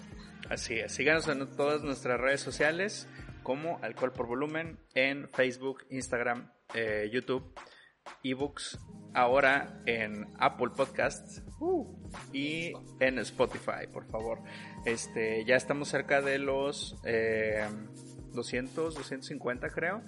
Así 0.51 0.75
es, 0.75 0.93
síganos 0.93 1.27
en 1.27 1.57
todas 1.57 1.83
nuestras 1.83 2.21
redes 2.21 2.43
sociales 2.43 3.09
como 3.43 3.79
Alcohol 3.81 4.13
por 4.13 4.27
Volumen 4.27 4.79
en 4.93 5.31
Facebook, 5.31 5.87
Instagram, 5.89 6.53
eh, 6.75 7.09
YouTube, 7.11 7.51
ebooks, 8.23 8.79
ahora 9.15 9.81
en 9.87 10.27
Apple 10.39 10.69
Podcasts 10.77 11.43
y 12.31 12.75
en 13.01 13.19
Spotify, 13.21 13.87
por 13.91 14.05
favor. 14.05 14.43
Este, 14.85 15.47
ya 15.47 15.57
estamos 15.57 15.89
cerca 15.89 16.21
de 16.21 16.39
los 16.39 16.95
200, 17.01 17.07
eh, 17.07 18.99
250 18.99 19.71
creo, 19.71 20.03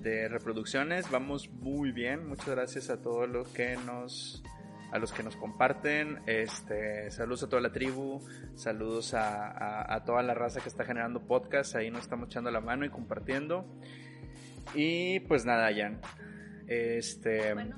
de 0.00 0.26
reproducciones. 0.26 1.08
Vamos 1.08 1.48
muy 1.50 1.92
bien. 1.92 2.26
Muchas 2.26 2.48
gracias 2.48 2.90
a 2.90 3.00
todos 3.00 3.28
los 3.28 3.48
que 3.50 3.76
nos 3.76 4.42
a 4.92 4.98
los 4.98 5.12
que 5.12 5.22
nos 5.22 5.36
comparten. 5.36 6.20
Este, 6.26 7.10
saludos 7.10 7.42
a 7.44 7.48
toda 7.48 7.62
la 7.62 7.72
tribu, 7.72 8.20
saludos 8.54 9.14
a, 9.14 10.02
toda 10.04 10.22
la 10.22 10.34
raza 10.34 10.60
que 10.60 10.68
está 10.68 10.84
generando 10.84 11.20
podcast. 11.20 11.74
Ahí 11.74 11.90
nos 11.90 12.02
estamos 12.02 12.28
echando 12.28 12.50
la 12.50 12.60
mano 12.60 12.84
y 12.84 12.90
compartiendo. 12.90 13.64
Y 14.74 15.20
pues 15.20 15.44
nada, 15.46 15.70
Jan. 15.74 15.98
Este. 16.68 17.54
Bueno, 17.54 17.76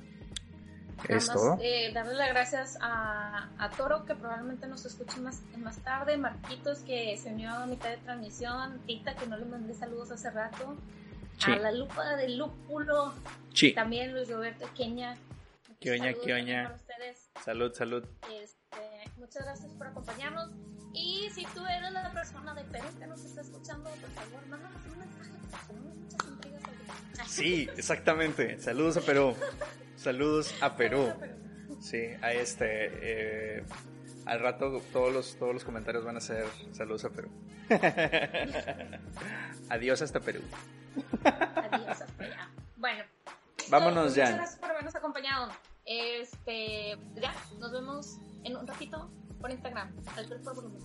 es 1.07 1.27
todo. 1.27 1.57
Eh, 1.61 1.91
darle 1.93 2.15
las 2.15 2.29
gracias 2.29 2.77
a, 2.81 3.49
a, 3.57 3.69
Toro, 3.71 4.05
que 4.05 4.13
probablemente 4.13 4.67
nos 4.67 4.85
escuche 4.85 5.19
más, 5.21 5.41
más 5.57 5.77
tarde. 5.79 6.17
Marquitos, 6.17 6.79
que 6.79 7.15
se 7.17 7.29
unió 7.29 7.49
a 7.51 7.65
mitad 7.65 7.89
de 7.89 7.97
transmisión. 7.97 8.81
Tita, 8.85 9.15
que 9.15 9.25
no 9.25 9.37
le 9.37 9.45
mandé 9.45 9.73
saludos 9.73 10.11
hace 10.11 10.29
rato. 10.31 10.75
A 11.47 11.55
la 11.55 11.71
lupa 11.71 12.17
del 12.17 12.37
lúpulo. 12.37 13.13
Sí. 13.53 13.73
También 13.73 14.13
Luis 14.13 14.29
Roberto 14.29 14.65
Queña, 14.75 15.15
¿Qué 15.85 15.91
oña, 15.91 16.13
qué 16.13 16.33
oña? 16.33 16.75
Salud, 17.43 17.73
salud. 17.73 18.03
Este, 18.31 19.11
muchas 19.17 19.43
gracias 19.43 19.71
por 19.73 19.87
acompañarnos. 19.87 20.51
Y 20.93 21.29
si 21.33 21.45
tú 21.47 21.65
eres 21.65 21.91
la 21.91 22.11
persona 22.11 22.53
de 22.53 22.63
Perú 22.63 22.87
que 22.97 23.05
nos 23.05 23.23
está 23.23 23.41
escuchando, 23.41 23.89
por 23.89 24.09
favor, 24.11 24.45
mándanos 24.47 24.85
un 24.85 24.99
mensaje. 24.99 25.31
Tenemos 25.67 25.95
muchas 25.95 26.27
intrigas 26.27 26.61
Sí, 27.27 27.69
exactamente. 27.75 28.59
Saludos 28.59 28.97
a 28.97 29.01
Perú. 29.01 29.35
Saludos 29.97 30.55
a 30.61 30.75
Perú. 30.75 31.13
Sí, 31.81 32.07
a 32.21 32.31
este. 32.31 33.57
Eh, 33.59 33.65
al 34.25 34.39
rato 34.39 34.81
todos 34.91 35.13
los, 35.13 35.35
todos 35.37 35.53
los 35.53 35.63
comentarios 35.63 36.03
van 36.03 36.17
a 36.17 36.21
ser 36.21 36.45
saludos 36.71 37.05
a 37.05 37.09
Perú. 37.09 37.29
Adiós 39.69 40.01
hasta 40.01 40.19
Perú. 40.19 40.41
Adiós 41.23 42.01
hasta 42.01 42.23
allá. 42.23 42.49
Bueno. 42.75 43.03
Vámonos 43.69 44.15
ya. 44.15 44.23
Muchas 44.23 44.37
gracias 44.37 44.59
por 44.59 44.71
habernos 44.71 44.95
acompañado. 44.95 45.51
Este, 45.85 46.97
ya, 47.15 47.33
nos 47.59 47.71
vemos 47.71 48.17
en 48.43 48.57
un 48.57 48.67
ratito 48.67 49.09
por 49.39 49.51
Instagram. 49.51 49.95
Alcohol 50.17 50.41
por 50.43 50.55
volumen. 50.55 50.81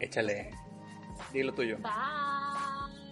Échale. 0.00 0.50
Dilo 1.32 1.52
tuyo. 1.52 1.78
Bye. 1.78 3.03